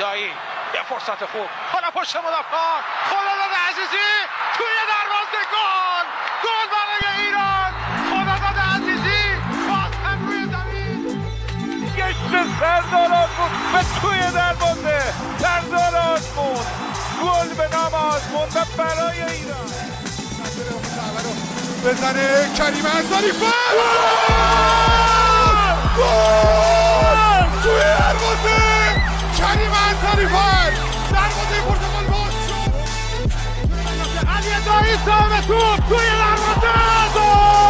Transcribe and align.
دایی. 0.00 0.30
یه 0.74 0.82
فرصت 0.88 1.24
خوب. 1.24 1.48
حالا 1.72 1.90
پشت 1.90 2.16
مدافعان. 2.16 2.82
خداداد 3.10 3.52
عزیزی. 3.68 4.08
توی 4.56 4.74
دروازه 4.92 5.40
گل. 5.54 6.06
گل 6.44 6.66
برای 6.74 7.04
ایران. 7.26 7.72
خداداد 8.10 8.58
عزیزی. 8.74 9.22
باز 9.68 9.92
هم 10.04 10.18
روی 10.28 10.44
زمین. 10.44 11.00
گشت 11.96 12.30
سردار 12.60 13.12
آزمون 13.12 13.50
به 13.72 13.84
توی 14.00 14.20
دروازه 14.32 15.02
سردار 15.38 15.96
آزمون 15.96 16.66
گل 17.22 17.54
به 17.54 17.76
نام 17.76 17.94
آزمون 17.94 18.48
و 18.54 18.64
برای 18.78 19.22
ایران. 19.22 19.70
بزنه 21.84 22.50
کریم 22.58 22.86
انصاری. 22.86 23.32
گل! 25.98 27.62
توی 27.62 27.80
دروازه! 27.80 28.95
کریم 29.45 29.71
انصاری 29.89 30.25
فر 30.27 30.71
دروازه 31.11 31.61
پرتغال 31.67 32.05
باز 32.05 32.33
شد 32.47 32.71
علی 34.27 34.55
دایی 34.65 34.95
صاحب 35.05 35.41
توپ 35.47 35.89
توی 35.89 36.07
دروازه 36.19 36.73
گل 37.15 37.61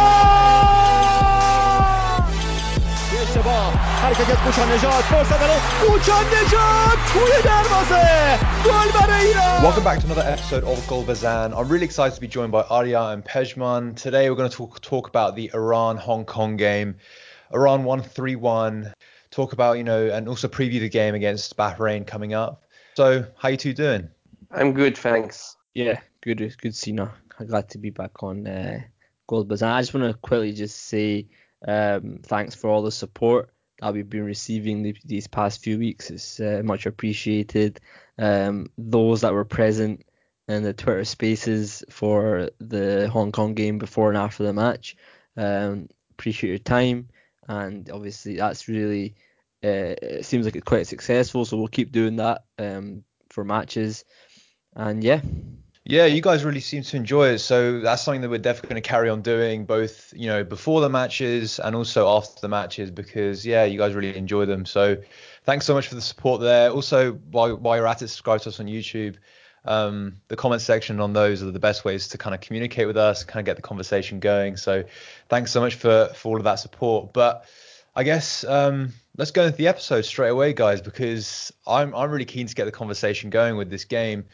یه 3.14 3.20
اشتباه 3.22 3.72
حرکت 4.02 4.30
از 4.30 4.36
کوچان 4.36 4.72
نجات 4.72 5.04
فرصت 5.04 5.40
داره 5.40 5.54
کوچان 5.86 6.24
نجات 6.26 6.98
توی 7.12 7.42
دروازه 7.44 8.38
گل 8.64 9.00
برای 9.00 9.26
ایران 9.26 9.62
Welcome 9.62 9.84
back 9.84 9.98
to 10.00 10.06
another 10.06 10.28
episode 10.36 10.64
of 10.64 10.78
Golbazan. 10.88 11.48
I'm 11.56 11.68
really 11.68 11.84
excited 11.84 12.14
to 12.14 12.20
be 12.20 12.28
joined 12.28 12.52
by 12.52 12.62
Arya 12.62 13.02
and 13.12 13.24
Pejman. 13.24 13.94
Today 13.94 14.28
we're 14.28 14.36
going 14.36 14.50
to 14.50 14.56
talk, 14.56 14.80
talk 14.80 15.06
about 15.08 15.36
the 15.36 15.50
Iran 15.54 15.96
Hong 15.98 16.24
Kong 16.24 16.56
game. 16.56 16.96
Iran 17.54 17.84
won 17.84 18.02
3 18.02 18.34
1. 18.36 18.92
Talk 19.37 19.53
about, 19.53 19.73
you 19.73 19.83
know, 19.83 20.07
and 20.07 20.27
also 20.27 20.47
preview 20.47 20.79
the 20.79 20.89
game 20.89 21.13
against 21.13 21.55
Bahrain 21.55 22.07
coming 22.07 22.33
up. 22.33 22.63
So, 22.95 23.23
how 23.37 23.49
you 23.49 23.57
two 23.57 23.71
doing? 23.71 24.09
I'm 24.49 24.73
good, 24.73 24.97
thanks. 24.97 25.57
Yeah, 25.75 25.99
good, 26.21 26.39
good 26.59 26.73
Sina. 26.73 27.13
I'm 27.39 27.45
glad 27.45 27.69
to 27.69 27.77
be 27.77 27.91
back 27.91 28.23
on 28.23 28.47
uh, 28.47 28.79
Golbazan. 29.29 29.71
I 29.71 29.81
just 29.81 29.93
want 29.93 30.11
to 30.11 30.17
quickly 30.17 30.53
just 30.53 30.87
say 30.87 31.27
um, 31.67 32.17
thanks 32.23 32.55
for 32.55 32.71
all 32.71 32.81
the 32.81 32.91
support 32.91 33.53
that 33.79 33.93
we've 33.93 34.09
been 34.09 34.25
receiving 34.25 34.81
the, 34.81 34.95
these 35.05 35.27
past 35.27 35.63
few 35.63 35.77
weeks. 35.77 36.09
It's 36.09 36.39
uh, 36.39 36.63
much 36.65 36.87
appreciated. 36.87 37.79
Um, 38.17 38.71
those 38.75 39.21
that 39.21 39.33
were 39.33 39.45
present 39.45 40.03
in 40.47 40.63
the 40.63 40.73
Twitter 40.73 41.05
spaces 41.05 41.83
for 41.91 42.49
the 42.59 43.07
Hong 43.13 43.31
Kong 43.31 43.53
game 43.53 43.77
before 43.77 44.09
and 44.09 44.17
after 44.17 44.41
the 44.41 44.53
match, 44.53 44.97
um, 45.37 45.89
appreciate 46.09 46.49
your 46.49 46.57
time. 46.57 47.09
And 47.47 47.89
obviously, 47.89 48.35
that's 48.35 48.67
really 48.67 49.15
uh, 49.63 49.95
it 50.01 50.25
seems 50.25 50.45
like 50.45 50.55
it's 50.55 50.65
quite 50.65 50.87
successful. 50.87 51.45
So 51.45 51.57
we'll 51.57 51.67
keep 51.67 51.91
doing 51.91 52.17
that 52.17 52.43
um, 52.59 53.03
for 53.29 53.43
matches. 53.43 54.05
And 54.75 55.03
yeah, 55.03 55.21
Yeah, 55.85 56.05
you 56.05 56.21
guys 56.21 56.43
really 56.43 56.59
seem 56.59 56.83
to 56.83 56.97
enjoy 56.97 57.29
it. 57.29 57.39
So 57.39 57.79
that's 57.79 58.01
something 58.03 58.21
that 58.21 58.29
we're 58.29 58.37
definitely 58.39 58.69
going 58.69 58.81
to 58.81 58.89
carry 58.89 59.09
on 59.09 59.21
doing, 59.21 59.65
both 59.65 60.13
you 60.15 60.27
know 60.27 60.43
before 60.43 60.81
the 60.81 60.89
matches 60.89 61.59
and 61.59 61.75
also 61.75 62.07
after 62.09 62.41
the 62.41 62.49
matches, 62.49 62.91
because 62.91 63.45
yeah, 63.45 63.63
you 63.63 63.77
guys 63.77 63.95
really 63.95 64.15
enjoy 64.15 64.45
them. 64.45 64.65
So 64.65 64.97
thanks 65.45 65.65
so 65.65 65.73
much 65.73 65.87
for 65.87 65.95
the 65.95 66.01
support 66.01 66.41
there. 66.41 66.69
Also, 66.69 67.13
while 67.31 67.55
while 67.55 67.77
you're 67.77 67.87
at 67.87 68.01
it, 68.01 68.09
subscribe 68.09 68.41
to 68.41 68.49
us 68.49 68.59
on 68.59 68.67
YouTube. 68.67 69.15
Um, 69.65 70.15
the 70.29 70.35
comment 70.35 70.61
section 70.61 70.99
on 70.99 71.13
those 71.13 71.43
are 71.43 71.51
the 71.51 71.59
best 71.59 71.83
ways 71.83 72.07
to 72.09 72.17
kind 72.17 72.33
of 72.33 72.41
communicate 72.41 72.87
with 72.87 72.97
us, 72.97 73.23
kind 73.23 73.39
of 73.39 73.45
get 73.45 73.55
the 73.57 73.61
conversation 73.61 74.19
going. 74.19 74.55
So 74.57 74.83
thanks 75.29 75.51
so 75.51 75.59
much 75.59 75.75
for 75.75 76.11
for 76.15 76.29
all 76.29 76.37
of 76.37 76.43
that 76.43 76.55
support. 76.55 77.13
But 77.13 77.45
I 77.95 78.03
guess 78.03 78.43
um, 78.43 78.93
let's 79.17 79.31
go 79.31 79.45
into 79.45 79.57
the 79.57 79.67
episode 79.67 80.05
straight 80.05 80.29
away, 80.29 80.53
guys, 80.53 80.81
because 80.81 81.51
I'm 81.65 81.93
I'm 81.95 82.11
really 82.11 82.25
keen 82.25 82.47
to 82.47 82.55
get 82.55 82.65
the 82.65 82.71
conversation 82.71 83.29
going 83.29 83.57
with 83.57 83.69
this 83.69 83.85
game 83.85 84.25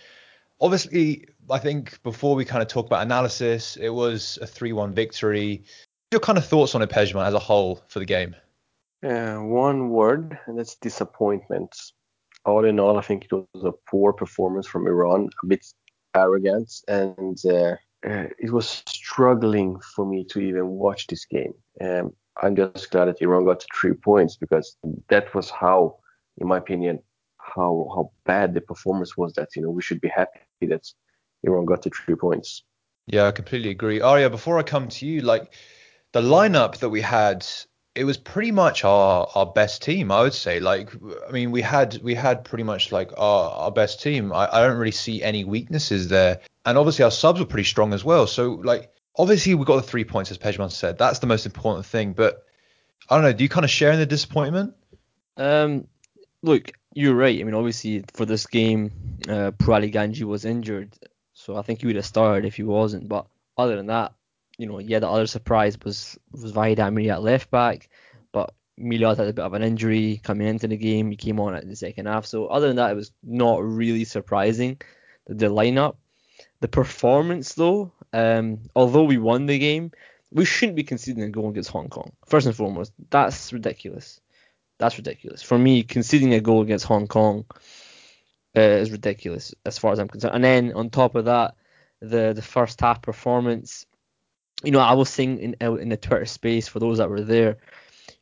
obviously, 0.63 1.27
I 1.51 1.59
think 1.59 2.01
before 2.03 2.35
we 2.35 2.45
kind 2.45 2.61
of 2.61 2.69
talk 2.69 2.85
about 2.87 3.03
analysis, 3.03 3.75
it 3.75 3.89
was 3.89 4.39
a 4.41 4.47
3 4.47 4.73
1 4.73 4.93
victory. 4.93 5.63
Your 6.11 6.21
kind 6.21 6.37
of 6.37 6.45
thoughts 6.45 6.73
on 6.73 6.81
it, 6.81 6.89
Pejman, 6.89 7.25
as 7.25 7.33
a 7.33 7.39
whole 7.39 7.83
for 7.87 7.99
the 7.99 8.05
game? 8.05 8.35
Uh, 9.03 9.35
one 9.35 9.89
word, 9.89 10.39
and 10.47 10.57
that's 10.57 10.75
disappointment. 10.75 11.75
All 12.45 12.65
in 12.65 12.79
all, 12.79 12.97
I 12.97 13.01
think 13.01 13.25
it 13.25 13.31
was 13.33 13.63
a 13.63 13.71
poor 13.89 14.13
performance 14.13 14.67
from 14.67 14.87
Iran, 14.87 15.29
a 15.43 15.47
bit 15.47 15.65
arrogant, 16.15 16.71
and 16.87 17.37
uh, 17.45 17.75
uh, 18.05 18.27
it 18.37 18.51
was 18.51 18.83
struggling 18.87 19.79
for 19.95 20.05
me 20.05 20.25
to 20.25 20.39
even 20.39 20.67
watch 20.67 21.07
this 21.07 21.25
game. 21.25 21.53
Um, 21.81 22.13
I'm 22.41 22.55
just 22.55 22.91
glad 22.91 23.05
that 23.05 23.21
Iran 23.21 23.45
got 23.45 23.63
three 23.73 23.93
points 23.93 24.35
because 24.35 24.75
that 25.09 25.33
was 25.33 25.49
how, 25.49 25.97
in 26.37 26.47
my 26.47 26.57
opinion, 26.57 26.99
how 27.37 27.87
how 27.95 28.11
bad 28.25 28.53
the 28.53 28.61
performance 28.61 29.15
was. 29.15 29.33
That 29.33 29.49
you 29.55 29.61
know 29.61 29.69
we 29.69 29.81
should 29.81 30.01
be 30.01 30.09
happy 30.09 30.39
that 30.61 30.85
Iran 31.43 31.65
got 31.65 31.83
the 31.83 31.91
three 31.91 32.15
points. 32.15 32.63
Yeah, 33.07 33.27
I 33.27 33.31
completely 33.31 33.69
agree. 33.69 34.01
Arya, 34.01 34.29
before 34.29 34.57
I 34.57 34.63
come 34.63 34.87
to 34.87 35.05
you, 35.05 35.21
like 35.21 35.53
the 36.13 36.21
lineup 36.21 36.77
that 36.77 36.89
we 36.89 37.01
had, 37.01 37.45
it 37.95 38.05
was 38.05 38.17
pretty 38.17 38.51
much 38.51 38.83
our 38.83 39.27
our 39.35 39.45
best 39.45 39.83
team, 39.83 40.11
I 40.11 40.23
would 40.23 40.33
say. 40.33 40.59
Like, 40.59 40.89
I 41.27 41.31
mean, 41.31 41.51
we 41.51 41.61
had 41.61 41.99
we 42.01 42.15
had 42.15 42.43
pretty 42.43 42.63
much 42.63 42.91
like 42.91 43.11
our 43.17 43.51
our 43.51 43.71
best 43.71 44.01
team. 44.01 44.33
I, 44.33 44.49
I 44.51 44.67
don't 44.67 44.77
really 44.77 44.91
see 44.91 45.21
any 45.21 45.43
weaknesses 45.43 46.07
there, 46.07 46.39
and 46.65 46.77
obviously 46.77 47.05
our 47.05 47.11
subs 47.11 47.39
were 47.39 47.45
pretty 47.45 47.65
strong 47.65 47.93
as 47.93 48.03
well. 48.03 48.25
So 48.25 48.53
like, 48.53 48.91
obviously 49.15 49.53
we 49.55 49.65
got 49.65 49.75
the 49.75 49.83
three 49.83 50.05
points 50.05 50.31
as 50.31 50.37
Pejman 50.37 50.71
said. 50.71 50.97
That's 50.97 51.19
the 51.19 51.27
most 51.27 51.45
important 51.45 51.85
thing. 51.85 52.13
But 52.13 52.43
I 53.09 53.15
don't 53.15 53.23
know. 53.23 53.33
Do 53.33 53.43
you 53.43 53.49
kind 53.49 53.63
of 53.65 53.69
share 53.69 53.91
in 53.91 53.99
the 53.99 54.05
disappointment? 54.05 54.73
Um, 55.37 55.87
look, 56.41 56.71
you're 56.93 57.15
right. 57.15 57.39
I 57.39 57.43
mean, 57.43 57.55
obviously 57.55 58.03
for 58.13 58.25
this 58.25 58.47
game, 58.47 58.91
uh, 59.27 59.51
Pouraliganji 59.51 60.23
was 60.23 60.45
injured, 60.45 60.97
so 61.33 61.57
I 61.57 61.61
think 61.61 61.81
he 61.81 61.87
would 61.87 61.95
have 61.95 62.05
started 62.05 62.45
if 62.45 62.55
he 62.55 62.63
wasn't. 62.63 63.07
But 63.07 63.27
other 63.55 63.75
than 63.75 63.87
that, 63.87 64.13
you 64.57 64.67
know, 64.67 64.79
yeah, 64.79 64.99
the 64.99 65.09
other 65.09 65.27
surprise 65.27 65.77
was 65.83 66.17
was 66.31 66.53
Vahid 66.53 66.79
at 66.79 67.21
left 67.21 67.49
back, 67.51 67.89
but 68.31 68.53
Milad 68.79 69.17
had 69.17 69.27
a 69.27 69.33
bit 69.33 69.45
of 69.45 69.53
an 69.53 69.63
injury 69.63 70.19
coming 70.23 70.47
into 70.47 70.67
the 70.67 70.77
game. 70.77 71.11
He 71.11 71.17
came 71.17 71.39
on 71.39 71.55
at 71.55 71.67
the 71.67 71.75
second 71.75 72.07
half. 72.07 72.25
So 72.25 72.47
other 72.47 72.67
than 72.67 72.77
that, 72.77 72.91
it 72.91 72.95
was 72.95 73.11
not 73.23 73.63
really 73.63 74.05
surprising 74.05 74.79
the, 75.25 75.35
the 75.35 75.47
lineup. 75.47 75.95
The 76.61 76.67
performance 76.67 77.53
though, 77.53 77.91
um, 78.13 78.59
although 78.75 79.03
we 79.03 79.17
won 79.17 79.45
the 79.45 79.59
game, 79.59 79.91
we 80.31 80.45
shouldn't 80.45 80.75
be 80.75 80.83
conceding 80.83 81.23
a 81.23 81.29
goal 81.29 81.49
against 81.49 81.69
Hong 81.69 81.89
Kong. 81.89 82.11
First 82.25 82.47
and 82.47 82.55
foremost, 82.55 82.93
that's 83.09 83.53
ridiculous. 83.53 84.19
That's 84.79 84.97
ridiculous. 84.97 85.43
For 85.43 85.57
me, 85.57 85.83
conceding 85.83 86.33
a 86.33 86.41
goal 86.41 86.61
against 86.61 86.85
Hong 86.85 87.07
Kong 87.07 87.45
uh, 88.57 88.61
is 88.61 88.91
ridiculous 88.91 89.53
as 89.65 89.77
far 89.77 89.91
as 89.91 89.99
I'm 89.99 90.07
concerned. 90.07 90.35
And 90.35 90.43
then 90.43 90.73
on 90.73 90.89
top 90.89 91.15
of 91.15 91.25
that, 91.25 91.55
the 92.01 92.33
the 92.33 92.41
first 92.41 92.81
half 92.81 93.01
performance, 93.01 93.85
you 94.63 94.71
know, 94.71 94.79
I 94.79 94.93
was 94.93 95.09
saying 95.09 95.39
in 95.39 95.55
in 95.61 95.89
the 95.89 95.97
Twitter 95.97 96.25
space 96.25 96.67
for 96.67 96.79
those 96.79 96.97
that 96.97 97.09
were 97.09 97.21
there, 97.21 97.57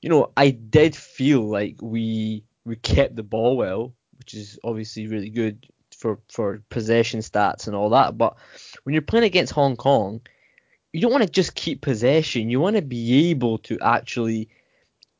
you 0.01 0.09
know, 0.09 0.31
I 0.35 0.49
did 0.49 0.95
feel 0.95 1.41
like 1.41 1.77
we 1.81 2.43
we 2.65 2.75
kept 2.75 3.15
the 3.15 3.23
ball 3.23 3.57
well, 3.57 3.93
which 4.17 4.33
is 4.33 4.59
obviously 4.63 5.07
really 5.07 5.29
good 5.29 5.67
for 5.95 6.19
for 6.29 6.63
possession 6.69 7.19
stats 7.19 7.67
and 7.67 7.75
all 7.75 7.89
that. 7.91 8.17
But 8.17 8.35
when 8.83 8.93
you're 8.93 9.01
playing 9.01 9.25
against 9.25 9.53
Hong 9.53 9.75
Kong, 9.75 10.21
you 10.91 11.01
don't 11.01 11.11
want 11.11 11.23
to 11.23 11.29
just 11.29 11.55
keep 11.55 11.81
possession. 11.81 12.49
You 12.49 12.59
want 12.59 12.75
to 12.75 12.81
be 12.81 13.29
able 13.29 13.59
to 13.59 13.77
actually 13.79 14.49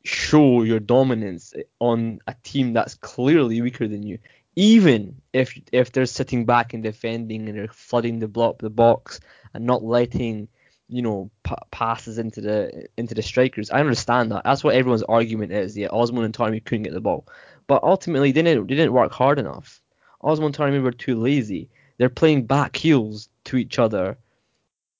show 0.04 0.62
your 0.62 0.80
dominance 0.80 1.54
on 1.78 2.18
a 2.26 2.34
team 2.42 2.72
that's 2.72 2.94
clearly 2.96 3.60
weaker 3.62 3.86
than 3.86 4.02
you, 4.02 4.18
even 4.56 5.22
if 5.32 5.58
if 5.70 5.92
they're 5.92 6.06
sitting 6.06 6.44
back 6.44 6.74
and 6.74 6.82
defending 6.82 7.48
and 7.48 7.56
they're 7.56 7.68
flooding 7.68 8.18
the 8.18 8.28
block 8.28 8.58
the 8.58 8.70
box 8.70 9.20
and 9.54 9.64
not 9.64 9.84
letting 9.84 10.48
you 10.92 11.02
know 11.02 11.30
p- 11.42 11.54
passes 11.70 12.18
into 12.18 12.40
the 12.40 12.86
into 12.96 13.14
the 13.14 13.22
strikers. 13.22 13.70
I 13.70 13.80
understand 13.80 14.32
that. 14.32 14.44
That's 14.44 14.62
what 14.62 14.74
everyone's 14.74 15.02
argument 15.02 15.52
is. 15.52 15.76
Yeah, 15.76 15.88
Azmoun 15.88 16.24
and 16.24 16.34
Taremi 16.34 16.64
couldn't 16.64 16.84
get 16.84 16.92
the 16.92 17.00
ball, 17.00 17.26
but 17.66 17.82
ultimately 17.82 18.32
they 18.32 18.42
didn't 18.42 18.66
they 18.66 18.74
didn't 18.74 18.92
work 18.92 19.12
hard 19.12 19.38
enough. 19.38 19.80
Azmoun 20.22 20.46
and 20.46 20.56
Taremi 20.56 20.82
were 20.82 20.92
too 20.92 21.18
lazy. 21.18 21.70
They're 21.98 22.08
playing 22.08 22.46
back 22.46 22.76
heels 22.76 23.28
to 23.44 23.56
each 23.56 23.78
other 23.78 24.18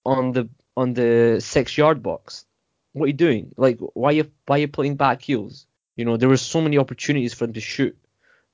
on 0.05 0.33
the 0.33 0.49
on 0.77 0.95
the 0.95 1.41
six 1.41 1.77
yard 1.77 2.03
box 2.03 2.47
what 2.93 3.05
are 3.05 3.09
you 3.09 3.15
doing? 3.15 3.55
Like, 3.57 3.79
why 3.95 4.11
are 4.11 4.13
you 4.13 4.31
why 4.47 4.57
are 4.57 4.61
you 4.61 4.69
playing 4.69 4.97
back 4.97 5.23
heels? 5.23 5.67
You 5.97 6.05
know, 6.05 6.17
there 6.17 6.29
were 6.29 6.37
so 6.37 6.61
many 6.61 6.79
opportunities 6.79 7.35
for 7.35 7.47
them 7.47 7.55
to 7.55 7.61
shoot, 7.61 7.97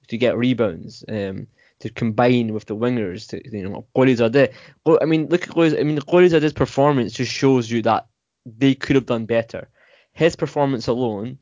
to 0.09 0.19
get 0.19 0.37
rebounds, 0.37 1.05
um, 1.09 1.47
to 1.81 1.91
combine 1.91 2.53
with 2.53 2.67
the 2.67 2.77
wingers. 2.77 3.29
To 3.29 3.57
you 3.57 3.69
know, 3.69 3.87
Gholizadeh. 3.97 4.53
I 5.01 5.05
mean, 5.05 5.29
look 5.29 5.45
at 5.45 5.55
Qoriz, 5.55 5.79
I 5.79 5.83
mean, 5.83 5.99
Gholizadeh's 5.99 6.53
performance 6.53 7.13
just 7.13 7.33
shows 7.33 7.71
you 7.71 7.83
that 7.83 8.07
they 8.45 8.75
could 8.75 8.97
have 8.97 9.07
done 9.07 9.27
better. 9.27 9.69
His 10.13 10.37
performance 10.37 10.87
alone 10.87 11.39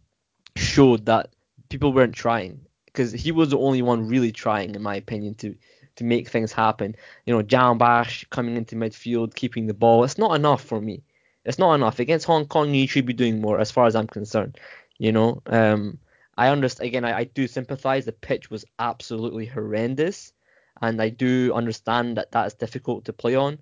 showed 0.57 1.07
that 1.07 1.31
people 1.69 1.93
weren't 1.93 2.15
trying 2.15 2.61
because 2.87 3.13
he 3.13 3.33
was 3.33 3.51
the 3.51 3.59
only 3.59 3.83
one 3.83 4.09
really 4.09 4.33
trying, 4.33 4.75
in 4.75 4.83
my 4.83 4.97
opinion, 4.97 5.35
to 5.37 5.55
to 5.97 6.05
make 6.05 6.29
things 6.29 6.53
happen. 6.53 6.95
You 7.25 7.35
know, 7.35 7.43
Jahanbakhsh 7.43 8.29
coming 8.31 8.57
into 8.57 8.77
midfield, 8.77 9.35
keeping 9.35 9.67
the 9.67 9.75
ball. 9.75 10.05
It's 10.05 10.19
not 10.19 10.35
enough 10.37 10.63
for 10.63 10.81
me. 10.81 11.03
It's 11.45 11.59
not 11.59 11.75
enough 11.75 11.99
against 12.01 12.27
Hong 12.27 12.47
Kong. 12.47 12.75
You 12.75 12.87
should 12.87 13.07
be 13.07 13.13
doing 13.13 13.41
more, 13.41 13.59
as 13.59 13.71
far 13.71 13.87
as 13.87 13.97
I'm 13.97 14.07
concerned. 14.07 14.59
You 14.99 15.13
know, 15.13 15.43
um, 15.47 15.99
I 16.37 16.49
understand 16.49 16.89
again. 16.89 17.05
I, 17.05 17.19
I 17.19 17.25
do 17.25 17.47
sympathise. 17.47 18.05
The 18.05 18.13
pitch 18.13 18.51
was 18.51 18.65
absolutely 18.79 19.47
horrendous, 19.47 20.33
and 20.81 21.01
I 21.01 21.09
do 21.09 21.53
understand 21.55 22.19
that 22.19 22.33
that 22.33 22.47
is 22.47 22.55
difficult 22.55 23.07
to 23.07 23.13
play 23.13 23.35
on. 23.35 23.59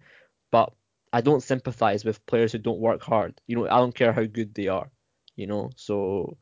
But 0.51 0.73
I 1.13 1.21
don't 1.21 1.43
sympathise 1.43 2.05
with 2.05 2.25
players 2.27 2.53
who 2.53 2.59
don't 2.59 2.81
work 2.81 3.03
hard. 3.03 3.41
You 3.47 3.57
know, 3.57 3.67
I 3.67 3.79
don't 3.79 3.95
care 3.95 4.13
how 4.13 4.25
good 4.25 4.55
they 4.55 4.69
are. 4.69 4.91
You 5.37 5.47
know, 5.47 5.71
so 5.77 6.37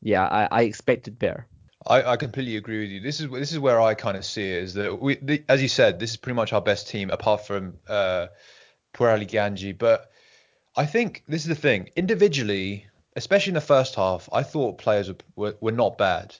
yeah, 0.00 0.26
I, 0.26 0.48
I 0.50 0.62
expected 0.62 1.18
better. 1.18 1.46
I, 1.86 2.02
I 2.12 2.16
completely 2.16 2.56
agree 2.56 2.80
with 2.80 2.90
you. 2.90 3.00
This 3.00 3.20
is 3.20 3.30
this 3.30 3.52
is 3.52 3.58
where 3.58 3.80
I 3.80 3.94
kind 3.94 4.16
of 4.16 4.24
see 4.24 4.50
it 4.50 4.62
is 4.62 4.74
that 4.74 5.00
we, 5.00 5.16
the, 5.16 5.44
as 5.48 5.62
you 5.62 5.68
said, 5.68 5.98
this 5.98 6.10
is 6.10 6.16
pretty 6.16 6.36
much 6.36 6.52
our 6.52 6.60
best 6.60 6.88
team 6.88 7.10
apart 7.10 7.46
from 7.46 7.78
uh, 7.88 8.26
Pur 8.92 9.18
Ganji. 9.18 9.76
But 9.76 10.10
I 10.76 10.86
think 10.86 11.24
this 11.26 11.42
is 11.42 11.48
the 11.48 11.54
thing. 11.54 11.90
Individually, 11.96 12.86
especially 13.16 13.50
in 13.50 13.54
the 13.54 13.60
first 13.60 13.94
half, 13.94 14.28
I 14.32 14.42
thought 14.42 14.78
players 14.78 15.10
were, 15.36 15.56
were, 15.60 15.72
not 15.72 15.98
bad. 15.98 16.34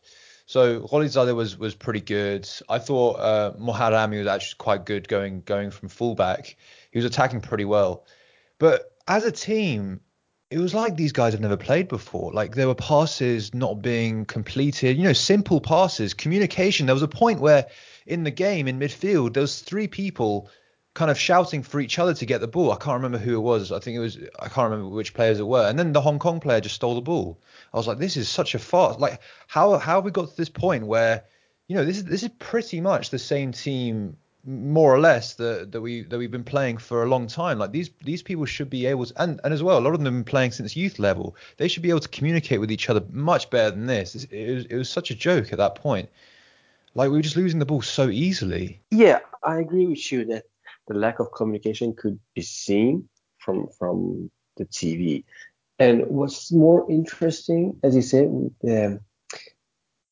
So 0.46 0.80
Gholizadeh 0.80 1.34
was 1.34 1.56
was 1.58 1.74
pretty 1.74 2.00
good. 2.00 2.48
I 2.68 2.78
thought 2.78 3.14
uh, 3.14 3.52
Moharami 3.58 4.18
was 4.18 4.26
actually 4.26 4.58
quite 4.58 4.84
good 4.84 5.08
going 5.08 5.42
going 5.42 5.70
from 5.70 5.88
fullback. 5.88 6.56
He 6.90 6.98
was 6.98 7.04
attacking 7.04 7.40
pretty 7.40 7.64
well. 7.64 8.04
But 8.58 8.92
as 9.06 9.24
a 9.24 9.32
team, 9.32 10.00
it 10.50 10.58
was 10.58 10.74
like 10.74 10.96
these 10.96 11.12
guys 11.12 11.32
have 11.32 11.40
never 11.40 11.56
played 11.56 11.88
before. 11.88 12.32
Like 12.32 12.54
there 12.54 12.66
were 12.66 12.74
passes 12.74 13.54
not 13.54 13.80
being 13.80 14.26
completed, 14.26 14.96
you 14.96 15.04
know, 15.04 15.14
simple 15.14 15.60
passes, 15.60 16.12
communication. 16.12 16.86
There 16.86 16.94
was 16.94 17.02
a 17.02 17.08
point 17.08 17.40
where 17.40 17.66
in 18.06 18.24
the 18.24 18.30
game 18.30 18.68
in 18.68 18.78
midfield, 18.78 19.32
there 19.32 19.40
was 19.40 19.60
three 19.60 19.88
people 19.88 20.50
kind 20.94 21.10
of 21.10 21.18
shouting 21.18 21.62
for 21.62 21.80
each 21.80 21.98
other 21.98 22.12
to 22.12 22.26
get 22.26 22.40
the 22.40 22.48
ball. 22.48 22.72
I 22.72 22.76
can't 22.76 23.02
remember 23.02 23.18
who 23.18 23.36
it 23.36 23.40
was. 23.40 23.72
I 23.72 23.78
think 23.78 23.96
it 23.96 24.00
was 24.00 24.18
I 24.38 24.48
can't 24.48 24.70
remember 24.70 24.94
which 24.94 25.14
players 25.14 25.40
it 25.40 25.46
were. 25.46 25.68
And 25.68 25.78
then 25.78 25.92
the 25.92 26.00
Hong 26.00 26.18
Kong 26.18 26.40
player 26.40 26.60
just 26.60 26.74
stole 26.74 26.94
the 26.94 27.00
ball. 27.00 27.38
I 27.72 27.76
was 27.76 27.86
like, 27.86 27.98
this 27.98 28.16
is 28.16 28.28
such 28.28 28.54
a 28.54 28.58
farce. 28.58 28.98
Like 28.98 29.20
how 29.46 29.78
how 29.78 29.96
have 29.96 30.04
we 30.04 30.10
got 30.10 30.28
to 30.28 30.36
this 30.36 30.50
point 30.50 30.86
where, 30.86 31.24
you 31.66 31.76
know, 31.76 31.84
this 31.84 31.98
is 31.98 32.04
this 32.04 32.22
is 32.22 32.30
pretty 32.38 32.80
much 32.80 33.10
the 33.10 33.18
same 33.18 33.52
team 33.52 34.16
more 34.44 34.92
or 34.92 34.98
less 34.98 35.34
that 35.34 35.70
that 35.72 35.80
we 35.80 36.02
that 36.02 36.18
we've 36.18 36.30
been 36.30 36.44
playing 36.44 36.76
for 36.76 37.04
a 37.04 37.08
long 37.08 37.26
time. 37.26 37.58
Like 37.58 37.72
these 37.72 37.90
these 38.04 38.22
people 38.22 38.44
should 38.44 38.68
be 38.68 38.84
able 38.86 39.06
to, 39.06 39.22
and 39.22 39.40
and 39.44 39.54
as 39.54 39.62
well, 39.62 39.78
a 39.78 39.80
lot 39.80 39.94
of 39.94 40.00
them 40.00 40.06
have 40.06 40.24
been 40.24 40.30
playing 40.30 40.52
since 40.52 40.76
youth 40.76 40.98
level. 40.98 41.36
They 41.56 41.68
should 41.68 41.82
be 41.82 41.90
able 41.90 42.00
to 42.00 42.08
communicate 42.08 42.60
with 42.60 42.70
each 42.70 42.90
other 42.90 43.02
much 43.10 43.48
better 43.48 43.70
than 43.70 43.86
this. 43.86 44.14
It, 44.14 44.30
it 44.30 44.54
was 44.54 44.64
it 44.66 44.76
was 44.76 44.90
such 44.90 45.10
a 45.10 45.14
joke 45.14 45.52
at 45.52 45.58
that 45.58 45.76
point. 45.76 46.10
Like 46.94 47.10
we 47.10 47.16
were 47.16 47.22
just 47.22 47.36
losing 47.36 47.60
the 47.60 47.66
ball 47.66 47.80
so 47.80 48.10
easily. 48.10 48.80
Yeah, 48.90 49.20
I 49.42 49.58
agree 49.58 49.86
with 49.86 50.12
you 50.12 50.26
that 50.26 50.44
the 50.92 50.98
lack 50.98 51.18
of 51.20 51.32
communication 51.32 51.94
could 51.94 52.18
be 52.34 52.42
seen 52.42 53.08
from 53.38 53.68
from 53.78 54.30
the 54.56 54.64
TV. 54.66 55.24
And 55.78 56.06
what's 56.06 56.52
more 56.52 56.88
interesting, 56.90 57.78
as 57.82 57.96
you 57.96 58.02
said, 58.02 58.26
um, 58.68 59.00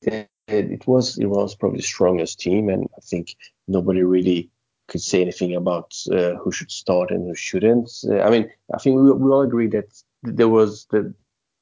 it 0.02 0.86
was 0.86 1.18
Iran's 1.18 1.54
probably 1.54 1.82
strongest 1.82 2.40
team, 2.40 2.68
and 2.68 2.88
I 2.96 3.00
think 3.02 3.36
nobody 3.68 4.02
really 4.02 4.50
could 4.88 5.02
say 5.02 5.20
anything 5.20 5.54
about 5.54 5.94
uh, 6.10 6.34
who 6.36 6.50
should 6.50 6.70
start 6.70 7.10
and 7.10 7.28
who 7.28 7.34
shouldn't. 7.34 7.90
Uh, 8.08 8.20
I 8.20 8.30
mean, 8.30 8.50
I 8.74 8.78
think 8.78 8.96
we, 8.96 9.12
we 9.12 9.30
all 9.30 9.42
agree 9.42 9.68
that 9.68 10.02
there 10.22 10.48
was 10.48 10.86
the 10.90 11.14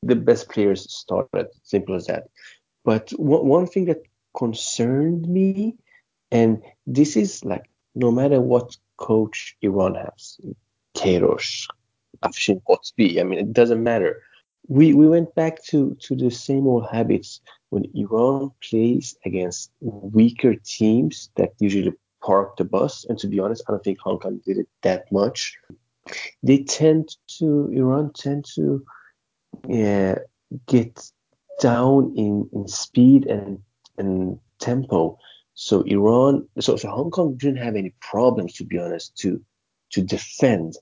the 0.02 0.16
best 0.16 0.48
players 0.48 0.90
started. 0.92 1.48
Simple 1.64 1.96
as 1.96 2.06
that. 2.06 2.28
But 2.84 3.10
one, 3.10 3.46
one 3.46 3.66
thing 3.66 3.86
that 3.86 4.02
concerned 4.36 5.28
me, 5.28 5.74
and 6.30 6.62
this 6.86 7.16
is 7.16 7.44
like 7.44 7.68
no 7.94 8.10
matter 8.10 8.40
what 8.40 8.76
coach 8.98 9.56
Iran 9.62 9.94
has, 9.94 10.38
Queiroz, 10.94 11.66
Afshin 12.22 12.60
Ghotbi, 12.68 13.20
I 13.20 13.22
mean, 13.24 13.38
it 13.38 13.52
doesn't 13.52 13.82
matter. 13.82 14.22
We 14.66 14.92
we 14.92 15.08
went 15.08 15.34
back 15.34 15.62
to 15.70 15.96
to 16.00 16.14
the 16.14 16.30
same 16.30 16.66
old 16.66 16.86
habits 16.90 17.40
when 17.70 17.84
Iran 17.94 18.50
plays 18.68 19.16
against 19.24 19.70
weaker 19.80 20.54
teams 20.54 21.30
that 21.36 21.52
usually 21.58 21.94
park 22.22 22.56
the 22.56 22.64
bus, 22.64 23.06
and 23.08 23.18
to 23.18 23.28
be 23.28 23.40
honest, 23.40 23.62
I 23.66 23.72
don't 23.72 23.84
think 23.84 23.98
Hong 24.00 24.18
Kong 24.18 24.40
did 24.44 24.58
it 24.58 24.68
that 24.82 25.10
much. 25.10 25.56
They 26.42 26.64
tend 26.64 27.16
to 27.38 27.70
Iran 27.72 28.12
tend 28.12 28.44
to 28.56 28.84
get 30.66 31.10
down 31.60 32.14
in, 32.16 32.48
in 32.52 32.68
speed 32.68 33.26
and 33.26 33.58
and 33.98 34.38
tempo. 34.60 35.18
So 35.60 35.82
Iran, 35.82 36.46
so, 36.60 36.76
so 36.76 36.88
Hong 36.88 37.10
Kong 37.10 37.34
didn't 37.36 37.56
have 37.56 37.74
any 37.74 37.92
problems 38.00 38.52
to 38.54 38.64
be 38.64 38.78
honest 38.78 39.16
to 39.16 39.44
to 39.90 40.02
defend. 40.02 40.76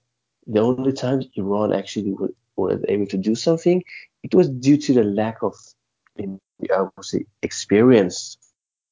The 0.47 0.61
only 0.61 0.93
times 0.93 1.25
Iran 1.35 1.73
actually 1.73 2.15
was 2.57 2.85
able 2.87 3.07
to 3.07 3.17
do 3.17 3.35
something, 3.35 3.83
it 4.23 4.35
was 4.35 4.51
due 4.51 4.77
to 4.77 4.93
the 4.93 5.03
lack 5.03 5.43
of 5.43 5.55
I 6.21 6.83
would 6.83 7.05
say, 7.05 7.25
experience 7.41 8.37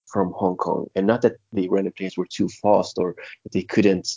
from 0.06 0.32
Hong 0.32 0.56
Kong, 0.56 0.86
and 0.94 1.06
not 1.06 1.20
that 1.20 1.36
the 1.52 1.66
Iranian 1.66 1.92
players 1.92 2.16
were 2.16 2.28
too 2.30 2.48
fast 2.48 2.96
or 2.96 3.14
that 3.42 3.52
they 3.52 3.62
couldn't 3.62 4.08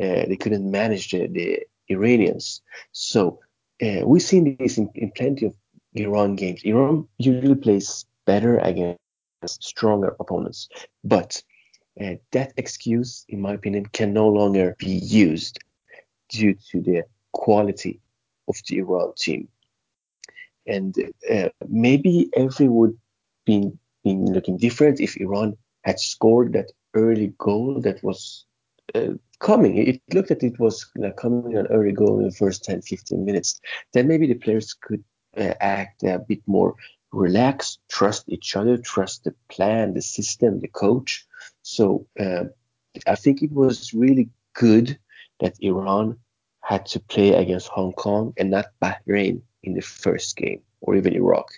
uh, 0.00 0.26
they 0.28 0.36
couldn't 0.36 0.70
manage 0.70 1.10
the, 1.10 1.26
the 1.26 1.66
Iranians. 1.88 2.62
So 2.92 3.40
uh, 3.82 4.02
we've 4.06 4.22
seen 4.22 4.56
this 4.60 4.78
in, 4.78 4.88
in, 4.94 5.10
plenty 5.10 5.46
of 5.46 5.54
Iran 5.94 6.36
games. 6.36 6.62
Iran 6.62 7.08
usually 7.18 7.56
plays 7.56 8.06
better 8.26 8.58
against 8.58 9.00
stronger 9.48 10.16
opponents, 10.20 10.68
but 11.02 11.42
uh, 12.00 12.14
that 12.32 12.52
excuse, 12.56 13.24
in 13.28 13.40
my 13.40 13.54
opinion, 13.54 13.86
can 13.86 14.12
no 14.12 14.28
longer 14.28 14.74
be 14.78 14.90
used 14.90 15.58
due 16.28 16.54
to 16.70 16.80
the 16.80 17.04
quality 17.32 18.00
of 18.48 18.56
the 18.68 18.78
Iran 18.78 19.12
team 19.16 19.48
and 20.66 20.96
uh, 21.30 21.48
maybe 21.68 22.30
everything 22.36 22.74
would 22.74 22.96
be 23.44 23.70
looking 24.04 24.56
different 24.56 25.00
if 25.00 25.16
Iran 25.16 25.56
had 25.84 26.00
scored 26.00 26.52
that 26.54 26.72
early 26.94 27.34
goal 27.38 27.80
that 27.82 28.02
was 28.02 28.44
uh, 28.94 29.14
coming. 29.40 29.76
It 29.76 30.00
looked 30.12 30.30
like 30.30 30.42
it 30.42 30.58
was 30.58 30.86
like, 30.96 31.16
coming 31.16 31.56
an 31.56 31.66
early 31.68 31.92
goal 31.92 32.18
in 32.18 32.26
the 32.26 32.34
first 32.34 32.64
10, 32.64 32.82
15 32.82 33.24
minutes. 33.24 33.60
Then 33.92 34.08
maybe 34.08 34.26
the 34.26 34.34
players 34.34 34.74
could 34.74 35.04
uh, 35.36 35.54
act 35.60 36.02
a 36.02 36.18
bit 36.18 36.40
more 36.46 36.74
relaxed, 37.14 37.80
trust 37.88 38.24
each 38.28 38.56
other, 38.56 38.76
trust 38.76 39.24
the 39.24 39.34
plan, 39.48 39.94
the 39.94 40.02
system, 40.02 40.60
the 40.60 40.68
coach. 40.68 41.26
So 41.62 42.06
uh, 42.18 42.44
I 43.06 43.14
think 43.14 43.42
it 43.42 43.52
was 43.52 43.94
really 43.94 44.28
good 44.54 44.98
that 45.40 45.56
Iran 45.60 46.18
had 46.60 46.86
to 46.86 47.00
play 47.00 47.34
against 47.34 47.68
Hong 47.68 47.92
Kong 47.92 48.32
and 48.36 48.50
not 48.50 48.66
Bahrain 48.82 49.42
in 49.62 49.74
the 49.74 49.82
first 49.82 50.36
game 50.36 50.62
or 50.80 50.96
even 50.96 51.14
Iraq, 51.14 51.48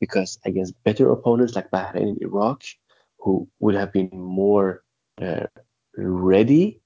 because 0.00 0.38
against 0.44 0.82
better 0.84 1.10
opponents 1.10 1.54
like 1.54 1.70
Bahrain 1.70 2.08
and 2.08 2.22
Iraq, 2.22 2.62
who 3.18 3.48
would 3.60 3.74
have 3.74 3.92
been 3.92 4.10
more 4.12 4.82
uh, 5.20 5.46
ready, 5.96 6.80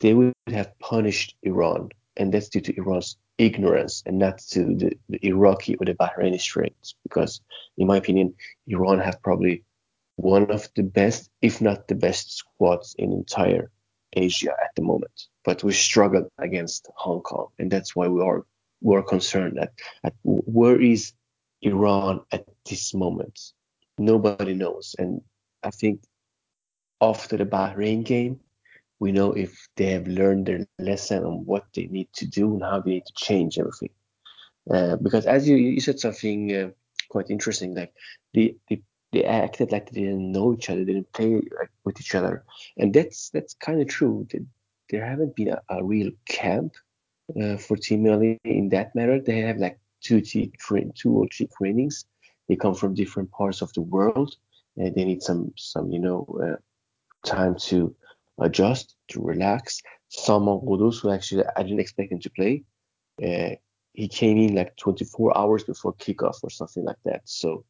they 0.00 0.14
would 0.14 0.32
have 0.48 0.78
punished 0.78 1.36
Iran, 1.42 1.90
and 2.16 2.32
that's 2.32 2.48
due 2.48 2.60
to 2.60 2.76
Iran's 2.76 3.16
ignorance 3.38 4.02
and 4.04 4.18
not 4.18 4.38
to 4.38 4.64
the, 4.74 4.92
the 5.08 5.26
Iraqi 5.26 5.76
or 5.76 5.86
the 5.86 5.94
Bahraini 5.94 6.40
strengths. 6.40 6.94
Because, 7.02 7.40
in 7.76 7.86
my 7.86 7.96
opinion, 7.96 8.34
Iran 8.66 8.98
have 8.98 9.22
probably 9.22 9.64
one 10.16 10.50
of 10.50 10.68
the 10.74 10.82
best, 10.82 11.30
if 11.40 11.60
not 11.60 11.88
the 11.88 11.94
best, 11.94 12.36
squads 12.36 12.94
in 12.98 13.12
entire 13.12 13.70
Asia 14.12 14.50
at 14.50 14.74
the 14.74 14.82
moment. 14.82 15.26
But 15.44 15.62
we 15.62 15.72
struggled 15.72 16.28
against 16.38 16.88
Hong 16.96 17.20
Kong, 17.20 17.48
and 17.58 17.70
that's 17.70 17.94
why 17.94 18.08
we 18.08 18.20
are 18.22 18.44
were 18.80 19.02
concerned 19.02 19.58
at, 19.58 19.72
at 20.04 20.14
where 20.22 20.80
is 20.80 21.12
Iran 21.62 22.20
at 22.30 22.44
this 22.68 22.94
moment. 22.94 23.52
Nobody 23.98 24.54
knows, 24.54 24.94
and 24.98 25.22
I 25.62 25.70
think 25.70 26.02
after 27.00 27.36
the 27.36 27.44
Bahrain 27.44 28.04
game, 28.04 28.40
we 29.00 29.12
know 29.12 29.32
if 29.32 29.68
they 29.76 29.86
have 29.86 30.06
learned 30.06 30.46
their 30.46 30.66
lesson 30.78 31.24
on 31.24 31.44
what 31.44 31.64
they 31.74 31.86
need 31.86 32.08
to 32.14 32.26
do 32.26 32.54
and 32.54 32.62
how 32.62 32.80
they 32.80 32.92
need 32.92 33.06
to 33.06 33.12
change 33.14 33.58
everything. 33.58 33.90
Uh, 34.70 34.96
because 34.96 35.26
as 35.26 35.48
you, 35.48 35.56
you 35.56 35.80
said 35.80 35.98
something 35.98 36.54
uh, 36.54 36.70
quite 37.08 37.30
interesting, 37.30 37.74
like 37.74 37.92
they, 38.34 38.56
they 38.68 38.82
they 39.12 39.24
acted 39.24 39.72
like 39.72 39.90
they 39.90 40.02
didn't 40.02 40.32
know 40.32 40.52
each 40.52 40.68
other, 40.68 40.84
they 40.84 40.92
didn't 40.92 41.12
play 41.12 41.34
like, 41.34 41.70
with 41.84 41.98
each 41.98 42.14
other, 42.14 42.44
and 42.76 42.92
that's 42.92 43.30
that's 43.30 43.54
kind 43.54 43.80
of 43.80 43.88
true. 43.88 44.26
There 44.90 45.04
haven't 45.04 45.34
been 45.34 45.48
a, 45.48 45.62
a 45.70 45.82
real 45.82 46.10
camp 46.26 46.74
uh, 47.40 47.56
for 47.56 47.76
Team 47.76 48.04
Melli 48.04 48.38
in 48.44 48.68
that 48.70 48.94
matter. 48.94 49.20
They 49.20 49.40
have 49.40 49.56
like 49.56 49.78
two, 50.02 50.20
two 50.20 50.50
or 51.06 51.26
three 51.28 51.48
trainings. 51.56 52.04
They 52.48 52.56
come 52.56 52.74
from 52.74 52.94
different 52.94 53.30
parts 53.30 53.62
of 53.62 53.72
the 53.72 53.82
world, 53.82 54.36
and 54.76 54.94
they 54.94 55.04
need 55.04 55.22
some 55.22 55.52
some 55.56 55.90
you 55.90 56.00
know 56.00 56.26
uh, 56.42 56.56
time 57.26 57.56
to 57.68 57.94
adjust, 58.38 58.96
to 59.08 59.20
relax. 59.22 59.80
Salman 60.08 60.60
Ghoddos, 60.60 61.00
who 61.00 61.10
actually 61.10 61.44
I 61.56 61.62
didn't 61.62 61.80
expect 61.80 62.12
him 62.12 62.20
to 62.20 62.30
play, 62.30 62.64
uh, 63.22 63.56
he 63.92 64.08
came 64.08 64.38
in 64.38 64.54
like 64.54 64.76
24 64.76 65.36
hours 65.36 65.64
before 65.64 65.92
kickoff 65.94 66.38
or 66.42 66.50
something 66.50 66.84
like 66.84 67.02
that. 67.04 67.22
So 67.24 67.64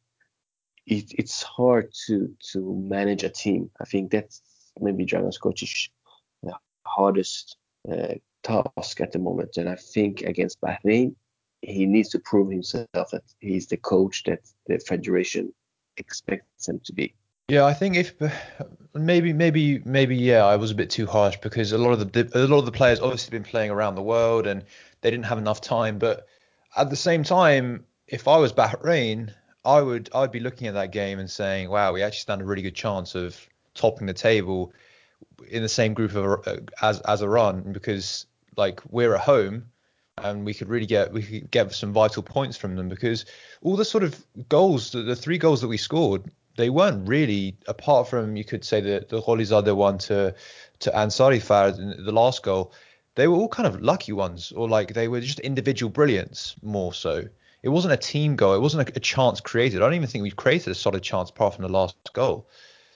it, 0.85 1.11
it's 1.17 1.43
hard 1.43 1.93
to 2.07 2.35
to 2.51 2.75
manage 2.87 3.23
a 3.23 3.29
team. 3.29 3.69
I 3.81 3.85
think 3.85 4.11
that's 4.11 4.41
maybe 4.79 5.05
Dragan 5.05 5.89
uh, 6.47 6.51
hardest 6.85 7.57
uh, 7.91 8.15
task 8.43 9.01
at 9.01 9.11
the 9.11 9.19
moment. 9.19 9.57
And 9.57 9.69
I 9.69 9.75
think 9.75 10.21
against 10.21 10.61
Bahrain, 10.61 11.15
he 11.61 11.85
needs 11.85 12.09
to 12.09 12.19
prove 12.19 12.49
himself 12.49 12.87
that 12.93 13.23
he's 13.39 13.67
the 13.67 13.77
coach 13.77 14.23
that 14.23 14.39
the 14.67 14.79
federation 14.79 15.53
expects 15.97 16.67
him 16.67 16.79
to 16.85 16.93
be. 16.93 17.13
Yeah, 17.49 17.65
I 17.65 17.73
think 17.73 17.95
if 17.95 18.13
maybe 18.93 19.33
maybe 19.33 19.81
maybe 19.83 20.15
yeah, 20.15 20.45
I 20.45 20.55
was 20.55 20.69
a 20.69 20.75
bit 20.75 20.91
too 20.91 21.07
harsh 21.07 21.37
because 21.41 21.71
a 21.71 21.79
lot 21.79 21.93
of 21.93 22.11
the 22.11 22.29
a 22.35 22.45
lot 22.45 22.59
of 22.59 22.65
the 22.65 22.71
players 22.71 22.99
obviously 22.99 23.31
been 23.31 23.43
playing 23.43 23.71
around 23.71 23.95
the 23.95 24.03
world 24.03 24.45
and 24.45 24.63
they 25.01 25.09
didn't 25.09 25.25
have 25.25 25.39
enough 25.39 25.59
time. 25.59 25.97
But 25.97 26.27
at 26.77 26.91
the 26.91 26.95
same 26.95 27.23
time, 27.23 27.85
if 28.07 28.27
I 28.27 28.37
was 28.37 28.53
Bahrain, 28.53 29.33
I 29.65 29.81
would 29.81 30.11
I'd 30.13 30.31
be 30.31 30.39
looking 30.39 30.67
at 30.67 30.75
that 30.75 30.91
game 30.91 31.17
and 31.17 31.29
saying, 31.29 31.71
wow, 31.71 31.91
we 31.91 32.03
actually 32.03 32.19
stand 32.19 32.41
a 32.41 32.45
really 32.45 32.61
good 32.61 32.75
chance 32.75 33.15
of 33.15 33.35
topping 33.73 34.05
the 34.05 34.13
table 34.13 34.71
in 35.49 35.63
the 35.63 35.69
same 35.69 35.95
group 35.95 36.13
of 36.13 36.47
uh, 36.47 36.57
as 36.83 36.99
as 37.01 37.23
Iran 37.23 37.71
because 37.73 38.27
like 38.57 38.79
we're 38.89 39.15
at 39.15 39.21
home 39.21 39.65
and 40.19 40.45
we 40.45 40.53
could 40.53 40.69
really 40.69 40.85
get 40.85 41.11
we 41.11 41.23
could 41.23 41.49
get 41.49 41.73
some 41.73 41.93
vital 41.93 42.21
points 42.21 42.57
from 42.57 42.75
them 42.75 42.89
because 42.89 43.25
all 43.63 43.75
the 43.75 43.85
sort 43.85 44.03
of 44.03 44.23
goals 44.49 44.91
the 44.91 45.15
three 45.15 45.39
goals 45.39 45.61
that 45.61 45.67
we 45.67 45.77
scored 45.77 46.29
they 46.59 46.69
weren't 46.69 47.07
really 47.07 47.57
apart 47.67 48.07
from 48.07 48.35
you 48.35 48.43
could 48.43 48.63
say 48.63 48.81
the 48.81 49.05
the 49.09 49.75
one 49.75 49.97
to 49.97 50.33
to 50.79 50.91
Ansari 50.91 51.41
Fard 51.41 52.05
the 52.05 52.11
last 52.11 52.43
goal 52.43 52.71
they 53.15 53.27
were 53.27 53.35
all 53.35 53.49
kind 53.49 53.67
of 53.67 53.81
lucky 53.81 54.13
ones 54.13 54.51
or 54.51 54.69
like 54.69 54.93
they 54.93 55.07
were 55.07 55.21
just 55.21 55.39
individual 55.39 55.89
brilliance 55.89 56.55
more 56.61 56.93
so 56.93 57.23
it 57.63 57.69
wasn't 57.69 57.93
a 57.93 57.97
team 57.97 58.35
goal 58.35 58.53
it 58.53 58.61
wasn't 58.61 58.89
a, 58.89 58.93
a 58.95 58.99
chance 58.99 59.41
created 59.41 59.81
I 59.81 59.85
don't 59.85 59.95
even 59.95 60.07
think 60.07 60.23
we 60.23 60.31
created 60.31 60.71
a 60.71 60.75
solid 60.75 61.03
chance 61.03 61.29
apart 61.29 61.55
from 61.55 61.63
the 61.63 61.69
last 61.69 61.95
goal 62.13 62.47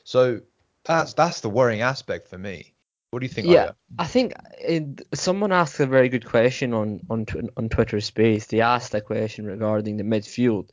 so 0.03 0.41
that's 0.83 1.13
that's 1.13 1.41
the 1.41 1.49
worrying 1.49 1.81
aspect 1.81 2.27
for 2.27 2.37
me. 2.37 2.73
What 3.11 3.19
do 3.19 3.25
you 3.25 3.31
think? 3.31 3.47
Yeah, 3.47 3.71
I 3.99 4.05
think 4.05 4.33
it, 4.59 5.01
someone 5.13 5.51
asked 5.51 5.79
a 5.79 5.85
very 5.85 6.09
good 6.09 6.25
question 6.25 6.73
on 6.73 7.01
on 7.09 7.25
on 7.57 7.69
Twitter 7.69 8.01
Space. 8.01 8.47
They 8.47 8.61
asked 8.61 8.93
a 8.93 9.01
question 9.01 9.45
regarding 9.45 9.97
the 9.97 10.03
midfield. 10.03 10.69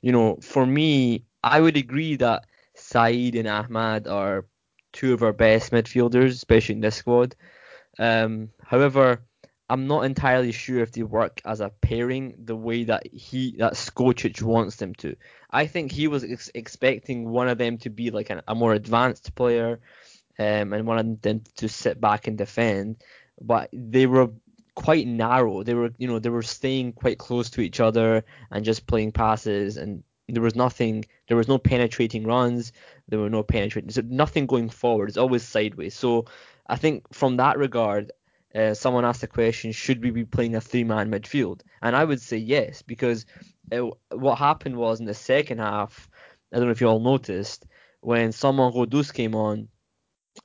You 0.00 0.12
know, 0.12 0.38
for 0.40 0.64
me, 0.64 1.24
I 1.42 1.60
would 1.60 1.76
agree 1.76 2.16
that 2.16 2.46
Saeed 2.74 3.36
and 3.36 3.48
Ahmad 3.48 4.06
are 4.06 4.46
two 4.92 5.14
of 5.14 5.22
our 5.22 5.32
best 5.32 5.72
midfielders, 5.72 6.30
especially 6.30 6.76
in 6.76 6.80
this 6.80 6.96
squad. 6.96 7.34
Um, 7.98 8.50
however, 8.62 9.22
I'm 9.68 9.86
not 9.86 10.04
entirely 10.04 10.50
sure 10.50 10.80
if 10.80 10.92
they 10.92 11.04
work 11.04 11.40
as 11.44 11.60
a 11.60 11.70
pairing 11.80 12.34
the 12.44 12.56
way 12.56 12.84
that 12.84 13.06
he 13.06 13.56
that 13.58 13.74
Skocic 13.74 14.42
wants 14.42 14.76
them 14.76 14.94
to. 14.96 15.14
I 15.48 15.66
think 15.66 15.92
he 15.92 16.08
was 16.08 16.24
ex- 16.24 16.50
expecting 16.54 17.28
one 17.28 17.48
of 17.48 17.58
them 17.58 17.78
to 17.78 17.90
be 17.90 18.10
like 18.10 18.30
an, 18.30 18.42
a 18.48 18.54
more 18.56 18.72
advanced 18.72 19.34
player, 19.36 19.80
um, 20.40 20.72
and 20.72 20.86
one 20.86 20.98
of 20.98 21.22
them 21.22 21.42
to 21.58 21.68
sit 21.68 22.00
back 22.00 22.26
and 22.26 22.36
defend. 22.36 22.96
But 23.40 23.70
they 23.72 24.06
were 24.06 24.30
quite 24.74 25.06
narrow. 25.06 25.62
They 25.62 25.74
were, 25.74 25.92
you 25.98 26.08
know, 26.08 26.18
they 26.18 26.30
were 26.30 26.42
staying 26.42 26.94
quite 26.94 27.18
close 27.18 27.50
to 27.50 27.60
each 27.60 27.78
other 27.78 28.24
and 28.50 28.64
just 28.64 28.88
playing 28.88 29.12
passes, 29.12 29.76
and 29.76 30.02
there 30.34 30.42
was 30.42 30.56
nothing. 30.56 31.04
There 31.28 31.36
was 31.36 31.48
no 31.48 31.58
penetrating 31.58 32.24
runs. 32.24 32.72
There 33.08 33.18
were 33.18 33.30
no 33.30 33.42
penetrating. 33.42 33.90
So 33.90 34.02
nothing 34.04 34.46
going 34.46 34.68
forward. 34.68 35.08
It's 35.08 35.18
always 35.18 35.42
sideways. 35.42 35.94
So 35.94 36.26
I 36.66 36.76
think 36.76 37.12
from 37.12 37.36
that 37.36 37.58
regard, 37.58 38.12
uh, 38.54 38.74
someone 38.74 39.04
asked 39.04 39.20
the 39.20 39.26
question, 39.26 39.72
should 39.72 40.02
we 40.02 40.10
be 40.10 40.24
playing 40.24 40.56
a 40.56 40.60
three-man 40.60 41.10
midfield? 41.10 41.62
And 41.82 41.94
I 41.94 42.04
would 42.04 42.20
say 42.20 42.36
yes, 42.36 42.82
because 42.82 43.26
it, 43.70 43.82
what 44.10 44.38
happened 44.38 44.76
was 44.76 45.00
in 45.00 45.06
the 45.06 45.14
second 45.14 45.58
half, 45.58 46.08
I 46.52 46.56
don't 46.56 46.66
know 46.66 46.72
if 46.72 46.80
you 46.80 46.88
all 46.88 47.00
noticed, 47.00 47.66
when 48.00 48.32
Salman 48.32 48.72
Ghoddos 48.72 49.12
came 49.12 49.34
on, 49.34 49.68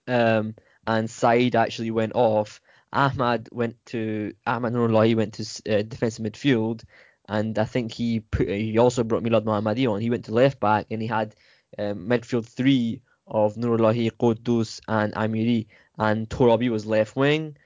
um, 0.07 0.55
and 0.85 1.09
Saeed 1.09 1.55
actually 1.55 1.91
went 1.91 2.13
off, 2.13 2.61
Ahmad 2.93 3.49
went 3.51 3.83
to 3.87 4.33
Ahmad 4.45 4.73
Nourollahi 4.73 5.15
went 5.15 5.33
to 5.33 5.43
uh, 5.79 5.81
defensive 5.81 6.25
midfield, 6.25 6.83
and 7.27 7.57
I 7.57 7.65
think 7.65 7.91
he 7.91 8.19
put, 8.19 8.47
he 8.47 8.77
also 8.77 9.03
brought 9.03 9.23
Milad 9.23 9.43
Mohammadi 9.43 9.91
on. 9.91 10.01
He 10.01 10.09
went 10.09 10.25
to 10.25 10.33
left 10.33 10.59
back, 10.59 10.87
and 10.91 11.01
he 11.01 11.07
had 11.07 11.35
um, 11.77 12.07
midfield 12.07 12.45
three 12.45 13.01
of 13.27 13.55
Nourollahi, 13.55 14.11
Ghoddos, 14.11 14.81
and 14.87 15.13
Amiri, 15.13 15.67
and 15.97 16.29
Torabi 16.29 16.69
was 16.69 16.85
left 16.85 17.15
wing 17.15 17.57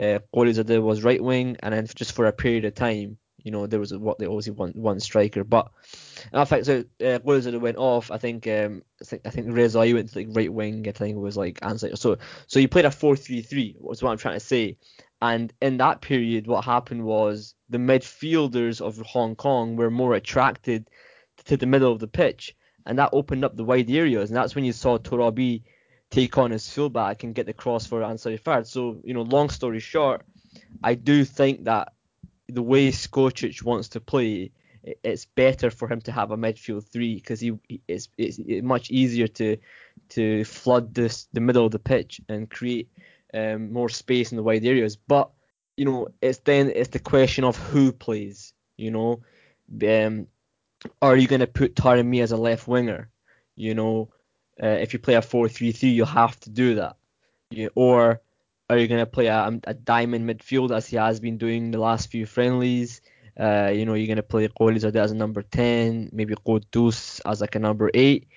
uh, 0.00 0.18
was 0.32 1.04
right 1.04 1.22
wing, 1.22 1.56
and 1.62 1.74
then 1.74 1.86
just 1.94 2.12
for 2.12 2.26
a 2.26 2.32
period 2.32 2.64
of 2.64 2.74
time, 2.74 3.18
you 3.42 3.50
know, 3.50 3.66
there 3.66 3.80
was 3.80 3.96
what 3.96 4.18
they 4.18 4.26
obviously 4.26 4.52
one 4.52 4.72
one 4.72 5.00
striker. 5.00 5.44
But 5.44 5.70
in 6.32 6.44
fact, 6.46 6.66
so 6.66 6.84
uh, 7.04 7.18
went 7.24 7.76
off. 7.76 8.10
I 8.10 8.18
think 8.18 8.46
um, 8.46 8.82
I 9.00 9.04
think 9.04 9.22
I 9.24 9.30
think 9.30 9.54
went 9.54 10.10
to 10.10 10.18
like 10.18 10.28
right 10.30 10.52
wing. 10.52 10.86
I 10.88 10.92
think 10.92 11.16
it 11.16 11.20
was 11.20 11.36
like 11.36 11.58
answer. 11.62 11.96
So 11.96 12.18
so 12.46 12.60
you 12.60 12.68
played 12.68 12.84
a 12.84 12.90
four 12.90 13.16
three 13.16 13.42
three. 13.42 13.76
Was 13.78 14.02
what 14.02 14.10
I'm 14.10 14.18
trying 14.18 14.38
to 14.38 14.44
say. 14.44 14.76
And 15.22 15.52
in 15.60 15.76
that 15.78 16.00
period, 16.00 16.46
what 16.46 16.64
happened 16.64 17.04
was 17.04 17.54
the 17.68 17.78
midfielders 17.78 18.80
of 18.80 18.98
Hong 19.00 19.36
Kong 19.36 19.76
were 19.76 19.90
more 19.90 20.14
attracted 20.14 20.88
to 21.44 21.56
the 21.56 21.66
middle 21.66 21.92
of 21.92 21.98
the 21.98 22.08
pitch, 22.08 22.56
and 22.86 22.98
that 22.98 23.10
opened 23.12 23.44
up 23.44 23.56
the 23.56 23.64
wide 23.64 23.90
areas. 23.90 24.30
And 24.30 24.36
that's 24.36 24.54
when 24.54 24.64
you 24.64 24.72
saw 24.72 24.98
Torabi 24.98 25.62
take 26.10 26.38
on 26.38 26.50
his 26.50 26.68
fullback 26.68 27.22
and 27.22 27.34
get 27.34 27.46
the 27.46 27.52
cross 27.52 27.86
for 27.86 28.00
Ansari 28.00 28.40
Fard. 28.40 28.66
So, 28.66 29.00
you 29.04 29.14
know, 29.14 29.22
long 29.22 29.50
story 29.50 29.80
short, 29.80 30.22
I 30.82 30.94
do 30.94 31.24
think 31.24 31.64
that 31.64 31.92
the 32.48 32.62
way 32.62 32.90
Skocic 32.90 33.62
wants 33.62 33.90
to 33.90 34.00
play, 34.00 34.50
it's 34.82 35.26
better 35.26 35.70
for 35.70 35.86
him 35.86 36.00
to 36.02 36.12
have 36.12 36.30
a 36.30 36.36
midfield 36.36 36.88
three 36.88 37.14
because 37.14 37.40
he 37.40 37.52
it's, 37.86 38.08
it's 38.16 38.38
much 38.62 38.90
easier 38.90 39.28
to 39.28 39.58
to 40.08 40.44
flood 40.44 40.94
this 40.94 41.28
the 41.32 41.40
middle 41.40 41.66
of 41.66 41.72
the 41.72 41.78
pitch 41.78 42.20
and 42.28 42.50
create 42.50 42.88
um, 43.34 43.72
more 43.72 43.88
space 43.88 44.32
in 44.32 44.36
the 44.36 44.42
wide 44.42 44.64
areas. 44.64 44.96
But 44.96 45.30
you 45.76 45.84
know, 45.84 46.08
it's 46.20 46.38
then 46.38 46.72
it's 46.74 46.90
the 46.90 46.98
question 46.98 47.44
of 47.44 47.56
who 47.56 47.92
plays. 47.92 48.52
You 48.76 48.90
know, 48.90 49.22
um, 49.82 50.26
are 51.02 51.16
you 51.16 51.28
going 51.28 51.40
to 51.40 51.46
put 51.46 51.74
Taremi 51.74 52.22
as 52.22 52.32
a 52.32 52.36
left 52.36 52.66
winger? 52.66 53.10
You 53.56 53.74
know, 53.74 54.10
uh, 54.62 54.66
if 54.66 54.92
you 54.92 54.98
play 54.98 55.14
a 55.14 55.20
4-3-3, 55.20 55.94
you'll 55.94 56.06
have 56.06 56.38
to 56.40 56.50
do 56.50 56.76
that. 56.76 56.96
You, 57.50 57.70
or 57.74 58.20
are 58.68 58.78
you 58.78 58.88
going 58.88 59.00
to 59.00 59.06
play 59.06 59.26
a, 59.26 59.60
a, 59.64 59.74
diamond 59.74 60.28
midfield 60.28 60.74
as 60.74 60.86
he 60.86 60.96
has 60.96 61.18
been 61.18 61.38
doing 61.38 61.70
the 61.70 61.78
last 61.78 62.10
few 62.10 62.24
friendlies? 62.24 63.00
Uh, 63.38 63.70
you 63.74 63.84
know, 63.84 63.94
you're 63.94 64.06
going 64.06 64.16
to 64.16 64.22
play 64.22 64.46
Gholizadeh 64.48 64.96
as 64.96 65.12
a 65.12 65.16
number 65.16 65.42
10, 65.42 66.10
maybe 66.12 66.34
Ghoddos 66.34 67.20
as 67.24 67.40
like 67.40 67.54
a 67.54 67.58
number 67.58 67.90
8. 67.92 68.28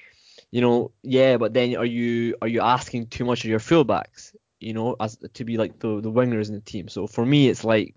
You 0.51 0.61
know, 0.61 0.91
yeah, 1.01 1.37
but 1.37 1.53
then 1.53 1.75
are 1.77 1.85
you 1.85 2.35
are 2.41 2.47
you 2.47 2.61
asking 2.61 3.07
too 3.07 3.25
much 3.25 3.43
of 3.43 3.49
your 3.49 3.59
fullbacks? 3.59 4.35
You 4.63 4.73
know, 4.73 4.95
as 4.99 5.17
to 5.33 5.43
be 5.43 5.57
like 5.57 5.79
the 5.79 6.01
the 6.01 6.11
wingers 6.11 6.47
in 6.47 6.55
the 6.55 6.61
team. 6.61 6.87
So 6.87 7.07
for 7.07 7.25
me, 7.25 7.49
it's 7.49 7.63
like 7.63 7.95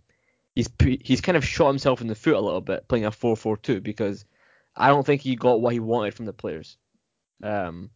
he's 0.54 0.68
he's 0.78 1.20
kind 1.20 1.36
of 1.36 1.44
shot 1.44 1.68
himself 1.68 2.00
in 2.00 2.06
the 2.06 2.14
foot 2.14 2.34
a 2.34 2.40
little 2.40 2.60
bit 2.60 2.88
playing 2.88 3.04
a 3.04 3.10
4-4-2 3.10 3.82
because 3.82 4.24
I 4.74 4.88
don't 4.88 5.04
think 5.04 5.22
he 5.22 5.36
got 5.36 5.60
what 5.60 5.72
he 5.72 5.80
wanted 5.80 6.14
from 6.14 6.26
the 6.26 6.32
players. 6.32 6.76
Um, 7.42 7.90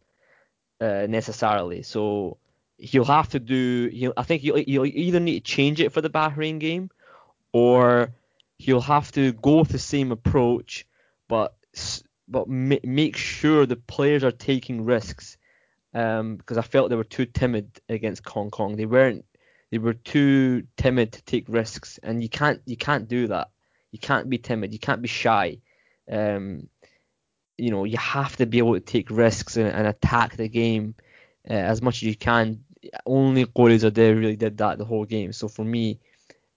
uh, 0.79 1.05
necessarily. 1.07 1.83
So 1.83 2.37
he'll 2.77 3.05
have 3.05 3.29
to 3.29 3.39
do. 3.39 3.89
He'll, 3.93 4.13
I 4.17 4.23
think 4.23 4.41
he'll, 4.41 4.55
he'll 4.55 4.85
either 4.85 5.19
need 5.19 5.45
to 5.45 5.51
change 5.51 5.79
it 5.79 5.91
for 5.91 6.01
the 6.01 6.09
Bahrain 6.09 6.59
game, 6.59 6.89
or 7.53 8.13
he'll 8.57 8.81
have 8.81 9.11
to 9.13 9.31
go 9.33 9.59
with 9.59 9.69
the 9.69 9.79
same 9.79 10.11
approach, 10.11 10.87
but 11.27 11.55
but 12.27 12.47
make 12.47 13.17
sure 13.17 13.65
the 13.65 13.75
players 13.75 14.23
are 14.23 14.31
taking 14.31 14.85
risks. 14.85 15.37
Um, 15.93 16.37
because 16.37 16.57
I 16.57 16.61
felt 16.61 16.89
they 16.89 16.95
were 16.95 17.03
too 17.03 17.25
timid 17.25 17.81
against 17.89 18.27
Hong 18.27 18.49
Kong. 18.49 18.75
They 18.75 18.85
weren't. 18.85 19.25
They 19.71 19.77
were 19.77 19.93
too 19.93 20.67
timid 20.77 21.13
to 21.13 21.23
take 21.23 21.45
risks, 21.47 21.99
and 22.01 22.21
you 22.21 22.29
can't 22.29 22.61
you 22.65 22.77
can't 22.77 23.07
do 23.07 23.27
that. 23.27 23.49
You 23.91 23.99
can't 23.99 24.29
be 24.29 24.37
timid. 24.37 24.73
You 24.73 24.79
can't 24.79 25.01
be 25.01 25.07
shy. 25.07 25.57
Um, 26.09 26.67
you 27.57 27.69
know 27.69 27.83
you 27.83 27.97
have 27.97 28.35
to 28.37 28.45
be 28.45 28.57
able 28.57 28.73
to 28.73 28.79
take 28.79 29.11
risks 29.11 29.55
and, 29.55 29.67
and 29.67 29.87
attack 29.87 30.35
the 30.35 30.49
game 30.49 30.95
uh, 31.49 31.53
as 31.53 31.81
much 31.81 31.97
as 31.97 32.03
you 32.03 32.15
can. 32.15 32.63
Only 33.05 33.45
Gholizadeh 33.45 34.17
really 34.17 34.35
did 34.35 34.57
that 34.57 34.79
the 34.79 34.85
whole 34.85 35.05
game. 35.05 35.31
So 35.33 35.47
for 35.47 35.63
me, 35.63 35.99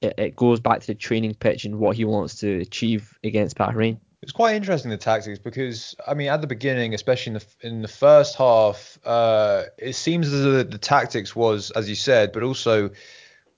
it, 0.01 0.15
it, 0.17 0.37
goes 0.37 0.61
back 0.61 0.81
to 0.81 0.87
the 0.87 0.95
training 0.95 1.35
pitch 1.35 1.67
and 1.67 1.79
what 1.79 1.97
he 1.97 2.07
wants 2.07 2.37
to 2.37 2.61
achieve 2.61 3.19
against 3.23 3.59
Bahrain. 3.59 3.99
It's 4.25 4.33
quite 4.33 4.57
interesting 4.57 4.91
the 4.91 4.97
tactics 4.97 5.39
because 5.39 5.95
I 6.07 6.15
mean 6.15 6.29
at 6.29 6.41
the 6.41 6.47
beginning, 6.47 6.95
especially 6.95 7.35
in 7.35 7.35
the 7.35 7.45
in 7.61 7.83
the 7.83 7.89
first 7.89 8.37
half, 8.37 8.99
uh, 9.05 9.65
it 9.79 9.93
seems 9.93 10.33
as 10.33 10.43
though 10.43 10.63
the 10.63 10.79
tactics 10.79 11.37
was 11.37 11.71
as 11.73 11.89
you 11.89 11.95
said, 11.95 12.33
but 12.33 12.43
also 12.43 12.91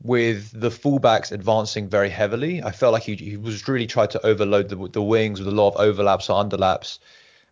with 0.03 0.51
the 0.59 0.69
fullbacks 0.69 1.31
advancing 1.31 1.89
very 1.89 2.11
heavily. 2.11 2.63
I 2.63 2.73
felt 2.73 2.93
like 2.93 3.05
he, 3.05 3.15
he 3.15 3.37
was 3.37 3.67
really 3.69 3.87
trying 3.87 4.09
to 4.09 4.27
overload 4.27 4.69
the, 4.69 4.89
the 4.89 5.01
wings 5.03 5.39
with 5.39 5.49
a 5.49 5.53
lot 5.53 5.69
of 5.69 5.77
overlaps 5.81 6.29
or 6.29 6.45
underlaps 6.45 6.99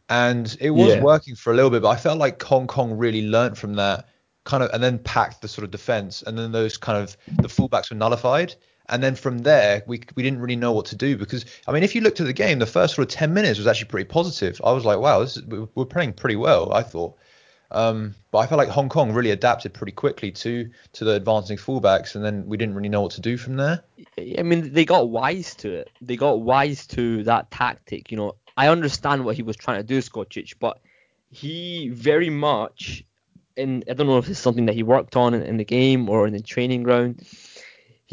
and 0.09 0.57
it 0.61 0.71
was 0.71 0.95
yeah. 0.95 1.01
working 1.01 1.35
for 1.35 1.53
a 1.53 1.57
little 1.57 1.71
bit. 1.71 1.83
But 1.83 1.91
I 1.91 1.97
felt 1.97 2.19
like 2.19 2.43
Hong 2.43 2.67
Kong 2.67 2.99
really 2.99 3.27
learnt 3.27 3.57
from 3.57 3.75
that 3.75 4.09
kind 4.45 4.63
of, 4.63 4.71
and 4.73 4.83
then 4.83 4.99
packed 4.99 5.43
the 5.43 5.49
sort 5.49 5.65
of 5.65 5.71
defense, 5.71 6.23
and 6.23 6.39
then 6.39 6.53
those 6.53 6.77
kind 6.77 7.03
of 7.03 7.17
the 7.37 7.49
fullbacks 7.49 7.91
were 7.91 7.97
nullified. 7.97 8.55
And 8.89 9.03
then 9.03 9.15
from 9.15 9.39
there, 9.39 9.83
we 9.87 10.03
we 10.15 10.23
didn't 10.23 10.41
really 10.41 10.57
know 10.57 10.73
what 10.73 10.87
to 10.87 10.97
do 10.97 11.17
because 11.17 11.47
I 11.67 11.73
mean, 11.73 11.83
if 11.83 11.95
you 11.95 12.01
looked 12.03 12.21
at 12.21 12.27
the 12.27 12.33
game, 12.33 12.59
the 12.59 12.67
first 12.67 12.95
sort 12.95 13.09
of 13.09 13.15
ten 13.15 13.33
minutes 13.33 13.59
was 13.59 13.67
actually 13.67 13.89
pretty 13.89 14.09
positive. 14.09 14.61
I 14.63 14.73
was 14.73 14.85
like, 14.85 14.99
wow, 14.99 15.23
is, 15.23 15.43
we're 15.47 15.87
playing 15.87 16.13
pretty 16.13 16.37
well. 16.37 16.73
I 16.73 16.83
thought. 16.83 17.17
Um, 17.71 18.15
but 18.31 18.39
I 18.39 18.47
felt 18.47 18.59
like 18.59 18.69
Hong 18.69 18.89
Kong 18.89 19.13
really 19.13 19.31
adapted 19.31 19.75
pretty 19.75 19.93
quickly 19.93 20.31
to 20.31 20.71
to 20.93 21.05
the 21.05 21.15
advancing 21.15 21.57
fullbacks, 21.57 22.15
and 22.15 22.25
then 22.25 22.47
we 22.47 22.57
didn't 22.57 22.75
really 22.75 22.89
know 22.89 23.01
what 23.01 23.13
to 23.13 23.21
do 23.21 23.37
from 23.37 23.57
there. 23.57 23.83
I 24.39 24.43
mean, 24.43 24.73
they 24.73 24.85
got 24.85 25.09
wise 25.09 25.55
to 25.57 25.73
it. 25.73 25.91
They 26.01 26.17
got 26.17 26.43
wise 26.43 26.87
to 26.89 27.25
that 27.25 27.51
tactic. 27.51 28.11
You 28.11 28.17
know, 28.17 28.37
I 28.57 28.69
understand 28.69 29.25
what 29.25 29.37
he 29.37 29.43
was 29.43 29.57
trying 29.57 29.79
to 29.79 29.83
do, 29.83 29.99
Skocic, 29.99 30.55
but 30.61 30.79
he 31.31 31.89
very 31.89 32.31
much, 32.31 33.03
and 33.57 33.83
I 33.91 33.95
don't 33.95 34.07
know 34.07 34.19
if 34.19 34.29
it's 34.29 34.39
something 34.39 34.67
that 34.67 34.75
he 34.75 34.85
worked 34.85 35.17
on 35.17 35.35
in, 35.35 35.43
in 35.43 35.57
the 35.57 35.65
game 35.65 36.09
or 36.09 36.27
in 36.27 36.33
the 36.33 36.41
training 36.41 36.85
ground. 36.85 37.27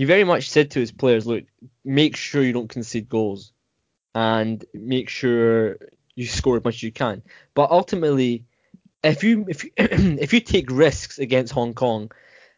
He 0.02 0.06
very 0.06 0.24
much 0.24 0.50
said 0.50 0.72
to 0.72 0.80
his 0.80 0.92
players, 0.92 1.28
"Look, 1.28 1.44
make 1.86 2.16
sure 2.16 2.42
you 2.42 2.54
don't 2.54 2.68
concede 2.68 3.08
goals, 3.08 3.54
and 4.16 4.66
make 4.74 5.10
sure 5.10 5.78
you 6.16 6.26
score 6.26 6.58
as 6.58 6.64
much 6.64 6.78
as 6.78 6.82
you 6.82 6.92
can." 6.92 7.22
But 7.54 7.70
ultimately, 7.70 8.46
if 9.04 9.24
you 9.24 9.46
if 9.48 9.64
you, 9.64 9.70
if 9.78 10.34
you 10.34 10.40
take 10.40 10.72
risks 10.72 11.20
against 11.20 11.54
Hong 11.54 11.76
Kong, 11.76 12.10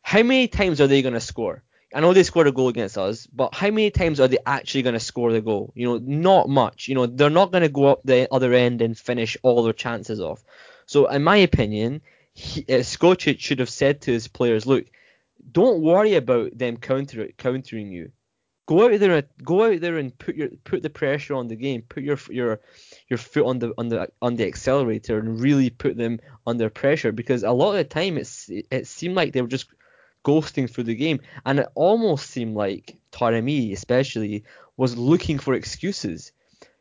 how 0.02 0.24
many 0.24 0.48
times 0.48 0.80
are 0.80 0.88
they 0.88 1.02
going 1.02 1.16
to 1.16 1.20
score? 1.20 1.64
I 1.94 2.00
know 2.00 2.14
they 2.14 2.24
scored 2.24 2.48
a 2.48 2.54
goal 2.54 2.70
against 2.70 2.98
us, 2.98 3.28
but 3.28 3.54
how 3.54 3.72
many 3.72 3.92
times 3.92 4.22
are 4.22 4.30
they 4.30 4.40
actually 4.46 4.84
going 4.84 4.94
to 4.94 5.02
score 5.02 5.34
the 5.34 5.42
goal? 5.42 5.74
You 5.76 5.88
know, 5.88 5.98
not 6.02 6.48
much. 6.48 6.88
You 6.88 6.96
know, 6.96 7.08
they're 7.08 7.30
not 7.30 7.52
going 7.52 7.64
to 7.64 7.68
go 7.82 7.88
up 7.88 8.04
the 8.06 8.34
other 8.34 8.54
end 8.54 8.82
and 8.82 8.98
finish 8.98 9.36
all 9.44 9.64
their 9.64 9.74
chances 9.74 10.22
off. 10.22 10.42
So, 10.86 11.08
in 11.08 11.26
my 11.26 11.36
opinion, 11.36 12.04
he, 12.34 12.62
uh, 12.70 12.84
Skocic 12.84 13.42
should 13.42 13.60
have 13.60 13.70
said 13.70 14.00
to 14.04 14.14
his 14.14 14.30
players, 14.30 14.66
"Look, 14.66 14.86
don't 15.52 15.82
worry 15.82 16.16
about 16.16 16.58
them 16.58 16.78
counter 16.78 17.30
countering 17.38 17.92
you. 17.92 18.12
Go 18.66 18.86
out 18.86 18.98
there, 19.00 19.18
and, 19.18 19.28
go 19.44 19.66
out 19.66 19.82
there 19.82 19.98
and 19.98 20.18
put 20.18 20.36
your 20.36 20.50
put 20.64 20.82
the 20.82 20.90
pressure 20.90 21.34
on 21.34 21.50
the 21.50 21.56
game. 21.56 21.82
Put 21.82 22.04
your 22.04 22.18
your 22.30 22.62
your 23.10 23.18
foot 23.18 23.46
on 23.46 23.60
the 23.60 23.74
on 23.78 23.90
the 23.90 24.10
on 24.22 24.36
the 24.36 24.48
accelerator 24.48 25.20
and 25.20 25.42
really 25.42 25.70
put 25.70 25.98
them 25.98 26.20
under 26.48 26.70
pressure 26.70 27.12
because 27.12 27.44
a 27.44 27.52
lot 27.52 27.72
of 27.72 27.78
the 27.78 27.84
time 27.84 28.18
it's 28.18 28.50
it 28.50 28.88
seemed 28.88 29.16
like 29.16 29.34
they 29.34 29.42
were 29.42 29.48
just 29.50 29.68
ghosting 30.24 30.70
through 30.70 30.86
the 30.86 30.96
game, 30.96 31.20
and 31.46 31.60
it 31.60 31.68
almost 31.76 32.30
seemed 32.30 32.56
like 32.56 32.96
Taremi, 33.12 33.74
especially, 33.74 34.46
was 34.78 34.98
looking 34.98 35.40
for 35.40 35.54
excuses. 35.54 36.32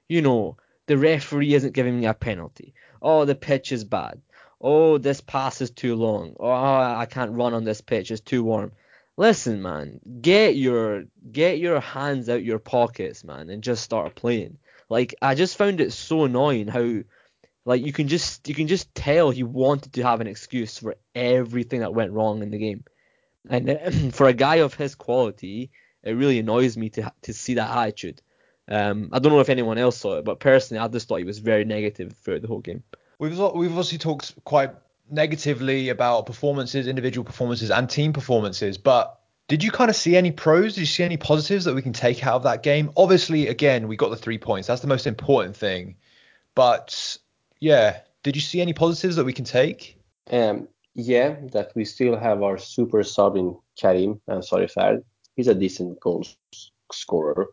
You 0.09 0.23
know, 0.23 0.57
the 0.87 0.97
referee 0.97 1.55
isn't 1.55 1.75
giving 1.75 1.99
me 1.99 2.07
a 2.07 2.15
penalty. 2.15 2.75
Oh, 3.01 3.25
the 3.25 3.35
pitch 3.35 3.73
is 3.73 3.85
bad. 3.85 4.21
Oh, 4.63 4.97
this 4.97 5.21
pass 5.21 5.61
is 5.61 5.73
too 5.73 5.97
long. 5.97 6.37
Oh, 6.39 6.51
I 6.51 7.07
can't 7.11 7.33
run 7.33 7.53
on 7.53 7.65
this 7.65 7.81
pitch. 7.81 8.13
It's 8.13 8.21
too 8.21 8.45
warm. 8.45 8.73
Listen, 9.17 9.61
man, 9.61 10.01
get 10.21 10.57
your 10.57 11.05
get 11.31 11.59
your 11.59 11.81
hands 11.81 12.29
out 12.29 12.45
your 12.45 12.61
pockets, 12.61 13.25
man, 13.25 13.51
and 13.51 13.63
just 13.63 13.83
start 13.83 14.15
playing. 14.15 14.59
Like 14.89 15.15
I 15.21 15.35
just 15.35 15.57
found 15.57 15.81
it 15.81 15.93
so 15.93 16.25
annoying 16.25 16.69
how 16.69 17.03
like 17.65 17.85
you 17.85 17.93
can 17.93 18.09
just 18.09 18.49
you 18.49 18.55
can 18.55 18.69
just 18.69 18.95
tell 18.95 19.31
he 19.31 19.43
wanted 19.43 19.95
to 19.95 20.03
have 20.03 20.21
an 20.21 20.27
excuse 20.29 20.79
for 20.79 20.97
everything 21.15 21.81
that 21.81 21.95
went 21.95 22.13
wrong 22.13 22.43
in 22.43 22.51
the 22.51 22.59
game. 22.59 22.85
And 23.51 24.15
for 24.15 24.29
a 24.29 24.33
guy 24.33 24.57
of 24.57 24.75
his 24.75 24.95
quality, 24.95 25.73
it 26.03 26.13
really 26.13 26.39
annoys 26.39 26.77
me 26.77 26.89
to 26.91 27.13
to 27.23 27.35
see 27.35 27.55
that 27.55 27.77
attitude. 27.77 28.23
Um, 28.69 29.11
I 29.13 29.19
don't 29.19 29.33
know 29.33 29.41
if 29.41 29.49
anyone 29.49 29.77
else 29.77 29.99
saw 29.99 30.19
it, 30.19 30.25
but 30.25 30.41
personally, 30.41 30.81
I 30.81 30.89
just 30.89 31.09
thought 31.09 31.19
he 31.19 31.25
was 31.25 31.41
very 31.41 31.65
negative 31.65 32.15
throughout 32.23 32.43
the 32.43 32.49
whole 32.49 32.61
game. 32.61 32.85
We've 33.19 33.39
we've 33.39 33.71
obviously 33.71 33.99
talked 33.99 34.35
quite 34.45 34.71
negatively 35.11 35.91
about 35.91 36.27
performances, 36.27 36.87
individual 36.87 37.25
performances, 37.25 37.71
and 37.71 37.89
team 37.89 38.13
performances, 38.13 38.79
but 38.79 39.21
did 39.49 39.63
you 39.63 39.71
kind 39.71 39.91
of 39.91 39.97
see 39.97 40.17
any 40.17 40.31
pros? 40.31 40.75
Did 40.75 40.81
you 40.81 40.87
see 40.87 41.05
any 41.05 41.17
positives 41.17 41.67
that 41.67 41.75
we 41.75 41.83
can 41.83 41.93
take 41.93 42.27
out 42.27 42.37
of 42.37 42.43
that 42.45 42.63
game? 42.63 42.91
Obviously, 42.97 43.49
again, 43.49 43.87
we 43.89 43.97
got 43.97 44.09
the 44.09 44.17
three 44.17 44.39
points. 44.39 44.67
That's 44.67 44.81
the 44.81 44.87
most 44.87 45.07
important 45.07 45.57
thing. 45.57 45.97
But 46.55 47.19
yeah, 47.61 48.01
did 48.23 48.35
you 48.35 48.41
see 48.41 48.61
any 48.61 48.73
positives 48.73 49.17
that 49.17 49.25
we 49.25 49.33
can 49.33 49.45
take? 49.45 49.99
Um, 50.31 50.69
yeah, 50.95 51.37
that 51.53 51.73
we 51.75 51.85
still 51.85 52.17
have 52.17 52.43
our 52.43 52.57
super 52.57 53.03
sub 53.03 53.37
in 53.37 53.57
Karim 53.79 54.21
uh, 54.29 54.41
Sarifard. 54.41 55.05
He's 55.37 55.49
a 55.49 55.55
decent 55.55 56.01
goal 56.01 56.25
scorer. 56.93 57.49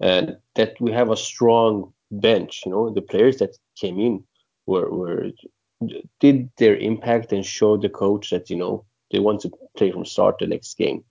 And 0.00 0.36
that 0.54 0.80
we 0.80 0.92
have 0.92 1.10
a 1.10 1.16
strong 1.16 1.92
bench, 2.10 2.62
you 2.66 2.72
know, 2.72 2.90
the 2.90 3.02
players 3.02 3.38
that 3.38 3.56
came 3.76 3.98
in 3.98 4.24
were, 4.66 4.90
were 4.90 5.30
did 6.20 6.50
their 6.58 6.76
impact 6.76 7.32
and 7.32 7.44
showed 7.44 7.82
the 7.82 7.88
coach 7.88 8.30
that, 8.30 8.50
you 8.50 8.56
know, 8.56 8.84
they 9.10 9.18
want 9.18 9.40
to 9.42 9.50
play 9.76 9.90
from 9.90 10.04
start 10.04 10.38
the 10.38 10.46
next 10.46 10.76
game. 10.78 11.04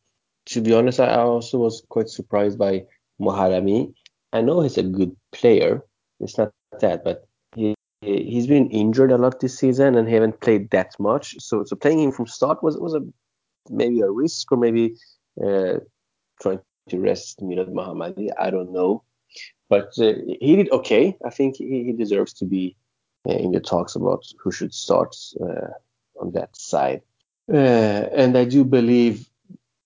To 0.48 0.61
be 0.61 0.74
honest, 0.74 1.00
I 1.00 1.16
also 1.16 1.59
was 1.59 1.83
quite 1.90 2.09
surprised 2.09 2.57
by 2.57 2.85
Moharami. 3.20 3.94
I 4.33 4.42
know 4.42 4.61
he's 4.61 4.77
a 4.77 4.83
good 4.83 5.16
player. 5.31 5.83
It's 6.20 6.37
not 6.37 6.51
that, 6.79 7.03
but 7.03 7.27
he 7.55 7.75
he's 8.01 8.48
been 8.48 8.70
injured 8.72 9.11
a 9.11 9.18
lot 9.18 9.40
this 9.40 9.59
season 9.59 9.96
and 9.96 10.07
he 10.07 10.14
haven't 10.16 10.42
played 10.42 10.70
that 10.72 11.00
much. 11.00 11.35
So 11.40 11.64
so 11.64 11.75
playing 11.75 12.00
him 12.00 12.11
from 12.11 12.27
start 12.27 12.64
was 12.64 12.77
was 12.77 12.96
a 12.96 13.01
maybe 13.70 14.01
a 14.01 14.09
risk 14.09 14.51
or 14.51 14.57
maybe 14.57 14.96
uh, 15.44 15.79
trying 16.42 16.61
to 16.90 17.00
rest 17.00 17.40
Milad 17.42 17.72
Mohammadi. 17.72 18.29
I 18.40 18.50
don't 18.50 18.74
know, 18.74 19.03
but 19.70 19.90
uh, 20.00 20.14
he 20.40 20.55
did 20.55 20.72
okay. 20.72 21.18
I 21.24 21.29
think 21.29 21.57
he, 21.57 21.83
he 21.83 21.94
deserves 21.94 22.33
to 22.33 22.46
be 22.46 22.75
in 23.25 23.51
the 23.51 23.60
talks 23.60 23.96
about 23.96 24.25
who 24.40 24.51
should 24.51 24.74
start 24.74 25.16
uh, 25.42 25.72
on 26.20 26.31
that 26.31 26.55
side. 26.55 27.01
Uh, 27.51 27.57
and 28.16 28.38
I 28.38 28.46
do 28.46 28.64
believe 28.64 29.27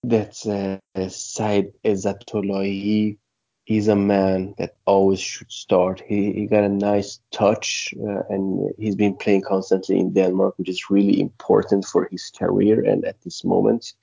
that 0.03 0.45
uh, 0.45 1.09
Said 1.09 1.73
Ezzatullahi 1.83 3.17
he's 3.65 3.87
a 3.87 3.95
man 3.95 4.53
that 4.57 4.75
always 4.85 5.19
should 5.19 5.51
start. 5.51 6.01
He, 6.07 6.31
he 6.31 6.45
got 6.45 6.63
a 6.63 6.69
nice 6.69 7.19
touch 7.31 7.93
uh, 7.99 8.21
and 8.29 8.71
he's 8.77 8.95
been 8.95 9.15
playing 9.15 9.41
constantly 9.41 9.99
in 9.99 10.13
Denmark, 10.13 10.57
which 10.57 10.69
is 10.69 10.89
really 10.89 11.19
important 11.19 11.85
for 11.85 12.07
his 12.11 12.31
career 12.37 12.83
and 12.85 13.03
at 13.05 13.21
this 13.23 13.43
moment. 13.43 13.93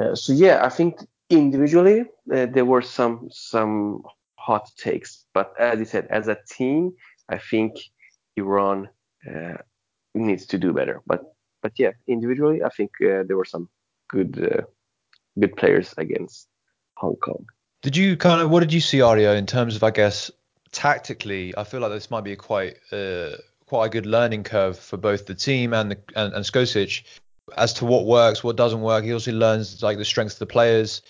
Uh, 0.00 0.14
so 0.14 0.32
yeah, 0.32 0.64
I 0.64 0.70
think 0.70 1.06
individually 1.30 2.00
uh, 2.32 2.46
there 2.46 2.64
were 2.64 2.82
some 2.82 3.28
some 3.30 4.02
hot 4.36 4.70
takes, 4.76 5.24
but 5.32 5.54
as 5.58 5.78
you 5.78 5.86
said, 5.86 6.06
as 6.10 6.28
a 6.28 6.38
team, 6.48 6.92
I 7.28 7.38
think 7.38 7.76
Iran 8.36 8.88
uh, 9.28 9.58
needs 10.14 10.46
to 10.46 10.58
do 10.58 10.72
better. 10.72 11.02
But 11.06 11.34
but 11.62 11.72
yeah, 11.78 11.92
individually, 12.06 12.62
I 12.62 12.68
think 12.68 12.90
uh, 13.00 13.22
there 13.26 13.36
were 13.36 13.44
some 13.44 13.68
good 14.08 14.38
uh, 14.38 14.62
good 15.38 15.56
players 15.56 15.94
against 15.96 16.48
Hong 16.96 17.16
Kong. 17.16 17.46
Did 17.82 17.96
you 17.96 18.16
kind 18.16 18.40
of 18.40 18.50
what 18.50 18.60
did 18.60 18.72
you 18.72 18.80
see 18.80 18.98
Ario 18.98 19.36
in 19.36 19.46
terms 19.46 19.76
of 19.76 19.82
I 19.82 19.90
guess 19.90 20.30
tactically? 20.72 21.56
I 21.56 21.64
feel 21.64 21.80
like 21.80 21.90
this 21.90 22.10
might 22.10 22.24
be 22.24 22.32
a 22.32 22.36
quite 22.36 22.76
uh, 22.92 23.36
quite 23.66 23.86
a 23.86 23.88
good 23.90 24.06
learning 24.06 24.44
curve 24.44 24.78
for 24.78 24.96
both 24.96 25.26
the 25.26 25.34
team 25.34 25.72
and 25.72 25.90
the 25.90 25.98
and, 26.16 26.32
and 26.34 26.44
Skocic 26.44 27.02
as 27.56 27.74
to 27.74 27.84
what 27.84 28.06
works, 28.06 28.42
what 28.42 28.56
doesn't 28.56 28.80
work. 28.80 29.04
He 29.04 29.12
also 29.12 29.32
learns 29.32 29.82
like 29.82 29.98
the 29.98 30.04
strengths 30.04 30.34
of 30.36 30.38
the 30.40 30.46
players. 30.46 31.02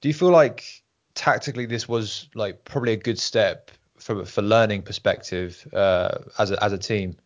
Do 0.00 0.08
you 0.08 0.14
feel 0.14 0.30
like 0.30 0.82
tactically 1.14 1.66
this 1.66 1.88
was 1.88 2.28
like 2.34 2.64
probably 2.64 2.92
a 2.92 2.96
good 2.96 3.18
step 3.18 3.70
for 4.00 4.24
for 4.24 4.42
learning 4.42 4.82
perspective 4.82 5.66
uh, 5.72 6.18
as 6.38 6.50
a 6.50 6.62
as 6.62 6.72
a 6.72 6.78
team? 6.78 7.16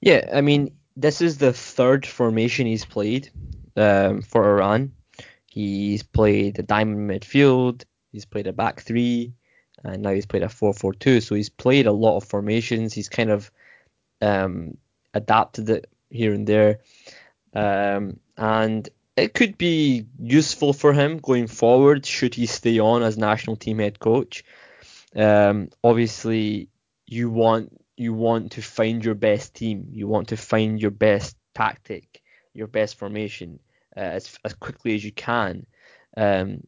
Yeah, 0.00 0.28
I 0.32 0.40
mean 0.40 0.76
this 0.96 1.20
is 1.20 1.38
the 1.38 1.52
third 1.52 2.06
formation 2.06 2.66
he's 2.66 2.84
played 2.84 3.30
um, 3.76 4.22
for 4.22 4.44
Iran. 4.44 4.92
He's 5.46 6.02
played 6.02 6.56
the 6.56 6.62
diamond 6.62 7.08
midfield. 7.10 7.84
He's 8.12 8.24
played 8.24 8.46
a 8.46 8.52
back 8.52 8.80
three, 8.80 9.34
and 9.82 10.02
now 10.02 10.10
he's 10.12 10.26
played 10.26 10.42
a 10.42 10.48
four-four-two. 10.48 11.20
So 11.20 11.34
he's 11.34 11.48
played 11.48 11.86
a 11.86 11.92
lot 11.92 12.16
of 12.16 12.24
formations. 12.24 12.92
He's 12.92 13.08
kind 13.08 13.30
of 13.30 13.50
um, 14.20 14.76
adapted 15.12 15.70
it 15.70 15.88
here 16.10 16.32
and 16.32 16.46
there, 16.46 16.80
um, 17.54 18.18
and 18.36 18.88
it 19.16 19.34
could 19.34 19.58
be 19.58 20.06
useful 20.18 20.72
for 20.72 20.92
him 20.92 21.18
going 21.18 21.46
forward 21.46 22.04
should 22.04 22.34
he 22.34 22.46
stay 22.46 22.78
on 22.80 23.02
as 23.02 23.16
national 23.16 23.56
team 23.56 23.78
head 23.78 23.98
coach. 23.98 24.44
Um, 25.16 25.70
obviously, 25.82 26.68
you 27.06 27.30
want 27.30 27.80
you 27.96 28.12
want 28.12 28.52
to 28.52 28.62
find 28.62 29.04
your 29.04 29.14
best 29.14 29.54
team. 29.54 29.88
You 29.92 30.08
want 30.08 30.28
to 30.28 30.36
find 30.36 30.80
your 30.80 30.90
best 30.90 31.36
tactic, 31.54 32.22
your 32.52 32.66
best 32.66 32.96
formation 32.96 33.60
uh, 33.96 34.00
as 34.00 34.38
as 34.44 34.54
quickly 34.54 34.94
as 34.94 35.04
you 35.04 35.12
can. 35.12 35.66
Um, 36.16 36.66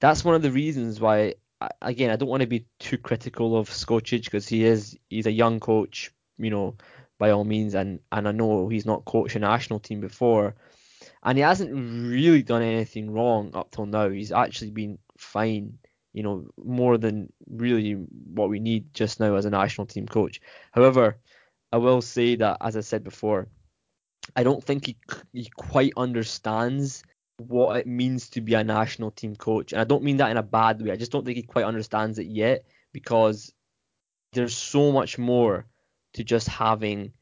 that's 0.00 0.24
one 0.24 0.34
of 0.34 0.42
the 0.42 0.50
reasons 0.50 1.00
why 1.00 1.34
again 1.80 2.10
I 2.10 2.16
don't 2.16 2.28
want 2.28 2.42
to 2.42 2.46
be 2.46 2.66
too 2.78 2.98
critical 2.98 3.56
of 3.56 3.70
Skocic 3.70 4.24
because 4.24 4.48
he 4.48 4.64
is 4.64 4.96
he's 5.08 5.26
a 5.26 5.32
young 5.32 5.60
coach, 5.60 6.12
you 6.38 6.50
know, 6.50 6.76
by 7.18 7.30
all 7.30 7.44
means, 7.44 7.74
and 7.74 8.00
and 8.12 8.28
I 8.28 8.32
know 8.32 8.68
he's 8.68 8.86
not 8.86 9.04
coached 9.04 9.36
a 9.36 9.38
national 9.38 9.80
team 9.80 10.00
before, 10.00 10.54
and 11.22 11.38
he 11.38 11.42
hasn't 11.42 11.72
really 11.72 12.42
done 12.42 12.62
anything 12.62 13.10
wrong 13.10 13.50
up 13.54 13.70
till 13.70 13.86
now. 13.86 14.08
He's 14.10 14.32
actually 14.32 14.70
been 14.70 14.98
fine, 15.16 15.78
you 16.16 16.22
know, 16.22 16.46
more 16.64 16.96
than 16.96 17.30
really 17.46 17.92
what 17.92 18.48
we 18.48 18.58
need 18.58 18.94
just 18.94 19.20
now 19.20 19.34
as 19.34 19.44
a 19.44 19.50
national 19.50 19.86
team 19.86 20.06
coach. 20.06 20.40
However, 20.72 21.18
I 21.70 21.76
will 21.76 22.00
say 22.00 22.36
that 22.36 22.56
as 22.62 22.74
I 22.74 22.80
said 22.80 23.04
before, 23.04 23.48
I 24.34 24.42
don't 24.42 24.64
think 24.64 24.86
he 24.86 24.96
he 25.34 25.50
quite 25.54 25.92
understands 25.94 27.04
what 27.36 27.76
it 27.76 27.86
means 27.86 28.30
to 28.30 28.40
be 28.40 28.54
a 28.54 28.64
national 28.64 29.10
team 29.10 29.36
coach. 29.36 29.72
And 29.72 29.80
I 29.80 29.84
don't 29.84 30.02
mean 30.02 30.16
that 30.16 30.30
in 30.30 30.38
a 30.38 30.42
bad 30.42 30.80
way. 30.80 30.90
I 30.90 30.96
just 30.96 31.12
don't 31.12 31.26
think 31.26 31.36
he 31.36 31.42
quite 31.42 31.66
understands 31.66 32.18
it 32.18 32.28
yet 32.28 32.64
because 32.94 33.52
there's 34.32 34.56
so 34.56 34.92
much 34.92 35.18
more 35.18 35.66
to 36.14 36.24
just 36.24 36.48
having 36.48 37.12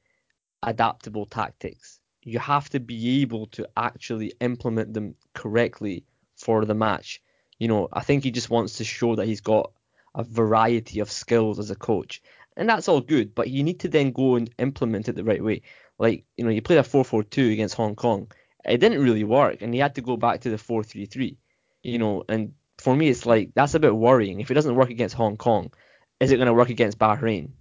adaptable 0.62 1.26
tactics. 1.26 1.98
You 2.22 2.38
have 2.38 2.70
to 2.70 2.78
be 2.78 3.22
able 3.22 3.46
to 3.48 3.68
actually 3.76 4.34
implement 4.40 4.94
them 4.94 5.16
correctly 5.34 6.04
for 6.36 6.64
the 6.64 6.74
match. 6.76 7.20
You 7.64 7.68
know, 7.68 7.88
I 7.90 8.00
think 8.00 8.24
he 8.24 8.30
just 8.30 8.50
wants 8.50 8.76
to 8.76 8.84
show 8.84 9.16
that 9.16 9.24
he's 9.24 9.40
got 9.40 9.72
a 10.14 10.22
variety 10.22 11.00
of 11.00 11.10
skills 11.10 11.58
as 11.58 11.70
a 11.70 11.74
coach. 11.74 12.20
And 12.58 12.68
that's 12.68 12.88
all 12.88 13.00
good, 13.00 13.34
but 13.34 13.48
you 13.48 13.62
need 13.62 13.80
to 13.80 13.88
then 13.88 14.12
go 14.12 14.36
and 14.36 14.50
implement 14.58 15.08
it 15.08 15.16
the 15.16 15.24
right 15.24 15.42
way. 15.42 15.62
Like, 15.98 16.26
you 16.36 16.44
know, 16.44 16.50
you 16.50 16.60
played 16.60 16.78
a 16.78 16.82
4-4-2 16.82 17.54
against 17.54 17.74
Hong 17.76 17.94
Kong. 17.94 18.30
It 18.66 18.82
didn't 18.82 19.02
really 19.02 19.24
work, 19.24 19.62
and 19.62 19.72
he 19.72 19.80
had 19.80 19.94
to 19.94 20.02
go 20.02 20.18
back 20.18 20.42
to 20.42 20.50
the 20.50 20.58
4-3-3. 20.58 21.38
You 21.82 21.98
know, 21.98 22.24
and 22.28 22.52
for 22.76 22.94
me, 22.94 23.08
it's 23.08 23.24
like 23.24 23.52
that's 23.54 23.72
a 23.72 23.80
bit 23.80 23.96
worrying. 23.96 24.40
If 24.40 24.50
it 24.50 24.54
doesn't 24.54 24.76
work 24.76 24.90
against 24.90 25.14
Hong 25.14 25.38
Kong, 25.38 25.72
is 26.20 26.32
it 26.32 26.36
going 26.36 26.48
to 26.48 26.60
work 26.60 26.68
against 26.68 26.98
Bahrain? 26.98 27.52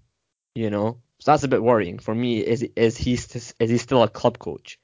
You 0.54 0.70
know, 0.70 0.98
so 1.20 1.32
that's 1.32 1.44
a 1.44 1.48
bit 1.48 1.64
worrying 1.64 1.98
for 1.98 2.14
me. 2.14 2.40
Is 2.40 2.62
is 2.76 2.98
he 2.98 3.14
is 3.14 3.54
he 3.58 3.78
still 3.78 4.04
a 4.04 4.10
club 4.10 4.38
coach? 4.38 4.82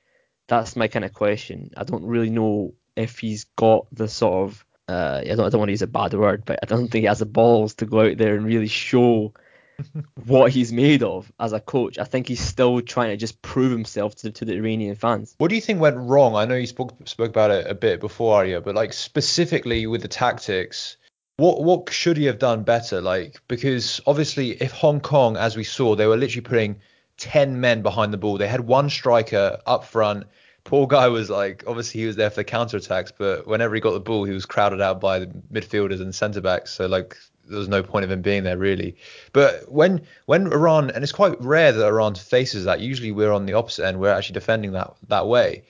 That's 0.47 0.77
my 0.77 0.87
kind 0.87 1.03
of 1.03 1.11
question. 1.11 1.71
I 1.75 1.83
don't 1.83 2.05
really 2.05 2.29
know 2.29 2.73
if 2.95 3.19
he's 3.19 3.43
got 3.57 3.87
the 3.91 4.07
sort 4.07 4.47
of 4.47 4.65
uh, 4.89 5.21
I 5.21 5.35
don't, 5.35 5.45
I 5.45 5.49
don't 5.49 5.59
want 5.59 5.67
to 5.67 5.73
use 5.73 5.83
a 5.83 5.87
bad 5.87 6.13
word, 6.13 6.43
but 6.45 6.59
I 6.63 6.65
don't 6.65 6.87
think 6.87 7.03
he 7.03 7.07
has 7.07 7.19
the 7.19 7.25
balls 7.25 7.75
to 7.75 7.85
go 7.85 8.01
out 8.01 8.17
there 8.17 8.35
and 8.35 8.45
really 8.45 8.67
show 8.67 9.33
what 10.25 10.51
he's 10.51 10.73
made 10.73 11.03
of 11.03 11.31
as 11.39 11.53
a 11.53 11.59
coach. 11.59 11.99
I 11.99 12.05
think 12.05 12.27
he's 12.27 12.39
still 12.41 12.81
trying 12.81 13.09
to 13.09 13.17
just 13.17 13.41
prove 13.43 13.71
himself 13.71 14.15
to, 14.15 14.31
to 14.31 14.45
the 14.45 14.55
Iranian 14.55 14.95
fans. 14.95 15.35
What 15.37 15.49
do 15.49 15.55
you 15.55 15.61
think 15.61 15.79
went 15.79 15.97
wrong? 15.97 16.35
I 16.35 16.45
know 16.45 16.55
you 16.55 16.65
spoke 16.65 16.95
spoke 17.05 17.29
about 17.29 17.51
it 17.51 17.67
a 17.69 17.75
bit 17.75 17.99
before, 17.99 18.37
Arya, 18.37 18.61
but 18.61 18.73
like 18.73 18.93
specifically 18.93 19.85
with 19.85 20.01
the 20.01 20.07
tactics, 20.07 20.97
what 21.37 21.63
what 21.63 21.91
should 21.91 22.17
he 22.17 22.25
have 22.25 22.39
done 22.39 22.63
better? 22.63 22.99
Like 22.99 23.39
because 23.47 24.01
obviously 24.07 24.51
if 24.51 24.71
Hong 24.71 25.01
Kong, 25.01 25.37
as 25.37 25.55
we 25.55 25.63
saw, 25.63 25.95
they 25.95 26.07
were 26.07 26.17
literally 26.17 26.41
putting 26.41 26.81
ten 27.17 27.61
men 27.61 27.83
behind 27.83 28.11
the 28.11 28.17
ball. 28.17 28.39
They 28.39 28.47
had 28.47 28.61
one 28.61 28.89
striker 28.89 29.59
up 29.67 29.83
front. 29.83 30.25
Poor 30.63 30.87
guy 30.87 31.07
was 31.07 31.29
like 31.29 31.63
obviously 31.67 32.01
he 32.01 32.07
was 32.07 32.15
there 32.15 32.29
for 32.29 32.43
counter 32.43 32.77
attacks, 32.77 33.11
but 33.17 33.47
whenever 33.47 33.75
he 33.75 33.81
got 33.81 33.93
the 33.93 33.99
ball, 33.99 34.23
he 34.23 34.33
was 34.33 34.45
crowded 34.45 34.81
out 34.81 34.99
by 35.01 35.19
the 35.19 35.27
midfielders 35.51 36.01
and 36.01 36.13
centre 36.13 36.41
backs. 36.41 36.71
So 36.71 36.85
like 36.87 37.17
there 37.47 37.57
was 37.57 37.67
no 37.67 37.81
point 37.81 38.05
of 38.05 38.11
him 38.11 38.21
being 38.21 38.43
there 38.43 38.57
really. 38.57 38.97
But 39.33 39.71
when 39.71 40.01
when 40.25 40.47
Iran 40.47 40.91
and 40.91 41.03
it's 41.03 41.11
quite 41.11 41.41
rare 41.41 41.71
that 41.71 41.85
Iran 41.85 42.15
faces 42.15 42.65
that. 42.65 42.81
Usually 42.81 43.11
we're 43.11 43.31
on 43.31 43.45
the 43.45 43.53
opposite 43.53 43.85
end. 43.85 43.99
We're 43.99 44.13
actually 44.13 44.35
defending 44.35 44.73
that 44.73 44.93
that 45.07 45.27
way. 45.27 45.63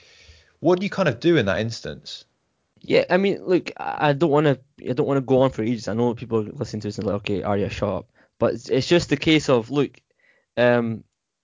What 0.60 0.80
do 0.80 0.86
you 0.86 0.90
kind 0.90 1.08
of 1.08 1.20
do 1.20 1.38
in 1.38 1.46
that 1.46 1.60
instance? 1.60 2.26
Yeah, 2.82 3.06
I 3.10 3.18
mean, 3.18 3.44
look, 3.46 3.72
I 3.78 4.14
don't 4.14 4.30
want 4.30 4.46
to, 4.46 4.60
I 4.90 4.94
don't 4.94 5.06
want 5.06 5.18
to 5.18 5.22
go 5.22 5.42
on 5.42 5.52
for 5.52 5.64
ages. 5.64 5.88
I 5.88 5.94
know 5.94 6.14
people 6.14 6.42
listen 6.42 6.80
to 6.80 6.88
this 6.88 6.98
and 6.98 7.08
like, 7.08 7.18
okay, 7.18 7.44
Arya, 7.44 7.70
shut 7.70 7.90
up. 7.90 8.10
But 8.38 8.54
it's, 8.54 8.70
it's 8.70 8.88
just 8.88 9.10
the 9.10 9.18
case 9.18 9.50
of, 9.50 9.70
look, 9.70 10.02
um, 10.56 11.04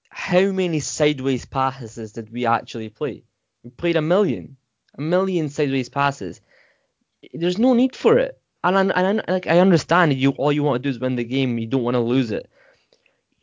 how 0.09 0.51
many 0.51 0.79
sideways 0.79 1.45
passes 1.45 2.13
did 2.13 2.31
we 2.31 2.45
actually 2.45 2.89
play? 2.89 3.23
Played 3.77 3.95
a 3.95 4.01
million, 4.01 4.57
a 4.97 5.01
million 5.01 5.49
sideways 5.49 5.89
passes. 5.89 6.41
There's 7.33 7.57
no 7.57 7.73
need 7.73 7.95
for 7.95 8.17
it. 8.17 8.39
And 8.63 8.91
I, 8.91 9.01
and 9.01 9.23
like, 9.27 9.47
I 9.47 9.59
understand 9.59 10.13
you, 10.13 10.31
all 10.31 10.51
you 10.51 10.63
want 10.63 10.81
to 10.81 10.87
do 10.87 10.89
is 10.89 10.99
win 10.99 11.15
the 11.15 11.23
game. 11.23 11.57
You 11.57 11.67
don't 11.67 11.83
want 11.83 11.95
to 11.95 12.01
lose 12.01 12.31
it. 12.31 12.49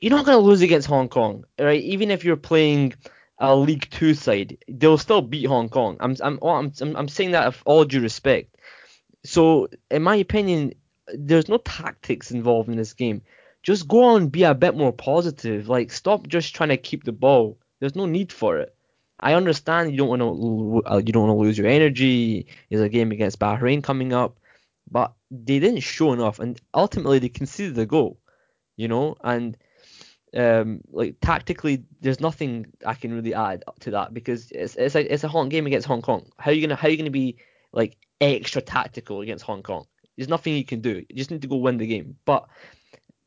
You're 0.00 0.10
not 0.10 0.26
going 0.26 0.38
to 0.38 0.44
lose 0.44 0.62
against 0.62 0.88
Hong 0.88 1.08
Kong, 1.08 1.44
right? 1.60 1.80
Even 1.80 2.10
if 2.10 2.24
you're 2.24 2.36
playing 2.36 2.94
a 3.38 3.54
League 3.54 3.88
Two 3.90 4.14
side, 4.14 4.58
they'll 4.68 4.98
still 4.98 5.22
beat 5.22 5.46
Hong 5.46 5.68
Kong. 5.68 5.96
I'm 6.00 6.16
I'm 6.20 6.38
oh, 6.42 6.48
I'm 6.50 6.72
I'm 6.80 7.08
saying 7.08 7.32
that 7.32 7.46
with 7.46 7.62
all 7.64 7.84
due 7.84 8.00
respect. 8.00 8.56
So 9.24 9.68
in 9.90 10.02
my 10.02 10.16
opinion, 10.16 10.74
there's 11.06 11.48
no 11.48 11.58
tactics 11.58 12.30
involved 12.30 12.68
in 12.68 12.76
this 12.76 12.94
game. 12.94 13.22
Just 13.62 13.86
go 13.86 14.04
on 14.04 14.22
and 14.22 14.32
be 14.32 14.42
a 14.42 14.54
bit 14.54 14.76
more 14.76 14.92
positive. 14.92 15.68
Like 15.68 15.92
stop 15.92 16.26
just 16.26 16.54
trying 16.54 16.70
to 16.70 16.76
keep 16.76 17.04
the 17.04 17.12
ball. 17.12 17.58
There's 17.80 17.96
no 17.96 18.06
need 18.06 18.32
for 18.32 18.58
it. 18.58 18.74
I 19.22 19.34
understand 19.34 19.92
you 19.92 19.98
don't 19.98 20.08
want 20.08 20.20
to 20.20 21.02
you 21.06 21.12
don't 21.12 21.28
want 21.28 21.38
to 21.38 21.42
lose 21.42 21.56
your 21.56 21.68
energy. 21.68 22.46
There's 22.68 22.82
a 22.82 22.88
game 22.88 23.12
against 23.12 23.38
Bahrain 23.38 23.82
coming 23.82 24.12
up, 24.12 24.38
but 24.90 25.12
they 25.30 25.60
didn't 25.60 25.80
show 25.80 26.12
enough, 26.12 26.40
and 26.40 26.60
ultimately 26.74 27.20
they 27.20 27.28
conceded 27.28 27.76
the 27.76 27.86
goal. 27.86 28.18
You 28.76 28.88
know, 28.88 29.16
and 29.22 29.56
um, 30.36 30.80
like 30.90 31.16
tactically, 31.20 31.84
there's 32.00 32.20
nothing 32.20 32.66
I 32.84 32.94
can 32.94 33.14
really 33.14 33.34
add 33.34 33.62
to 33.80 33.92
that 33.92 34.12
because 34.12 34.50
it's 34.50 34.74
it's 34.74 34.96
a 34.96 35.12
it's 35.12 35.24
a 35.24 35.28
Hong 35.28 35.48
game 35.48 35.66
against 35.66 35.86
Hong 35.86 36.02
Kong. 36.02 36.28
How 36.38 36.50
are 36.50 36.54
you 36.54 36.66
gonna 36.66 36.76
how 36.76 36.88
are 36.88 36.90
you 36.90 36.96
gonna 36.96 37.10
be 37.10 37.36
like 37.72 37.96
extra 38.20 38.60
tactical 38.60 39.20
against 39.20 39.44
Hong 39.44 39.62
Kong? 39.62 39.86
There's 40.16 40.28
nothing 40.28 40.56
you 40.56 40.64
can 40.64 40.80
do. 40.80 41.04
You 41.08 41.16
just 41.16 41.30
need 41.30 41.42
to 41.42 41.48
go 41.48 41.56
win 41.56 41.78
the 41.78 41.86
game. 41.86 42.16
But 42.24 42.48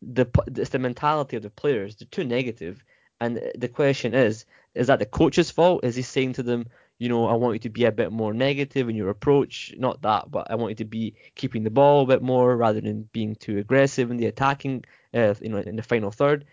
the 0.02 0.28
it's 0.48 0.72
the 0.72 0.80
mentality 0.80 1.38
of 1.38 1.44
the 1.44 1.50
players. 1.50 1.96
They're 1.96 2.08
too 2.12 2.26
negative, 2.26 2.84
and 3.22 3.42
the 3.56 3.70
question 3.70 4.14
is: 4.14 4.46
is 4.76 4.88
that 4.88 5.00
the 5.00 5.06
coach's 5.06 5.50
fault? 5.50 5.84
Is 5.84 5.96
he 5.96 6.02
saying 6.02 6.34
to 6.34 6.44
them, 6.44 6.68
you 7.00 7.10
know, 7.10 7.28
I 7.28 7.34
want 7.34 7.56
you 7.56 7.60
to 7.60 7.70
be 7.70 7.86
a 7.86 7.92
bit 7.92 8.12
more 8.12 8.34
negative 8.34 8.90
in 8.90 8.96
your 8.96 9.10
approach? 9.10 9.74
Not 9.78 10.02
that, 10.04 10.30
but 10.30 10.52
I 10.52 10.56
want 10.56 10.72
you 10.72 10.76
to 10.78 10.86
be 10.86 11.16
keeping 11.36 11.64
the 11.64 11.70
ball 11.70 12.04
a 12.04 12.08
bit 12.08 12.22
more 12.22 12.56
rather 12.56 12.82
than 12.82 13.10
being 13.12 13.36
too 13.36 13.58
aggressive 13.58 14.12
in 14.12 14.18
the 14.18 14.28
attacking, 14.28 14.86
uh, 15.14 15.34
you 15.42 15.50
know, 15.50 15.58
in 15.58 15.76
the 15.76 15.84
final 15.84 16.12
third. 16.12 16.46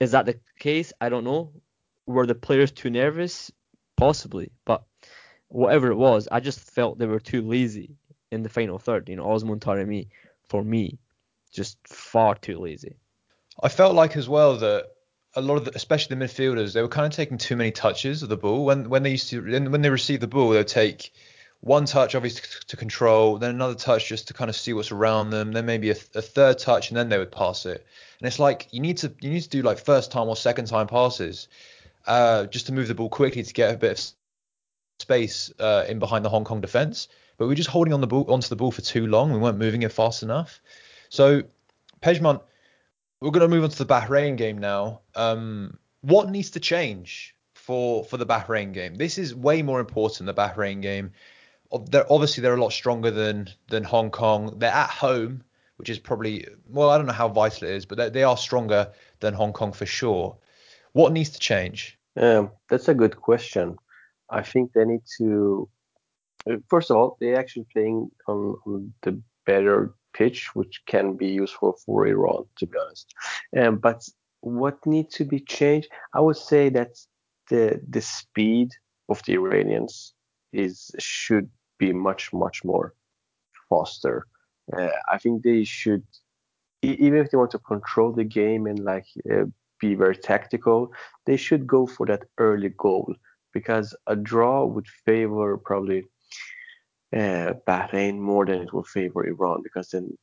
Is 0.00 0.12
that 0.12 0.26
the 0.26 0.38
case? 0.58 0.92
I 1.00 1.08
don't 1.08 1.24
know. 1.24 1.52
Were 2.06 2.26
the 2.26 2.34
players 2.34 2.72
too 2.72 2.90
nervous? 2.90 3.50
Possibly, 3.96 4.50
but 4.64 4.84
whatever 5.48 5.90
it 5.90 5.96
was, 5.96 6.28
I 6.30 6.40
just 6.40 6.60
felt 6.60 6.98
they 6.98 7.06
were 7.06 7.20
too 7.20 7.42
lazy 7.42 7.96
in 8.30 8.42
the 8.42 8.48
final 8.48 8.78
third. 8.78 9.08
You 9.08 9.16
know, 9.16 9.26
Azmoun 9.26 9.58
Taremi, 9.58 10.08
for 10.48 10.62
me, 10.62 10.98
just 11.50 11.78
far 11.86 12.34
too 12.34 12.58
lazy. 12.58 12.96
I 13.62 13.70
felt 13.70 13.94
like 13.94 14.16
as 14.16 14.28
well 14.28 14.58
that 14.58 14.90
a 15.36 15.40
lot 15.40 15.56
of, 15.56 15.66
the, 15.66 15.72
especially 15.74 16.16
the 16.16 16.24
midfielders, 16.24 16.72
they 16.72 16.82
were 16.82 16.88
kind 16.88 17.06
of 17.06 17.12
taking 17.12 17.38
too 17.38 17.56
many 17.56 17.70
touches 17.70 18.22
of 18.22 18.28
the 18.28 18.36
ball. 18.36 18.64
When 18.64 18.88
when 18.88 19.02
they 19.02 19.10
used 19.10 19.28
to, 19.30 19.42
when 19.42 19.82
they 19.82 19.90
received 19.90 20.22
the 20.22 20.26
ball, 20.26 20.50
they'd 20.50 20.66
take 20.66 21.12
one 21.60 21.84
touch 21.84 22.14
obviously 22.14 22.42
to 22.68 22.76
control, 22.76 23.38
then 23.38 23.50
another 23.50 23.74
touch 23.74 24.08
just 24.08 24.28
to 24.28 24.34
kind 24.34 24.48
of 24.48 24.56
see 24.56 24.72
what's 24.72 24.92
around 24.92 25.30
them, 25.30 25.52
then 25.52 25.66
maybe 25.66 25.90
a, 25.90 25.96
a, 26.14 26.22
third 26.22 26.58
touch, 26.58 26.90
and 26.90 26.96
then 26.96 27.08
they 27.08 27.18
would 27.18 27.32
pass 27.32 27.66
it. 27.66 27.86
And 28.20 28.26
it's 28.26 28.38
like 28.38 28.68
you 28.70 28.80
need 28.80 28.98
to 28.98 29.12
you 29.20 29.30
need 29.30 29.42
to 29.42 29.48
do 29.48 29.62
like 29.62 29.78
first 29.78 30.10
time 30.10 30.28
or 30.28 30.36
second 30.36 30.66
time 30.66 30.86
passes, 30.86 31.48
uh, 32.06 32.46
just 32.46 32.66
to 32.66 32.72
move 32.72 32.88
the 32.88 32.94
ball 32.94 33.08
quickly 33.08 33.42
to 33.42 33.52
get 33.52 33.74
a 33.74 33.78
bit 33.78 33.98
of 33.98 34.04
space 35.00 35.52
uh, 35.58 35.84
in 35.88 35.98
behind 35.98 36.24
the 36.24 36.30
Hong 36.30 36.44
Kong 36.44 36.60
defense. 36.60 37.08
But 37.36 37.46
we 37.46 37.52
are 37.52 37.56
just 37.56 37.68
holding 37.68 37.92
on 37.92 38.00
the 38.00 38.06
ball 38.06 38.24
onto 38.32 38.48
the 38.48 38.56
ball 38.56 38.70
for 38.70 38.80
too 38.80 39.06
long. 39.06 39.32
We 39.32 39.38
weren't 39.38 39.58
moving 39.58 39.82
it 39.82 39.92
fast 39.92 40.22
enough. 40.22 40.60
So 41.10 41.42
Pejman, 42.00 42.40
we're 43.20 43.30
going 43.30 43.48
to 43.48 43.54
move 43.54 43.64
on 43.64 43.70
to 43.70 43.84
the 43.84 43.86
Bahrain 43.86 44.36
game 44.36 44.58
now. 44.58 45.00
Um, 45.14 45.78
what 46.02 46.30
needs 46.30 46.50
to 46.50 46.60
change 46.60 47.34
for 47.54 48.04
for 48.04 48.16
the 48.16 48.26
Bahrain 48.26 48.72
game? 48.72 48.94
This 48.94 49.18
is 49.18 49.34
way 49.34 49.62
more 49.62 49.80
important. 49.80 50.26
The 50.26 50.34
Bahrain 50.34 50.82
game. 50.82 51.12
They're, 51.90 52.10
obviously, 52.10 52.42
they're 52.42 52.54
a 52.54 52.60
lot 52.60 52.72
stronger 52.72 53.10
than 53.10 53.48
than 53.68 53.84
Hong 53.84 54.10
Kong. 54.10 54.58
They're 54.58 54.70
at 54.70 54.90
home 54.90 55.42
which 55.76 55.90
is 55.90 55.98
probably 55.98 56.46
well, 56.68 56.90
I 56.90 56.96
don't 56.96 57.06
know 57.06 57.12
how 57.12 57.28
vital 57.28 57.68
it 57.68 57.74
is, 57.74 57.86
but 57.86 57.98
they, 57.98 58.08
they 58.08 58.22
are 58.22 58.36
stronger 58.36 58.92
than 59.20 59.34
Hong 59.34 59.52
Kong 59.52 59.72
for 59.72 59.86
sure. 59.86 60.36
What 60.92 61.12
needs 61.12 61.30
to 61.30 61.38
change? 61.38 61.98
Um, 62.16 62.50
that's 62.68 62.88
a 62.88 62.94
good 62.94 63.16
question. 63.16 63.76
I 64.30 64.42
think 64.42 64.72
they 64.72 64.84
need 64.84 65.02
to. 65.18 65.68
Uh, 66.50 66.56
first 66.68 66.90
of 66.90 66.96
all, 66.96 67.16
they're 67.20 67.38
actually 67.38 67.66
playing 67.72 68.10
on, 68.26 68.56
on 68.66 68.94
the 69.02 69.20
better 69.44 69.94
pitch, 70.16 70.54
which 70.54 70.82
can 70.86 71.16
be 71.16 71.28
useful 71.28 71.72
for 71.84 72.06
Iran, 72.06 72.44
to 72.58 72.66
be 72.66 72.78
honest. 72.78 73.14
Um, 73.60 73.76
but 73.76 74.08
what 74.40 74.84
needs 74.86 75.14
to 75.16 75.24
be 75.24 75.40
changed? 75.40 75.88
I 76.14 76.20
would 76.20 76.36
say 76.36 76.68
that 76.70 76.92
the 77.50 77.80
the 77.88 78.00
speed 78.00 78.68
of 79.08 79.22
the 79.24 79.34
Iranians 79.34 80.14
is 80.52 80.90
should 80.98 81.48
be 81.78 81.92
much 81.92 82.32
much 82.32 82.64
more 82.64 82.94
faster. 83.68 84.26
Uh, 84.76 84.88
I 85.14 85.18
think 85.18 85.42
they 85.42 85.64
should, 85.64 86.04
even 86.82 87.18
if 87.20 87.30
they 87.30 87.38
want 87.38 87.52
to 87.52 87.58
control 87.58 88.12
the 88.12 88.24
game 88.24 88.66
and 88.66 88.80
like 88.80 89.06
uh, 89.32 89.44
be 89.80 89.94
very 89.94 90.16
tactical, 90.16 90.92
they 91.26 91.36
should 91.36 91.66
go 91.66 91.86
for 91.86 92.06
that 92.06 92.24
early 92.38 92.70
goal 92.76 93.14
because 93.52 93.94
a 94.06 94.16
draw 94.16 94.64
would 94.64 94.88
favor 95.04 95.56
probably 95.56 96.04
uh, 97.14 97.54
Bahrain 97.66 98.18
more 98.18 98.44
than 98.46 98.62
it 98.62 98.72
will 98.72 98.84
favor 98.84 99.26
Iran 99.26 99.62
because 99.62 99.90
then 99.90 100.16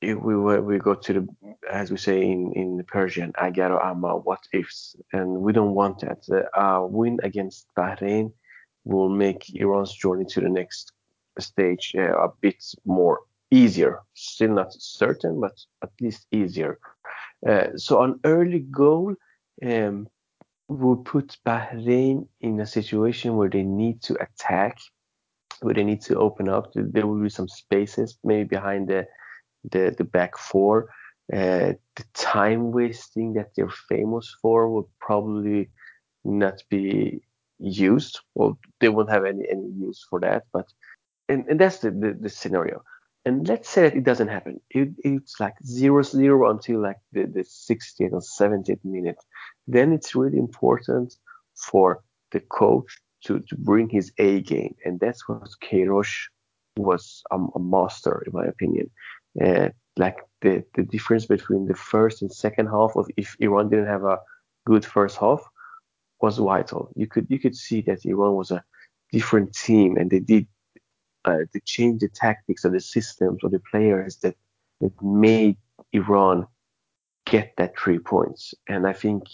if 0.00 0.18
we 0.18 0.36
we 0.36 0.78
go 0.78 0.94
to 0.94 1.12
the 1.12 1.28
as 1.70 1.90
we 1.90 1.96
say 1.96 2.22
in 2.22 2.52
in 2.54 2.82
Persian 2.86 3.32
agaro 3.32 3.84
amma 3.84 4.16
what 4.16 4.40
ifs 4.52 4.96
and 5.12 5.28
we 5.40 5.52
don't 5.52 5.74
want 5.74 6.00
that 6.00 6.22
uh, 6.54 6.86
win 6.86 7.18
against 7.22 7.66
Bahrain 7.76 8.32
will 8.84 9.08
make 9.08 9.54
Iran's 9.54 9.92
journey 9.92 10.24
to 10.26 10.40
the 10.40 10.48
next 10.48 10.92
stage 11.38 11.94
uh, 11.96 12.16
a 12.18 12.28
bit 12.40 12.62
more 12.84 13.20
easier. 13.50 14.00
Still 14.14 14.54
not 14.54 14.72
certain, 14.72 15.40
but 15.40 15.58
at 15.82 15.90
least 16.00 16.26
easier. 16.32 16.78
Uh, 17.46 17.76
so 17.76 18.02
an 18.02 18.20
early 18.24 18.60
goal 18.60 19.14
um, 19.64 20.08
will 20.68 20.96
put 20.96 21.36
Bahrain 21.46 22.26
in 22.40 22.60
a 22.60 22.66
situation 22.66 23.36
where 23.36 23.48
they 23.48 23.62
need 23.62 24.02
to 24.02 24.14
attack, 24.22 24.78
where 25.60 25.74
they 25.74 25.84
need 25.84 26.02
to 26.02 26.18
open 26.18 26.48
up. 26.48 26.72
There 26.74 27.06
will 27.06 27.22
be 27.22 27.28
some 27.28 27.48
spaces, 27.48 28.18
maybe 28.24 28.44
behind 28.44 28.88
the 28.88 29.06
the, 29.70 29.94
the 29.96 30.04
back 30.04 30.38
four. 30.38 30.90
Uh, 31.32 31.74
the 31.96 32.04
time 32.14 32.72
wasting 32.72 33.34
that 33.34 33.50
they're 33.54 33.76
famous 33.88 34.34
for 34.42 34.68
will 34.68 34.90
probably 35.00 35.70
not 36.24 36.62
be 36.68 37.22
used. 37.58 38.20
Well, 38.34 38.58
they 38.80 38.88
won't 38.88 39.10
have 39.10 39.24
any 39.24 39.44
any 39.50 39.70
use 39.78 40.04
for 40.08 40.20
that, 40.20 40.44
but 40.52 40.66
and, 41.28 41.46
and 41.48 41.60
that's 41.60 41.78
the, 41.78 41.90
the, 41.90 42.16
the 42.20 42.28
scenario 42.28 42.82
and 43.24 43.46
let's 43.46 43.68
say 43.68 43.82
that 43.82 43.96
it 43.96 44.04
doesn't 44.04 44.28
happen. 44.28 44.60
It, 44.70 44.88
it's 44.98 45.38
like 45.40 45.54
zero 45.64 46.02
zero 46.02 46.50
until 46.50 46.80
like 46.82 46.96
the, 47.12 47.26
the 47.26 47.40
60th 47.40 48.12
or 48.12 48.20
70th 48.20 48.84
minute. 48.84 49.18
Then 49.66 49.92
it's 49.92 50.14
really 50.14 50.38
important 50.38 51.14
for 51.54 52.02
the 52.32 52.40
coach 52.40 52.98
to, 53.24 53.40
to 53.40 53.56
bring 53.56 53.88
his 53.88 54.12
A 54.18 54.40
game, 54.40 54.74
and 54.84 54.98
that's 55.00 55.28
what 55.28 55.48
Queiroz 55.62 56.28
was 56.76 57.22
a, 57.30 57.36
a 57.36 57.60
master, 57.60 58.22
in 58.26 58.32
my 58.32 58.46
opinion. 58.46 58.90
Uh, 59.40 59.68
like 59.96 60.18
the, 60.40 60.64
the 60.74 60.82
difference 60.82 61.26
between 61.26 61.66
the 61.66 61.74
first 61.74 62.22
and 62.22 62.32
second 62.32 62.66
half 62.66 62.92
of 62.96 63.08
if 63.16 63.36
Iran 63.40 63.68
didn't 63.68 63.86
have 63.86 64.04
a 64.04 64.18
good 64.66 64.84
first 64.84 65.16
half 65.18 65.42
was 66.20 66.38
vital. 66.38 66.90
You 66.96 67.06
could 67.06 67.26
you 67.28 67.38
could 67.38 67.56
see 67.56 67.80
that 67.82 68.04
Iran 68.04 68.34
was 68.34 68.50
a 68.50 68.64
different 69.12 69.54
team, 69.54 69.96
and 69.96 70.10
they 70.10 70.20
did 70.20 70.46
uh, 71.24 71.38
they 71.52 71.60
changed 71.64 72.02
the 72.02 72.08
tactics 72.08 72.64
of 72.64 72.72
the 72.72 72.80
systems 72.80 73.40
or 73.42 73.50
the 73.50 73.62
players 73.70 74.16
that 74.18 74.36
that 74.80 74.92
made 75.02 75.56
Iran 75.92 76.46
get 77.26 77.52
that 77.58 77.78
three 77.78 77.98
points. 77.98 78.54
And 78.68 78.86
I 78.86 78.92
think 78.92 79.24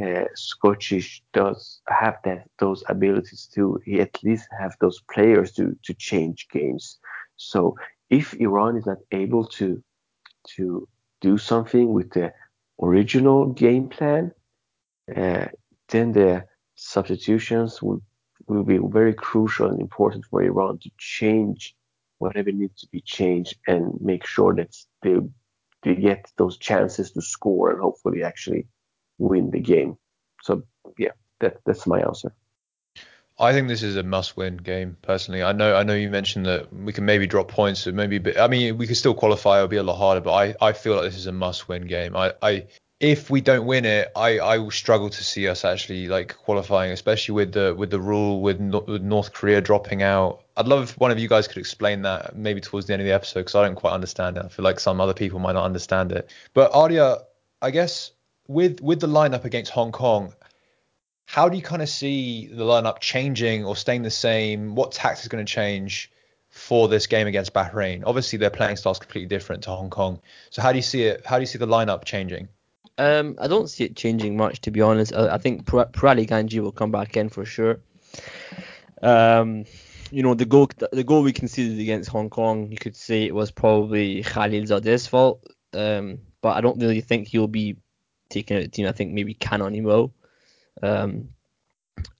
uh, 0.00 0.24
Skocic 0.36 1.20
does 1.32 1.80
have 1.88 2.18
that 2.24 2.48
those 2.58 2.82
abilities 2.88 3.48
to 3.54 3.80
he 3.84 4.00
at 4.00 4.22
least 4.24 4.48
have 4.58 4.74
those 4.80 5.00
players 5.12 5.52
to 5.52 5.76
to 5.84 5.94
change 5.94 6.48
games. 6.50 6.98
So 7.36 7.76
if 8.10 8.34
Iran 8.34 8.76
is 8.76 8.86
not 8.86 8.98
able 9.12 9.46
to 9.58 9.82
to 10.56 10.88
do 11.20 11.38
something 11.38 11.92
with 11.92 12.10
the 12.10 12.32
original 12.82 13.46
game 13.46 13.88
plan, 13.88 14.32
uh, 15.16 15.46
then 15.88 16.12
the 16.12 16.44
substitutions 16.74 17.80
will 17.82 18.02
will 18.46 18.64
be 18.64 18.78
very 18.78 19.14
crucial 19.14 19.68
and 19.70 19.80
important 19.80 20.24
for 20.26 20.42
Iran 20.42 20.78
to 20.78 20.90
change 20.98 21.74
whatever 22.18 22.52
needs 22.52 22.80
to 22.80 22.88
be 22.88 23.00
changed 23.00 23.56
and 23.66 23.98
make 24.00 24.26
sure 24.26 24.54
that 24.54 24.76
they 25.02 25.16
they 25.82 25.94
get 25.94 26.32
those 26.36 26.58
chances 26.58 27.12
to 27.12 27.22
score 27.22 27.70
and 27.70 27.80
hopefully 27.80 28.22
actually 28.22 28.66
win 29.18 29.50
the 29.50 29.60
game. 29.60 29.96
So 30.42 30.62
yeah, 30.98 31.12
that 31.40 31.58
that's 31.64 31.86
my 31.86 32.00
answer. 32.00 32.32
I 33.36 33.52
think 33.52 33.66
this 33.66 33.82
is 33.82 33.96
a 33.96 34.04
must-win 34.04 34.58
game. 34.58 34.96
Personally, 35.02 35.42
I 35.42 35.52
know 35.52 35.74
I 35.74 35.82
know 35.82 35.94
you 35.94 36.08
mentioned 36.08 36.46
that 36.46 36.72
we 36.72 36.92
can 36.92 37.04
maybe 37.04 37.26
drop 37.26 37.48
points, 37.48 37.80
so 37.80 37.92
maybe. 37.92 38.18
Bit, 38.18 38.38
I 38.38 38.46
mean, 38.46 38.78
we 38.78 38.86
could 38.86 38.96
still 38.96 39.14
qualify. 39.14 39.56
It'll 39.56 39.68
be 39.68 39.76
a 39.76 39.82
lot 39.82 39.96
harder, 39.96 40.20
but 40.20 40.32
I, 40.32 40.54
I 40.60 40.72
feel 40.72 40.94
like 40.94 41.04
this 41.04 41.16
is 41.16 41.26
a 41.26 41.32
must-win 41.32 41.86
game. 41.86 42.16
I, 42.16 42.32
I 42.40 42.66
if 43.00 43.30
we 43.30 43.40
don't 43.40 43.66
win 43.66 43.84
it, 43.84 44.10
I, 44.14 44.38
I 44.38 44.58
will 44.58 44.70
struggle 44.70 45.10
to 45.10 45.24
see 45.24 45.48
us 45.48 45.64
actually 45.64 46.06
like 46.06 46.36
qualifying, 46.36 46.92
especially 46.92 47.34
with 47.34 47.52
the 47.52 47.74
with 47.76 47.90
the 47.90 48.00
rule 48.00 48.40
with, 48.40 48.60
no, 48.60 48.80
with 48.80 49.02
North 49.02 49.32
Korea 49.32 49.60
dropping 49.60 50.02
out. 50.02 50.44
I'd 50.56 50.68
love 50.68 50.84
if 50.84 50.98
one 50.98 51.10
of 51.10 51.18
you 51.18 51.28
guys 51.28 51.48
could 51.48 51.58
explain 51.58 52.02
that 52.02 52.36
maybe 52.36 52.60
towards 52.60 52.86
the 52.86 52.92
end 52.92 53.02
of 53.02 53.06
the 53.06 53.12
episode 53.12 53.40
because 53.40 53.56
I 53.56 53.66
don't 53.66 53.74
quite 53.74 53.92
understand 53.92 54.36
it. 54.36 54.44
I 54.44 54.48
feel 54.48 54.64
like 54.64 54.78
some 54.78 55.00
other 55.00 55.14
people 55.14 55.40
might 55.40 55.52
not 55.52 55.64
understand 55.64 56.12
it. 56.12 56.30
But 56.54 56.70
Arya, 56.72 57.18
I 57.60 57.72
guess 57.72 58.12
with 58.46 58.80
with 58.80 59.00
the 59.00 59.06
lineup 59.06 59.44
against 59.44 59.70
Hong 59.72 59.92
Kong, 59.92 60.34
how 61.26 61.48
do 61.48 61.56
you 61.56 61.62
kind 61.62 61.82
of 61.82 61.88
see 61.88 62.46
the 62.46 62.64
lineup 62.64 63.00
changing 63.00 63.64
or 63.64 63.76
staying 63.76 64.02
the 64.02 64.10
same? 64.10 64.74
What 64.74 64.92
tactics 64.92 65.28
going 65.28 65.44
to 65.44 65.52
change 65.52 66.10
for 66.50 66.88
this 66.88 67.06
game 67.06 67.26
against 67.26 67.52
Bahrain? 67.52 68.02
Obviously, 68.06 68.38
their 68.38 68.50
playing 68.50 68.76
style 68.76 68.92
is 68.92 68.98
completely 68.98 69.28
different 69.28 69.64
to 69.64 69.70
Hong 69.70 69.90
Kong. 69.90 70.20
So 70.50 70.62
how 70.62 70.72
do 70.72 70.78
you 70.78 70.82
see 70.82 71.04
it? 71.04 71.24
How 71.24 71.36
do 71.36 71.42
you 71.42 71.46
see 71.46 71.58
the 71.58 71.66
lineup 71.66 72.04
changing? 72.04 72.48
Um, 72.96 73.36
I 73.40 73.48
don't 73.48 73.68
see 73.68 73.84
it 73.84 73.96
changing 73.96 74.36
much, 74.36 74.60
to 74.62 74.70
be 74.70 74.80
honest. 74.80 75.12
I, 75.14 75.34
I 75.34 75.38
think 75.38 75.64
Pouraliganji 75.64 76.60
will 76.60 76.72
come 76.72 76.92
back 76.92 77.16
in 77.16 77.28
for 77.28 77.44
sure. 77.44 77.80
Um, 79.02 79.64
you 80.10 80.22
know, 80.22 80.34
the 80.34 80.44
goal 80.44 80.68
the 80.92 81.02
goal 81.02 81.22
we 81.22 81.32
conceded 81.32 81.80
against 81.80 82.10
Hong 82.10 82.30
Kong, 82.30 82.70
you 82.70 82.76
could 82.76 82.94
say 82.94 83.24
it 83.24 83.34
was 83.34 83.50
probably 83.50 84.22
Khalil 84.22 84.62
Zadeh's 84.64 85.06
fault. 85.06 85.44
Um, 85.72 86.20
but 86.40 86.56
I 86.56 86.60
don't 86.60 86.78
really 86.78 87.00
think 87.00 87.26
he'll 87.26 87.48
be 87.48 87.78
taking 88.34 88.56
out 88.56 88.62
the 88.62 88.68
team. 88.68 88.86
I 88.86 88.92
think 88.92 89.12
maybe 89.12 89.34
Kanaani 89.34 89.82
will. 89.82 90.12
Um, 90.82 91.30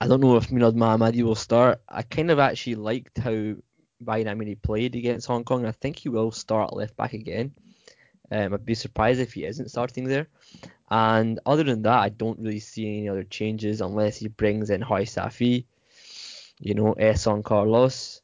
I 0.01 0.07
don't 0.07 0.21
know 0.21 0.37
if 0.37 0.49
Milad 0.49 0.75
Mohammadi 0.75 1.23
will 1.23 1.35
start. 1.35 1.83
I 1.89 2.03
kind 2.03 2.31
of 2.31 2.39
actually 2.39 2.77
liked 2.77 3.19
how 3.19 3.31
Bayern 3.31 4.27
Amini 4.27 4.61
played 4.61 4.95
against 4.95 5.27
Hong 5.27 5.45
Kong. 5.45 5.67
I 5.67 5.73
think 5.73 5.99
he 5.99 6.09
will 6.09 6.31
start 6.31 6.73
left 6.73 6.97
back 6.97 7.13
again. 7.13 7.55
Um, 8.31 8.55
I'd 8.55 8.65
be 8.65 8.75
surprised 8.75 9.21
if 9.21 9.35
he 9.35 9.45
isn't 9.45 9.71
starting 9.71 10.05
there. 10.05 10.29
And 10.91 11.41
other 11.45 11.65
than 11.65 11.83
that, 11.83 11.99
I 11.99 12.09
don't 12.09 12.39
really 12.39 12.61
see 12.61 12.87
any 12.87 13.09
other 13.09 13.25
changes 13.25 13.81
unless 13.81 14.17
he 14.17 14.29
brings 14.29 14.71
in 14.71 14.83
Hajsafi, 14.83 15.65
you 16.61 16.75
know, 16.75 16.95
Ehsan 16.95 17.45
Carlos. 17.45 18.23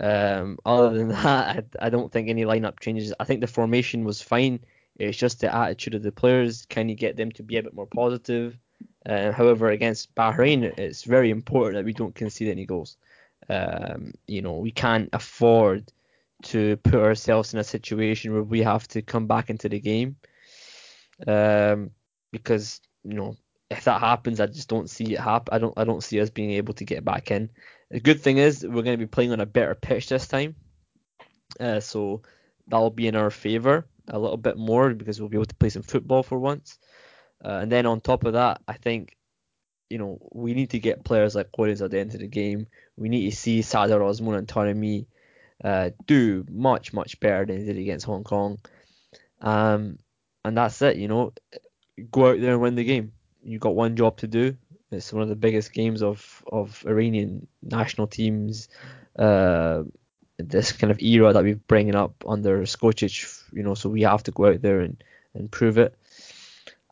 Um, 0.00 0.58
other 0.64 0.96
than 0.96 1.08
that, 1.22 1.66
I, 1.80 1.86
I 1.86 1.90
don't 1.90 2.12
think 2.12 2.28
any 2.28 2.44
lineup 2.44 2.80
changes. 2.80 3.12
I 3.18 3.24
think 3.24 3.40
the 3.40 3.46
formation 3.46 4.04
was 4.04 4.22
fine. 4.22 4.60
It's 4.98 5.16
just 5.16 5.40
the 5.40 5.54
attitude 5.54 5.94
of 5.94 6.02
the 6.02 6.12
players. 6.12 6.66
Can 6.66 6.88
you 6.88 6.96
get 6.96 7.16
them 7.16 7.30
to 7.32 7.42
be 7.42 7.56
a 7.56 7.62
bit 7.62 7.74
more 7.74 7.86
positive? 7.86 8.58
Uh, 9.06 9.32
however, 9.32 9.68
against 9.68 10.14
Bahrain, 10.14 10.64
it's 10.78 11.04
very 11.04 11.30
important 11.30 11.76
that 11.76 11.84
we 11.84 11.92
don't 11.92 12.14
concede 12.14 12.48
any 12.48 12.66
goals. 12.66 12.96
Um, 13.48 14.12
you 14.26 14.42
know, 14.42 14.58
we 14.58 14.72
can't 14.72 15.08
afford 15.12 15.92
to 16.44 16.76
put 16.78 16.96
ourselves 16.96 17.54
in 17.54 17.60
a 17.60 17.64
situation 17.64 18.32
where 18.32 18.42
we 18.42 18.62
have 18.62 18.86
to 18.88 19.02
come 19.02 19.26
back 19.26 19.50
into 19.50 19.68
the 19.68 19.80
game. 19.80 20.16
Um, 21.26 21.90
because 22.32 22.80
you 23.04 23.14
know, 23.14 23.36
if 23.70 23.84
that 23.84 24.00
happens, 24.00 24.40
I 24.40 24.46
just 24.46 24.68
don't 24.68 24.90
see 24.90 25.14
it 25.14 25.20
happen. 25.20 25.54
I 25.54 25.58
don't, 25.58 25.74
I 25.76 25.84
don't 25.84 26.02
see 26.02 26.20
us 26.20 26.30
being 26.30 26.52
able 26.52 26.74
to 26.74 26.84
get 26.84 27.04
back 27.04 27.30
in. 27.30 27.50
The 27.90 28.00
good 28.00 28.20
thing 28.20 28.38
is 28.38 28.64
we're 28.64 28.82
going 28.82 28.98
to 28.98 29.04
be 29.04 29.06
playing 29.06 29.32
on 29.32 29.40
a 29.40 29.46
better 29.46 29.74
pitch 29.74 30.08
this 30.08 30.28
time, 30.28 30.56
uh, 31.58 31.80
so 31.80 32.22
that'll 32.66 32.90
be 32.90 33.08
in 33.08 33.16
our 33.16 33.30
favour 33.30 33.86
a 34.08 34.18
little 34.18 34.36
bit 34.36 34.56
more 34.56 34.94
because 34.94 35.20
we'll 35.20 35.28
be 35.28 35.36
able 35.36 35.46
to 35.46 35.54
play 35.54 35.68
some 35.68 35.82
football 35.82 36.22
for 36.22 36.38
once. 36.38 36.78
Uh, 37.44 37.60
and 37.62 37.70
then 37.70 37.86
on 37.86 38.00
top 38.00 38.24
of 38.24 38.32
that, 38.34 38.60
I 38.66 38.74
think 38.74 39.16
you 39.90 39.98
know 39.98 40.18
we 40.32 40.54
need 40.54 40.70
to 40.70 40.78
get 40.78 41.04
players 41.04 41.34
like 41.34 41.52
Corins 41.52 41.82
at 41.82 41.90
the 41.90 41.98
end 41.98 42.14
of 42.14 42.20
the 42.20 42.28
game. 42.28 42.66
We 42.96 43.08
need 43.08 43.30
to 43.30 43.36
see 43.36 43.62
Sardar 43.62 44.00
Azmoun 44.00 44.36
and 44.36 44.48
Taremi 44.48 45.06
uh, 45.62 45.90
do 46.06 46.44
much 46.50 46.92
much 46.92 47.20
better 47.20 47.46
than 47.46 47.58
they 47.58 47.72
did 47.72 47.78
against 47.78 48.06
Hong 48.06 48.24
Kong. 48.24 48.58
Um, 49.40 49.98
and 50.44 50.56
that's 50.56 50.82
it. 50.82 50.96
You 50.96 51.08
know, 51.08 51.32
go 52.10 52.30
out 52.30 52.40
there 52.40 52.52
and 52.52 52.60
win 52.60 52.74
the 52.74 52.84
game. 52.84 53.12
You 53.42 53.58
got 53.58 53.74
one 53.74 53.96
job 53.96 54.18
to 54.18 54.26
do. 54.26 54.56
It's 54.90 55.12
one 55.12 55.22
of 55.22 55.28
the 55.28 55.36
biggest 55.36 55.72
games 55.72 56.02
of 56.02 56.42
of 56.50 56.84
Iranian 56.86 57.46
national 57.62 58.06
teams. 58.06 58.68
Uh, 59.16 59.84
this 60.38 60.72
kind 60.72 60.90
of 60.90 61.00
era 61.00 61.32
that 61.32 61.42
we're 61.42 61.56
bringing 61.56 61.96
up 61.96 62.24
under 62.26 62.62
Skocic, 62.62 63.37
you 63.52 63.62
know, 63.62 63.74
so 63.74 63.88
we 63.88 64.02
have 64.02 64.22
to 64.24 64.30
go 64.30 64.46
out 64.46 64.62
there 64.62 64.80
and, 64.80 65.02
and 65.34 65.50
prove 65.50 65.78
it. 65.78 65.94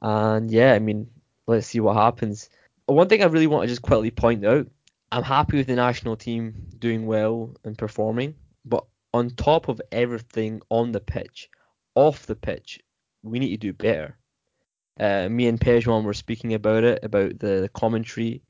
And 0.03 0.51
yeah, 0.51 0.73
I 0.75 0.79
mean, 0.79 1.09
let's 1.47 1.66
see 1.66 1.81
what 1.81 1.97
happens. 1.97 2.51
One 2.87 3.09
thing 3.09 3.23
I 3.23 3.27
really 3.27 3.47
want 3.47 3.62
to 3.62 3.69
just 3.69 3.83
quickly 3.83 4.11
point 4.11 4.45
out, 4.45 4.66
I'm 5.12 5.23
happy 5.23 5.57
with 5.57 5.66
the 5.66 5.75
national 5.75 6.16
team 6.16 6.55
doing 6.79 7.07
well 7.07 7.55
and 7.64 7.79
performing, 7.79 8.35
but 8.64 8.85
on 9.14 9.31
top 9.31 9.69
of 9.69 9.81
everything 9.92 10.61
on 10.69 10.92
the 10.92 11.01
pitch, 11.01 11.49
off 11.95 12.27
the 12.27 12.37
pitch, 12.37 12.81
we 13.23 13.38
need 13.38 13.51
to 13.51 13.57
do 13.57 13.73
better. 13.73 14.16
Uh, 14.99 15.29
me 15.29 15.47
and 15.47 15.61
Pejman 15.61 16.05
were 16.05 16.14
speaking 16.14 16.55
about 16.55 16.85
it, 16.85 17.03
about 17.03 17.38
the, 17.38 17.61
the 17.62 17.71
commentary 17.73 18.42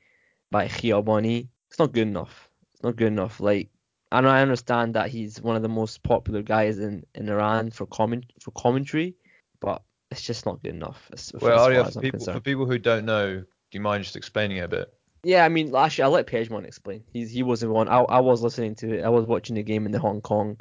by 0.51 0.67
Khiabani. 0.69 1.49
It's 1.69 1.79
not 1.79 1.93
good 1.93 2.09
enough. 2.09 2.49
It's 2.73 2.83
not 2.83 2.97
good 2.97 3.09
enough. 3.09 3.41
Like, 3.41 3.69
I 4.17 4.23
know 4.23 4.31
I 4.31 4.41
understand 4.41 4.95
that 4.95 5.11
he's 5.11 5.43
one 5.43 5.57
of 5.57 5.63
the 5.63 5.69
most 5.69 6.03
popular 6.03 6.41
guys 6.41 6.79
in, 6.79 7.05
in 7.15 7.29
Iran 7.29 7.71
for 7.71 7.85
comment 7.85 8.25
for 8.41 8.51
commentary, 8.53 9.15
but 9.61 9.83
it's 10.11 10.23
just 10.23 10.47
not 10.47 10.63
good 10.63 10.75
enough. 10.75 11.11
As, 11.13 11.33
well, 11.39 11.61
Arya, 11.61 11.85
for 11.85 12.01
people, 12.01 12.25
for 12.25 12.41
people 12.41 12.65
who 12.65 12.79
don't 12.79 13.05
know, 13.05 13.41
do 13.41 13.45
you 13.73 13.81
mind 13.81 14.05
just 14.05 14.17
explaining 14.17 14.57
it 14.57 14.61
a 14.61 14.69
bit? 14.69 14.89
Yeah, 15.23 15.45
I 15.45 15.51
mean, 15.51 15.75
actually, 15.77 16.05
I'll 16.05 16.13
let 16.13 16.27
Pejman 16.27 16.65
explain. 16.65 17.05
He's 17.13 17.31
he 17.31 17.43
wasn't 17.43 17.73
one. 17.73 17.89
I, 17.89 17.99
I 17.99 18.21
was 18.21 18.41
listening 18.41 18.75
to 18.77 19.01
it. 19.01 19.05
I 19.05 19.11
was 19.11 19.27
watching 19.27 19.55
the 19.55 19.63
game 19.63 19.85
in 19.85 19.93
the 19.93 19.99
Hong 19.99 20.23
Kong 20.23 20.59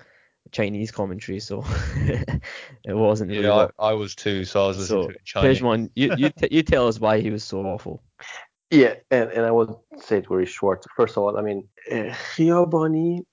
Chinese 0.52 0.92
commentary, 0.92 1.40
so 1.40 1.64
it 1.96 2.94
wasn't. 2.94 3.32
Yeah, 3.32 3.40
really 3.40 3.70
I, 3.80 3.92
I, 3.92 3.94
was 3.94 4.16
too, 4.16 4.44
so 4.44 4.66
I 4.66 4.68
was 4.68 4.80
listening 4.80 5.04
so, 5.04 5.08
to 5.08 5.16
it 5.16 5.24
Chinese. 5.24 5.62
Pejman, 5.62 5.90
you 5.96 6.14
you, 6.18 6.30
t- 6.30 6.50
you 6.52 6.62
tell 6.62 6.90
us 6.90 7.00
why 7.00 7.22
he 7.22 7.30
was 7.30 7.46
so 7.46 7.62
awful. 7.62 8.04
Yeah, 8.70 8.96
and, 9.12 9.30
and 9.30 9.46
I 9.46 9.52
will 9.52 9.86
say 9.98 10.18
it 10.18 10.28
very 10.28 10.46
short. 10.46 10.84
First 10.98 11.16
of 11.16 11.24
all, 11.24 11.38
I 11.38 11.42
mean, 11.42 11.70
uh, 11.90 12.12
Khiabani, 12.36 13.24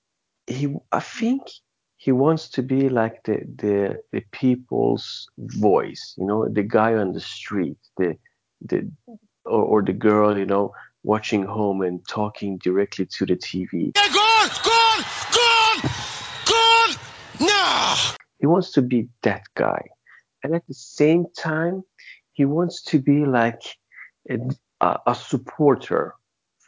he 0.47 0.75
I 0.91 0.99
think 0.99 1.41
he 1.97 2.11
wants 2.11 2.49
to 2.49 2.61
be 2.61 2.89
like 2.89 3.23
the 3.23 3.39
the 3.55 4.01
the 4.11 4.21
people's 4.31 5.29
voice, 5.37 6.15
you 6.17 6.25
know, 6.25 6.47
the 6.49 6.63
guy 6.63 6.95
on 6.95 7.13
the 7.13 7.21
street, 7.21 7.77
the 7.97 8.17
the 8.61 8.91
or, 9.45 9.63
or 9.63 9.81
the 9.81 9.93
girl, 9.93 10.37
you 10.37 10.45
know, 10.45 10.73
watching 11.03 11.43
home 11.43 11.81
and 11.81 12.05
talking 12.07 12.57
directly 12.57 13.05
to 13.05 13.25
the 13.25 13.35
TV. 13.35 13.91
Yeah, 13.95 14.07
goal, 14.13 14.49
goal, 14.63 15.03
goal, 15.33 15.91
goal. 16.45 17.47
No. 17.47 17.95
He 18.39 18.47
wants 18.47 18.71
to 18.73 18.81
be 18.81 19.07
that 19.21 19.43
guy, 19.55 19.87
and 20.43 20.53
at 20.55 20.67
the 20.67 20.73
same 20.73 21.25
time, 21.37 21.83
he 22.33 22.45
wants 22.45 22.81
to 22.83 22.99
be 22.99 23.25
like 23.25 23.63
a, 24.29 24.99
a 25.07 25.15
supporter 25.15 26.15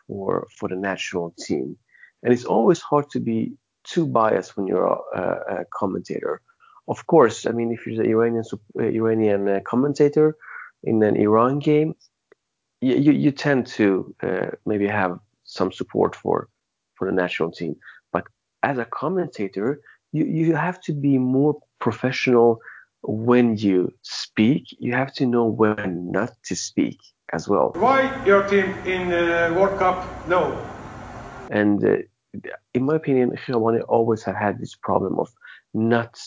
for 0.07 0.47
for 0.57 0.69
the 0.69 0.75
national 0.75 1.33
team. 1.39 1.77
And 2.23 2.33
it's 2.33 2.45
always 2.45 2.81
hard 2.81 3.09
to 3.11 3.19
be 3.19 3.53
too 3.85 4.05
biased 4.05 4.57
when 4.57 4.67
you're 4.67 4.85
a, 4.85 5.61
a 5.61 5.65
commentator. 5.73 6.41
Of 6.87 7.07
course, 7.07 7.45
I 7.45 7.51
mean, 7.51 7.71
if 7.71 7.87
you're 7.87 8.01
an 8.01 8.09
Iranian 8.09 8.43
Iranian 8.79 9.49
uh, 9.49 9.59
commentator 9.65 10.35
in 10.83 11.01
an 11.03 11.15
Iran 11.15 11.59
game, 11.59 11.95
you 12.81 13.11
you 13.11 13.31
tend 13.31 13.67
to 13.77 14.13
uh, 14.21 14.49
maybe 14.65 14.87
have 14.87 15.19
some 15.43 15.71
support 15.71 16.15
for 16.15 16.49
for 16.95 17.07
the 17.07 17.15
national 17.15 17.51
team, 17.51 17.75
but 18.11 18.23
as 18.63 18.77
a 18.77 18.85
commentator, 18.85 19.81
you 20.11 20.25
you 20.25 20.55
have 20.55 20.79
to 20.81 20.93
be 20.93 21.17
more 21.17 21.53
professional 21.79 22.59
when 23.01 23.57
you 23.57 23.91
speak. 24.01 24.63
You 24.79 24.93
have 24.93 25.13
to 25.15 25.25
know 25.25 25.45
when 25.45 26.11
not 26.11 26.31
to 26.45 26.55
speak 26.55 26.99
as 27.33 27.47
well. 27.47 27.73
Why 27.75 27.99
your 28.25 28.43
team 28.47 28.65
in 28.85 29.11
uh, 29.11 29.53
World 29.55 29.77
Cup? 29.79 29.97
No. 30.27 30.41
And 31.49 31.83
uh, 31.83 31.97
in 32.73 32.85
my 32.85 32.95
opinion, 32.95 33.31
Khiabani 33.31 33.83
always 33.87 34.23
have 34.23 34.35
had 34.35 34.59
this 34.59 34.75
problem 34.75 35.19
of 35.19 35.33
not 35.73 36.19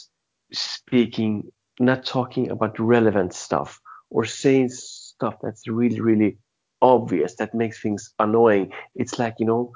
speaking, 0.53 1.51
not 1.81 2.05
talking 2.05 2.51
about 2.51 2.79
relevant 2.79 3.35
stuff, 3.35 3.81
or 4.11 4.25
saying 4.25 4.71
stuff 4.71 5.37
that's 5.43 5.67
really, 5.69 6.01
really 6.01 6.39
obvious 6.81 7.35
that 7.37 7.55
makes 7.55 7.81
things 7.81 8.15
annoying. 8.19 8.73
It's 8.95 9.19
like 9.19 9.35
you 9.39 9.47
know, 9.47 9.73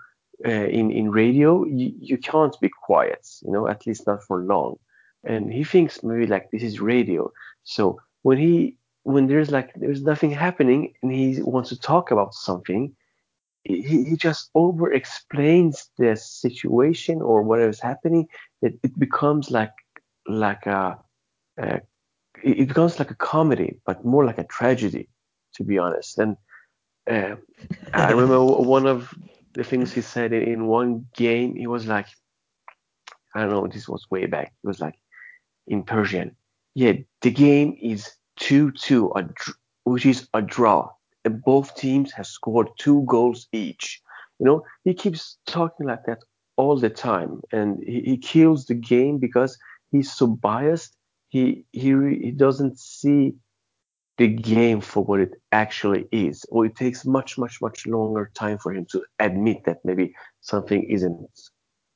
uh, 0.46 0.50
in 0.50 0.90
in 0.90 1.10
radio, 1.10 1.64
you, 1.64 1.92
you 1.98 2.18
can't 2.18 2.58
be 2.60 2.68
quiet, 2.68 3.26
you 3.42 3.50
know, 3.52 3.68
at 3.68 3.86
least 3.86 4.06
not 4.06 4.22
for 4.24 4.40
long. 4.42 4.76
And 5.24 5.52
he 5.52 5.64
thinks 5.64 6.02
maybe 6.02 6.26
like 6.26 6.50
this 6.50 6.62
is 6.62 6.80
radio. 6.80 7.30
So 7.64 8.00
when 8.22 8.38
he 8.38 8.76
when 9.04 9.26
there's 9.26 9.50
like 9.50 9.72
there's 9.74 10.02
nothing 10.02 10.30
happening 10.30 10.94
and 11.02 11.12
he 11.12 11.40
wants 11.42 11.68
to 11.70 11.78
talk 11.78 12.10
about 12.10 12.34
something, 12.34 12.94
he, 13.64 14.04
he 14.04 14.16
just 14.16 14.50
over 14.54 14.92
explains 14.92 15.90
the 15.98 16.16
situation 16.16 17.22
or 17.22 17.42
whatever's 17.42 17.80
happening. 17.80 18.28
It, 18.60 18.78
it 18.82 18.98
becomes 18.98 19.50
like 19.50 19.72
like 20.26 20.66
a, 20.66 20.98
a 21.58 21.80
it 22.42 22.68
becomes 22.68 22.98
like 22.98 23.10
a 23.10 23.16
comedy, 23.16 23.78
but 23.86 24.04
more 24.04 24.24
like 24.24 24.38
a 24.38 24.44
tragedy, 24.44 25.08
to 25.54 25.64
be 25.64 25.78
honest. 25.78 26.18
And 26.18 26.36
uh, 27.08 27.36
I 27.94 28.10
remember 28.10 28.44
one 28.44 28.86
of 28.86 29.14
the 29.54 29.64
things 29.64 29.92
he 29.92 30.00
said 30.00 30.32
in, 30.32 30.42
in 30.42 30.66
one 30.66 31.06
game. 31.14 31.54
He 31.56 31.66
was 31.66 31.86
like, 31.86 32.06
I 33.34 33.40
don't 33.40 33.50
know, 33.50 33.66
this 33.66 33.88
was 33.88 34.10
way 34.10 34.26
back. 34.26 34.52
It 34.62 34.66
was 34.66 34.80
like 34.80 34.94
in 35.66 35.84
Persian. 35.84 36.36
Yeah, 36.74 36.94
the 37.20 37.30
game 37.30 37.76
is 37.80 38.10
2-2, 38.40 39.32
which 39.84 40.06
is 40.06 40.28
a 40.34 40.42
draw. 40.42 40.90
Both 41.30 41.76
teams 41.76 42.12
have 42.12 42.26
scored 42.26 42.68
two 42.78 43.04
goals 43.06 43.48
each. 43.52 44.00
You 44.38 44.46
know, 44.46 44.62
he 44.84 44.94
keeps 44.94 45.38
talking 45.46 45.86
like 45.86 46.04
that 46.06 46.18
all 46.56 46.78
the 46.78 46.90
time, 46.90 47.40
and 47.52 47.82
he, 47.84 48.00
he 48.02 48.16
kills 48.18 48.66
the 48.66 48.74
game 48.74 49.18
because 49.18 49.58
he's 49.90 50.12
so 50.12 50.26
biased. 50.26 50.96
He 51.28 51.64
he 51.72 51.90
he 52.24 52.30
doesn't 52.32 52.78
see 52.78 53.34
the 54.18 54.28
game 54.28 54.80
for 54.80 55.04
what 55.04 55.20
it 55.20 55.32
actually 55.52 56.06
is, 56.12 56.44
or 56.50 56.66
it 56.66 56.76
takes 56.76 57.04
much 57.06 57.38
much 57.38 57.60
much 57.60 57.86
longer 57.86 58.30
time 58.34 58.58
for 58.58 58.72
him 58.72 58.86
to 58.92 59.02
admit 59.18 59.64
that 59.64 59.78
maybe 59.84 60.14
something 60.40 60.84
isn't 60.90 61.28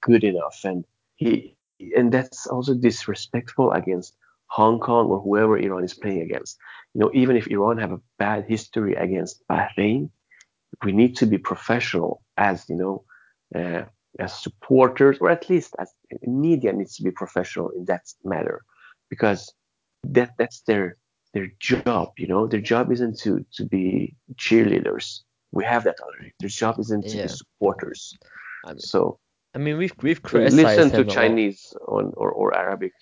good 0.02 0.24
enough, 0.24 0.58
and 0.64 0.84
he 1.16 1.56
and 1.96 2.12
that's 2.12 2.46
also 2.46 2.74
disrespectful 2.74 3.72
against 3.72 4.16
Hong 4.48 4.78
Kong 4.80 5.06
or 5.06 5.20
whoever 5.20 5.58
Iran 5.58 5.84
is 5.84 5.94
playing 5.94 6.22
against. 6.22 6.58
You 6.94 7.00
know, 7.00 7.10
even 7.14 7.36
if 7.36 7.46
Iran 7.48 7.78
have 7.78 7.92
a 7.92 8.00
bad 8.18 8.44
history 8.48 8.94
against 8.94 9.46
Bahrain, 9.48 10.10
we 10.84 10.92
need 10.92 11.16
to 11.16 11.26
be 11.26 11.38
professional 11.38 12.22
as 12.36 12.68
you 12.68 12.76
know, 12.76 13.04
uh, 13.54 13.84
as 14.18 14.32
supporters, 14.42 15.18
or 15.20 15.30
at 15.30 15.48
least 15.50 15.74
as 15.78 15.92
media 16.22 16.72
needs 16.72 16.96
to 16.96 17.02
be 17.02 17.10
professional 17.10 17.70
in 17.70 17.84
that 17.86 18.02
matter, 18.24 18.62
because 19.10 19.52
that 20.04 20.30
that's 20.38 20.60
their 20.62 20.96
their 21.34 21.48
job. 21.60 22.12
You 22.16 22.28
know, 22.28 22.46
their 22.46 22.60
job 22.60 22.92
isn't 22.92 23.18
to 23.20 23.44
to 23.54 23.64
be 23.64 24.14
cheerleaders. 24.36 25.20
We 25.52 25.64
have 25.64 25.84
that 25.84 25.98
already. 26.00 26.32
Their 26.40 26.48
job 26.48 26.78
isn't 26.78 27.04
to 27.08 27.16
Yeah. 27.16 27.22
be 27.22 27.28
supporters. 27.28 28.16
I 28.64 28.70
mean, 28.70 28.80
So 28.80 29.18
I 29.54 29.58
mean, 29.58 29.76
we've 29.78 29.94
we've 30.02 30.22
criticized 30.22 30.56
listen 30.56 30.90
to 30.90 30.96
him 30.96 31.08
a 31.08 31.08
lot. 31.08 31.14
Chinese 31.14 31.74
on, 31.88 32.12
or, 32.16 32.30
or 32.30 32.54
Arabic 32.54 32.92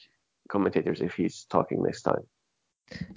commentators 0.49 1.01
if 1.01 1.15
he's 1.15 1.45
talking 1.45 1.83
next 1.83 2.03
time. 2.03 2.27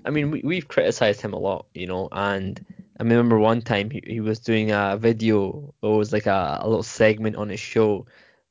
I 0.05 0.09
mean, 0.09 0.31
we, 0.31 0.41
we've 0.43 0.67
criticized 0.67 1.21
him 1.21 1.33
a 1.33 1.39
lot, 1.39 1.67
you 1.73 1.87
know, 1.87 2.07
and 2.11 2.63
I 2.99 3.03
remember 3.03 3.37
one 3.37 3.61
time 3.61 3.89
he, 3.89 4.01
he 4.05 4.19
was 4.21 4.39
doing 4.39 4.71
a 4.71 4.97
video, 4.97 5.73
it 5.83 5.87
was 5.87 6.13
like 6.13 6.25
a, 6.25 6.59
a 6.61 6.67
little 6.67 6.83
segment 6.83 7.35
on 7.35 7.49
his 7.49 7.59
show 7.59 8.05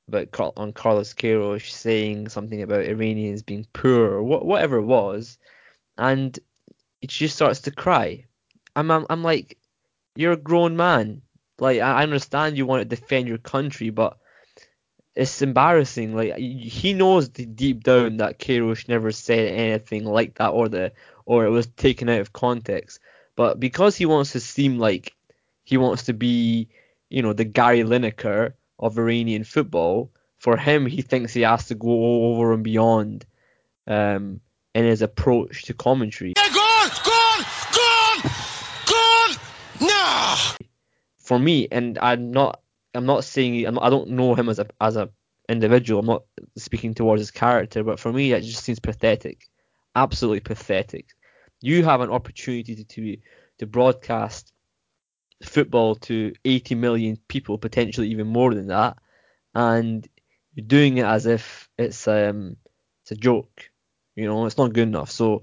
about 0.08 0.52
on 0.56 0.72
Carlos 0.72 1.14
Queiroz 1.14 1.68
saying 1.68 2.28
something 2.28 2.62
about 2.62 2.84
Iranians 2.84 3.42
being 3.42 3.66
poor 3.72 4.12
or 4.12 4.22
what, 4.22 4.46
whatever 4.46 4.76
it 4.76 4.84
was, 4.84 5.38
and 5.98 6.38
he 7.00 7.06
just 7.06 7.34
starts 7.36 7.62
to 7.62 7.70
cry. 7.70 8.26
I'm, 8.76 8.90
I'm, 8.90 9.06
I'm 9.10 9.22
like, 9.22 9.58
you're 10.14 10.32
a 10.32 10.36
grown 10.36 10.76
man. 10.76 11.22
Like, 11.58 11.80
I 11.80 12.02
understand 12.02 12.56
you 12.56 12.66
want 12.66 12.82
to 12.82 12.96
defend 12.96 13.26
your 13.26 13.38
country, 13.38 13.90
but 13.90 14.18
it's 15.16 15.42
embarrassing. 15.42 16.14
Like 16.14 16.36
he 16.36 16.92
knows 16.92 17.30
the 17.30 17.46
deep 17.46 17.82
down 17.82 18.18
that 18.18 18.38
Queiroz 18.38 18.88
never 18.88 19.10
said 19.10 19.52
anything 19.52 20.04
like 20.04 20.34
that, 20.36 20.50
or 20.50 20.68
the 20.68 20.92
or 21.24 21.46
it 21.46 21.50
was 21.50 21.66
taken 21.66 22.08
out 22.08 22.20
of 22.20 22.32
context. 22.32 23.00
But 23.34 23.58
because 23.58 23.96
he 23.96 24.06
wants 24.06 24.32
to 24.32 24.40
seem 24.40 24.78
like 24.78 25.14
he 25.64 25.78
wants 25.78 26.04
to 26.04 26.12
be, 26.12 26.68
you 27.08 27.22
know, 27.22 27.32
the 27.32 27.44
Gary 27.44 27.82
Lineker 27.82 28.52
of 28.78 28.98
Iranian 28.98 29.44
football, 29.44 30.12
for 30.38 30.56
him 30.56 30.86
he 30.86 31.02
thinks 31.02 31.32
he 31.32 31.42
has 31.42 31.66
to 31.68 31.74
go 31.74 32.26
over 32.30 32.52
and 32.52 32.62
beyond 32.62 33.24
um, 33.86 34.40
in 34.74 34.84
his 34.84 35.02
approach 35.02 35.62
to 35.64 35.74
commentary. 35.74 36.34
Yeah, 36.36 36.48
goal! 36.50 36.90
Goal! 37.04 37.44
Goal! 37.72 38.30
Goal! 38.86 39.88
No! 39.88 40.56
for 41.26 41.38
me, 41.40 41.66
and 41.72 41.98
I'm 41.98 42.30
not, 42.30 42.60
I'm 42.96 43.06
not 43.06 43.24
saying, 43.24 43.66
I'm 43.66 43.78
I 43.78 43.90
don't 43.90 44.10
know 44.10 44.34
him 44.34 44.48
as 44.48 44.58
a 44.58 44.66
as 44.80 44.96
a 44.96 45.10
individual. 45.48 46.00
I'm 46.00 46.06
not 46.06 46.24
speaking 46.56 46.94
towards 46.94 47.20
his 47.20 47.30
character, 47.30 47.84
but 47.84 48.00
for 48.00 48.12
me, 48.12 48.32
it 48.32 48.42
just 48.42 48.64
seems 48.64 48.80
pathetic, 48.80 49.46
absolutely 49.94 50.40
pathetic. 50.40 51.06
You 51.60 51.84
have 51.84 52.00
an 52.00 52.10
opportunity 52.10 52.76
to 52.76 52.84
to, 52.84 53.16
to 53.58 53.66
broadcast 53.66 54.52
football 55.42 55.96
to 55.96 56.32
80 56.44 56.74
million 56.76 57.18
people, 57.28 57.58
potentially 57.58 58.08
even 58.08 58.26
more 58.26 58.54
than 58.54 58.68
that, 58.68 58.96
and 59.54 60.06
you're 60.54 60.66
doing 60.66 60.98
it 60.98 61.04
as 61.04 61.26
if 61.26 61.68
it's 61.78 62.08
um 62.08 62.56
it's 63.02 63.12
a 63.12 63.16
joke. 63.16 63.70
You 64.14 64.26
know, 64.26 64.46
it's 64.46 64.56
not 64.56 64.72
good 64.72 64.88
enough. 64.88 65.10
So 65.10 65.42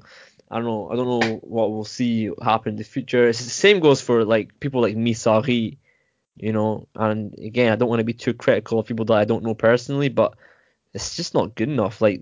I 0.49 0.55
don't 0.57 0.65
know. 0.65 0.89
I 0.91 0.95
don't 0.95 1.07
know 1.07 1.37
what 1.43 1.71
we'll 1.71 1.85
see 1.85 2.29
happen 2.41 2.71
in 2.71 2.75
the 2.75 2.83
future. 2.83 3.27
It's 3.27 3.43
the 3.43 3.49
same 3.49 3.79
goes 3.79 4.01
for 4.01 4.25
like 4.25 4.59
people 4.59 4.81
like 4.81 4.95
Misari, 4.95 5.77
you 6.35 6.53
know. 6.53 6.87
And 6.95 7.33
again, 7.39 7.71
I 7.71 7.75
don't 7.75 7.89
want 7.89 7.99
to 7.99 8.05
be 8.05 8.13
too 8.13 8.33
critical 8.33 8.79
of 8.79 8.87
people 8.87 9.05
that 9.05 9.13
I 9.13 9.25
don't 9.25 9.43
know 9.43 9.55
personally, 9.55 10.09
but 10.09 10.35
it's 10.93 11.15
just 11.15 11.33
not 11.33 11.55
good 11.55 11.69
enough. 11.69 12.01
Like, 12.01 12.21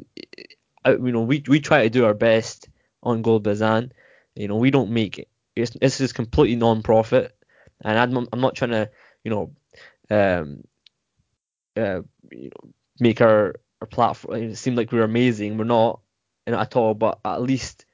I, 0.83 0.91
you 0.91 1.11
know, 1.11 1.21
we 1.21 1.43
we 1.47 1.59
try 1.59 1.83
to 1.83 1.89
do 1.89 2.05
our 2.05 2.13
best 2.13 2.69
on 3.03 3.23
Golbazan. 3.23 3.91
You 4.35 4.47
know, 4.47 4.57
we 4.57 4.71
don't 4.71 4.91
make 4.91 5.19
it. 5.19 5.27
It's 5.55 5.71
this 5.71 6.01
is 6.01 6.13
completely 6.13 6.55
non-profit, 6.55 7.35
and 7.83 7.97
I'm 7.97 8.27
I'm 8.31 8.41
not 8.41 8.55
trying 8.55 8.71
to, 8.71 8.89
you 9.23 9.31
know, 9.31 9.51
um, 10.09 10.63
uh, 11.75 12.01
you 12.31 12.49
know, 12.49 12.71
make 12.99 13.21
our 13.21 13.55
our 13.81 13.87
platform 13.87 14.55
seem 14.55 14.75
like 14.75 14.91
we're 14.91 15.03
amazing. 15.03 15.57
We're 15.57 15.65
not, 15.65 15.99
you 16.47 16.53
know, 16.53 16.59
at 16.59 16.75
all. 16.75 16.93
But 16.93 17.19
at 17.25 17.41
least 17.41 17.85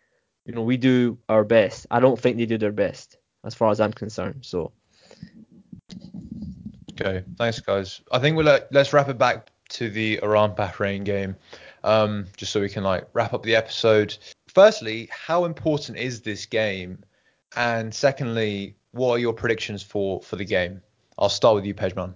you 0.47 0.53
know, 0.53 0.63
we 0.63 0.77
do 0.77 1.19
our 1.27 1.43
best. 1.43 1.85
I 1.91 1.99
don't 1.99 2.19
think 2.19 2.37
they 2.37 2.45
do 2.45 2.57
their 2.57 2.71
best 2.71 3.17
as 3.43 3.53
far 3.53 3.69
as 3.69 3.81
I'm 3.81 3.93
concerned. 3.93 4.45
So 4.45 4.71
Okay, 6.99 7.23
thanks 7.37 7.59
guys. 7.59 8.01
I 8.11 8.19
think 8.19 8.35
we'll 8.35 8.45
let, 8.45 8.71
let's 8.73 8.91
wrap 8.91 9.09
it 9.09 9.17
back 9.17 9.49
to 9.69 9.89
the 9.89 10.19
Iran 10.23 10.55
Bahrain 10.55 11.03
game, 11.03 11.35
um, 11.83 12.25
just 12.35 12.51
so 12.51 12.59
we 12.59 12.69
can 12.69 12.83
like 12.83 13.07
wrap 13.13 13.33
up 13.33 13.43
the 13.43 13.55
episode. 13.55 14.17
Firstly, 14.47 15.09
how 15.11 15.45
important 15.45 15.97
is 15.97 16.21
this 16.21 16.45
game? 16.45 17.03
And 17.55 17.93
secondly, 17.93 18.75
what 18.91 19.11
are 19.11 19.19
your 19.19 19.33
predictions 19.33 19.83
for 19.83 20.21
for 20.21 20.35
the 20.35 20.45
game? 20.45 20.81
I'll 21.19 21.29
start 21.29 21.55
with 21.55 21.65
you, 21.65 21.73
Pejman. 21.73 22.15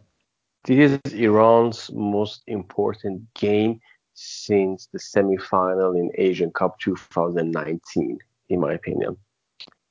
This 0.65 0.99
is 1.05 1.13
Iran's 1.13 1.89
most 1.91 2.43
important 2.47 3.33
game 3.33 3.79
since 4.13 4.87
the 4.91 4.99
semi-final 4.99 5.93
in 5.93 6.11
Asian 6.15 6.51
Cup 6.51 6.79
2019, 6.79 8.19
in 8.49 8.59
my 8.59 8.73
opinion. 8.73 9.17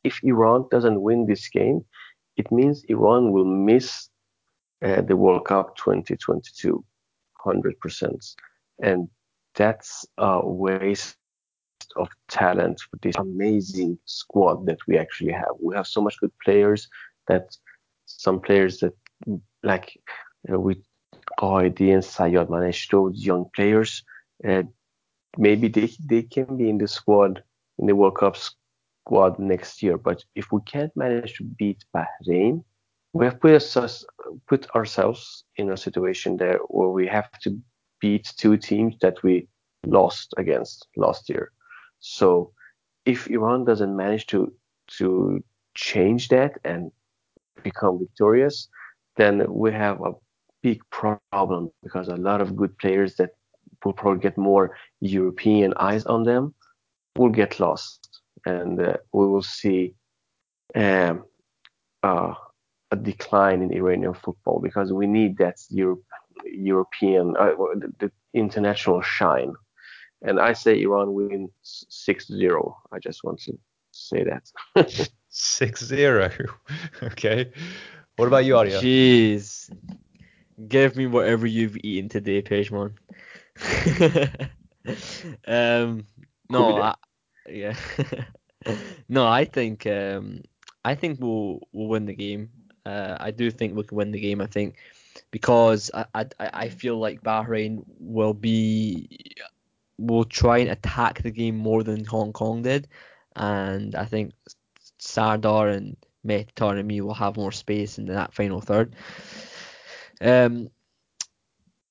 If 0.05 0.21
Iran 0.23 0.67
doesn't 0.71 1.01
win 1.01 1.27
this 1.27 1.49
game, 1.49 1.85
it 2.41 2.51
means 2.51 2.85
Iran 2.89 3.33
will 3.33 3.51
miss 3.71 4.09
uh, 4.83 5.03
the 5.03 5.17
World 5.17 5.45
Cup 5.45 5.77
2022, 5.77 6.83
100%. 7.45 8.35
And 8.83 9.09
that's 9.55 10.07
a 10.17 10.41
waste 10.49 11.17
of 11.97 12.09
talent 12.29 12.81
for 12.81 12.97
this 13.03 13.17
amazing 13.17 13.99
squad 14.07 14.65
that 14.67 14.79
we 14.87 14.97
actually 14.97 15.33
have. 15.33 15.55
We 15.61 15.75
have 15.75 15.87
so 15.87 16.01
much 16.01 16.17
good 16.21 16.33
players 16.43 16.89
that 17.29 17.45
some 18.07 18.41
players 18.41 18.81
that 18.81 18.95
like 19.63 19.89
uh, 20.51 20.59
with 20.59 20.79
Qaidi 21.39 21.93
and 21.93 22.03
Sayyadmanesh, 22.03 22.91
those 22.91 23.27
young 23.31 23.45
players, 23.55 24.03
uh, 24.49 24.63
maybe 25.37 25.69
they 25.69 25.91
they 26.11 26.23
can 26.23 26.57
be 26.57 26.71
in 26.71 26.79
the 26.79 26.89
squad 26.89 27.43
in 27.79 27.87
the 27.87 27.95
World 27.95 28.17
Cups 28.17 28.55
squad 29.01 29.39
next 29.39 29.83
year. 29.83 29.97
But 29.99 30.25
if 30.35 30.53
we 30.53 30.61
can't 30.67 30.95
manage 30.97 31.35
to 31.39 31.45
beat 31.45 31.85
Bahrain, 31.95 32.65
we 33.13 33.25
have 33.25 33.41
put, 33.41 33.53
us, 33.53 34.05
put 34.49 34.71
ourselves 34.71 35.45
in 35.57 35.71
a 35.71 35.77
situation 35.77 36.37
there 36.37 36.59
where 36.69 36.91
we 36.91 37.07
have 37.07 37.31
to 37.43 37.59
beat 38.01 38.33
two 38.37 38.57
teams 38.57 38.95
that 39.01 39.23
we 39.23 39.49
lost 39.87 40.35
against 40.37 40.87
last 40.97 41.29
year. 41.29 41.51
So 42.01 42.53
if 43.05 43.29
Iran 43.29 43.65
doesn't 43.65 43.97
manage 43.97 44.27
to 44.29 44.53
to 44.99 45.43
change 45.75 46.29
that 46.29 46.59
and 46.65 46.91
become 47.63 47.99
victorious, 47.99 48.69
then 49.17 49.45
we 49.49 49.73
have 49.73 50.01
a 50.01 50.13
big 50.63 50.81
problem 50.91 51.71
because 51.83 52.09
a 52.09 52.17
lot 52.17 52.41
of 52.41 52.57
good 52.57 52.77
players 52.79 53.15
that 53.17 53.31
will 53.85 53.93
probably 53.93 54.21
get 54.21 54.37
more 54.37 54.77
European 55.01 55.73
eyes 55.77 56.05
on 56.07 56.25
them 56.25 56.55
will 57.17 57.31
get 57.31 57.61
lost, 57.61 58.00
and 58.47 58.81
uh, 58.81 58.97
we 59.13 59.27
will 59.27 59.43
see 59.43 59.95
um, 60.75 61.25
uh, 62.03 62.35
a 62.91 62.97
decline 62.97 63.63
in 63.63 63.73
Iranian 63.73 64.15
football 64.15 64.61
because 64.61 64.93
we 64.93 65.07
need 65.07 65.39
that 65.39 65.57
Europe, 65.69 66.03
European, 66.45 67.37
uh, 67.39 67.53
the, 67.75 67.93
the, 67.99 68.13
international 68.33 69.03
shine. 69.03 69.53
And 70.23 70.39
I 70.39 70.53
say 70.53 70.81
Iran 70.83 71.15
wins 71.15 71.51
6-0. 71.91 72.75
I 72.93 72.99
just 73.01 73.25
want 73.25 73.41
to 73.43 73.59
say 73.91 74.25
that. 74.25 74.49
6-0. 75.33 76.49
okay. 77.03 77.53
What 78.17 78.27
about 78.27 78.45
you, 78.45 78.57
Arya? 78.57 78.81
Jeez. 78.81 79.75
Give 80.69 80.95
me 80.95 81.07
whatever 81.07 81.47
you've 81.47 81.77
eaten 81.83 82.09
today, 82.09 82.43
Pejman. 82.43 82.93
um, 85.47 86.07
no, 86.49 86.83
I, 86.83 86.95
yeah. 87.51 87.77
no, 89.09 89.27
I 89.27 89.45
think 89.45 89.87
um, 89.87 90.43
I 90.85 90.95
think 90.95 91.19
we'll 91.21 91.61
we'll 91.73 91.89
win 91.89 92.07
the 92.07 92.15
game. 92.15 92.51
Uh, 92.85 93.17
I 93.21 93.31
do 93.31 93.51
think 93.51 93.77
we 93.77 93.85
can 93.85 93.97
win 93.97 94.11
the 94.11 94.21
game. 94.21 94.41
I 94.41 94.47
think 94.47 94.77
because 95.31 95.91
I, 95.95 96.05
I 96.15 96.27
I 96.39 96.69
feel 96.69 96.99
like 96.99 97.23
Bahrain 97.23 97.83
will 97.99 98.35
be 98.35 99.35
will 99.99 100.25
try 100.25 100.59
and 100.59 100.71
attack 100.71 101.23
the 101.23 101.31
game 101.31 101.57
more 101.57 101.83
than 101.83 102.05
Hong 102.05 102.33
Kong 102.33 102.63
did, 102.63 102.89
and 103.37 103.95
I 103.95 104.05
think 104.05 104.33
Sardar 104.99 105.69
and 105.69 105.97
Mehtar 106.27 106.79
and 106.79 106.87
me 106.89 107.01
will 107.01 107.15
have 107.15 107.37
more 107.37 107.53
space 107.53 107.99
in 107.99 108.07
that 108.07 108.35
final 108.35 108.61
third. 108.61 108.95
Um, 110.21 110.69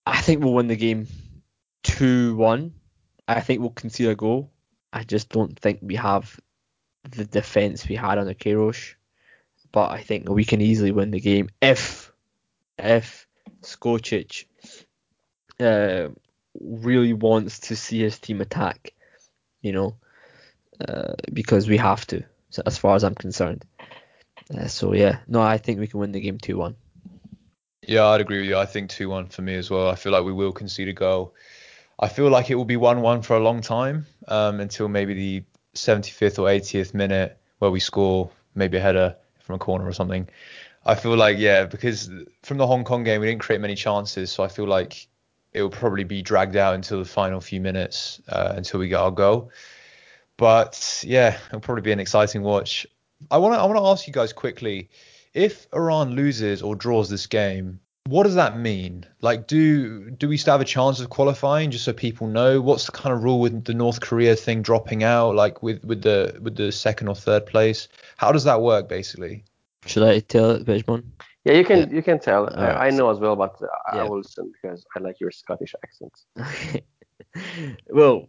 I 0.06 0.22
think 0.22 0.44
we'll 0.44 0.54
win 0.54 0.68
the 0.68 0.76
game 0.76 1.08
two 1.84 2.36
one. 2.36 2.74
I 3.28 3.42
think 3.42 3.62
we'll 3.62 3.70
concede 3.70 4.10
a 4.10 4.16
goal. 4.16 4.52
I 4.92 5.04
just 5.04 5.30
don't 5.30 5.58
think 5.58 5.80
we 5.82 5.96
have 5.96 6.40
the 7.10 7.26
defense 7.26 7.88
we 7.88 7.96
had 7.96 8.18
under 8.18 8.34
Queiroz 8.34 8.96
but 9.72 9.92
I 9.92 10.02
think 10.02 10.30
we 10.30 10.46
can 10.46 10.62
easily 10.62 10.92
win 10.92 11.12
the 11.12 11.20
game 11.20 11.50
if 11.62 12.12
if 12.78 13.28
Skocic 13.62 14.46
uh, 15.60 16.10
really 16.60 17.14
wants 17.14 17.60
to 17.60 17.76
see 17.76 18.00
his 18.00 18.20
team 18.20 18.42
attack, 18.42 18.94
you 19.62 19.74
know, 19.74 19.96
uh, 20.80 21.14
because 21.34 21.68
we 21.68 21.78
have 21.78 22.08
to, 22.08 22.24
so 22.50 22.64
as 22.66 22.78
far 22.78 22.96
as 22.96 23.04
I'm 23.04 23.16
concerned. 23.16 23.66
Uh, 24.56 24.68
so 24.68 24.94
yeah, 24.94 25.20
no, 25.28 25.42
I 25.42 25.58
think 25.58 25.80
we 25.80 25.88
can 25.88 26.00
win 26.00 26.14
the 26.14 26.22
game 26.22 26.38
two 26.38 26.58
one. 26.58 26.76
Yeah, 27.86 28.08
I'd 28.08 28.22
agree 28.22 28.42
with 28.42 28.50
you. 28.50 28.58
I 28.58 28.66
think 28.66 28.90
two 28.90 29.10
one 29.10 29.28
for 29.28 29.42
me 29.42 29.56
as 29.56 29.70
well. 29.70 29.90
I 29.90 29.96
feel 29.96 30.12
like 30.12 30.24
we 30.24 30.34
will 30.34 30.52
concede 30.52 30.88
a 30.88 30.94
goal. 30.94 31.34
I 32.00 32.08
feel 32.08 32.30
like 32.30 32.50
it 32.50 32.56
will 32.56 32.66
be 32.66 32.78
one 32.78 33.02
one 33.02 33.22
for 33.22 33.36
a 33.36 33.40
long 33.40 33.62
time 33.62 34.06
um, 34.28 34.60
until 34.62 34.88
maybe 34.88 35.14
the 35.14 35.44
75th 35.76 36.40
or 36.40 36.48
80th 36.48 36.94
minute 36.94 37.38
where 37.60 37.72
we 37.72 37.80
score 37.80 38.32
maybe 38.56 38.78
a 38.78 38.82
header 38.82 39.16
from 39.40 39.56
a 39.56 39.60
corner 39.60 39.86
or 39.86 39.92
something. 39.94 40.28
I 40.86 40.96
feel 40.96 41.16
like 41.16 41.38
yeah, 41.38 41.66
because 41.66 42.10
from 42.44 42.58
the 42.58 42.66
Hong 42.66 42.86
Kong 42.86 43.04
game 43.04 43.20
we 43.22 43.28
didn't 43.28 43.42
create 43.42 43.62
many 43.62 43.76
chances, 43.76 44.32
so 44.32 44.44
I 44.44 44.48
feel 44.48 44.66
like 44.66 45.08
it 45.52 45.62
will 45.62 45.70
probably 45.70 46.06
be 46.06 46.22
dragged 46.22 46.56
out 46.56 46.76
until 46.76 47.00
the 47.00 47.06
final 47.06 47.42
few 47.42 47.60
minutes 47.60 48.22
uh, 48.30 48.54
until 48.56 48.80
we 48.80 48.88
get 48.88 49.00
our 49.00 49.12
goal. 49.12 49.52
But 50.38 51.04
yeah, 51.06 51.38
it'll 51.48 51.60
probably 51.60 51.82
be 51.82 51.92
an 51.92 52.00
exciting 52.00 52.44
watch. 52.44 52.88
I 53.30 53.38
want 53.40 53.56
to 53.56 53.60
I 53.60 53.66
want 53.66 53.78
to 53.78 53.86
ask 53.86 54.08
you 54.08 54.14
guys 54.14 54.32
quickly, 54.32 54.90
if 55.34 55.68
Iran 55.74 56.12
loses 56.12 56.62
or 56.62 56.76
draws 56.76 57.10
this 57.10 57.28
game, 57.28 57.82
what 58.10 58.24
does 58.24 58.36
that 58.36 58.58
mean? 58.58 59.06
Like, 59.22 59.48
do 59.48 60.10
do 60.10 60.28
we 60.28 60.38
still 60.38 60.54
have 60.54 60.62
a 60.62 60.66
chance 60.66 61.00
of 61.00 61.10
qualifying? 61.10 61.70
Just 61.70 61.86
so 61.86 61.94
people 61.94 62.28
know, 62.28 62.60
what's 62.60 62.86
the 62.86 62.92
kind 62.92 63.14
of 63.14 63.24
rule 63.24 63.40
with 63.40 63.66
the 63.66 63.74
North 63.74 64.02
Korea 64.02 64.36
thing 64.36 64.64
dropping 64.64 65.04
out? 65.04 65.36
Like 65.36 65.62
with 65.62 65.84
with 65.86 66.02
the 66.02 66.40
with 66.42 66.56
the 66.56 66.72
second 66.72 67.08
or 67.08 67.16
third 67.16 67.46
place, 67.46 67.88
how 68.18 68.32
does 68.32 68.46
that 68.46 68.62
work 68.62 68.90
basically? 68.90 69.44
Should 69.86 70.04
I 70.04 70.20
tell 70.20 70.52
it, 70.52 70.66
Pejman? 70.66 71.04
Yeah, 71.46 71.54
you 71.54 71.64
can 71.64 71.94
you 71.94 72.02
can 72.02 72.20
tell. 72.20 72.48
Uh, 72.48 72.76
I 72.78 72.90
know 72.90 73.10
as 73.12 73.20
well, 73.20 73.36
but 73.36 73.62
I 73.92 73.98
yeah. 73.98 74.04
will 74.04 74.18
listen 74.18 74.52
because 74.52 74.86
I 74.96 75.00
like 75.00 75.20
your 75.20 75.32
Scottish 75.32 75.76
accent. 75.84 76.84
well, 77.90 78.28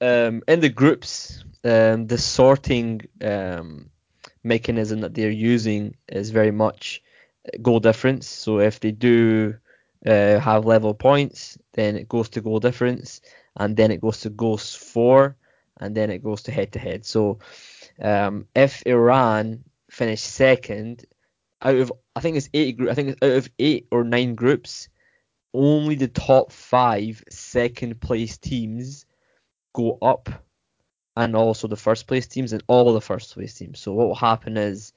um, 0.00 0.42
in 0.48 0.60
the 0.60 0.68
groups, 0.68 1.44
um, 1.64 2.08
the 2.08 2.18
sorting 2.18 3.02
um, 3.22 3.90
mechanism 4.42 5.00
that 5.00 5.14
they're 5.14 5.30
using 5.30 5.94
is 6.08 6.30
very 6.30 6.50
much 6.50 7.02
goal 7.62 7.80
difference. 7.80 8.26
So 8.26 8.60
if 8.60 8.80
they 8.80 8.92
do 8.92 9.54
uh, 10.06 10.38
have 10.38 10.66
level 10.66 10.94
points, 10.94 11.58
then 11.72 11.96
it 11.96 12.08
goes 12.08 12.28
to 12.30 12.40
goal 12.40 12.60
difference, 12.60 13.20
and 13.56 13.76
then 13.76 13.90
it 13.90 14.00
goes 14.00 14.20
to 14.20 14.30
goals 14.30 14.74
for, 14.74 15.36
and 15.78 15.94
then 15.94 16.10
it 16.10 16.22
goes 16.22 16.42
to 16.44 16.52
head 16.52 16.72
to 16.72 16.78
head. 16.78 17.06
So 17.06 17.38
um, 18.00 18.46
if 18.54 18.82
Iran 18.86 19.64
finish 19.90 20.20
second 20.20 21.04
out 21.62 21.76
of 21.76 21.92
I 22.14 22.20
think 22.20 22.36
it's 22.36 22.50
eight 22.52 22.78
I 22.90 22.94
think 22.94 23.10
it's 23.10 23.22
out 23.22 23.36
of 23.36 23.48
eight 23.58 23.88
or 23.90 24.04
nine 24.04 24.34
groups, 24.34 24.88
only 25.54 25.94
the 25.94 26.08
top 26.08 26.52
five 26.52 27.22
second 27.30 28.00
place 28.00 28.36
teams 28.38 29.06
go 29.72 29.98
up, 30.02 30.28
and 31.16 31.34
also 31.34 31.68
the 31.68 31.76
first 31.76 32.06
place 32.06 32.26
teams 32.26 32.52
and 32.52 32.62
all 32.66 32.92
the 32.92 33.00
first 33.00 33.32
place 33.34 33.54
teams. 33.54 33.80
So 33.80 33.92
what 33.92 34.08
will 34.08 34.14
happen 34.14 34.56
is 34.56 34.92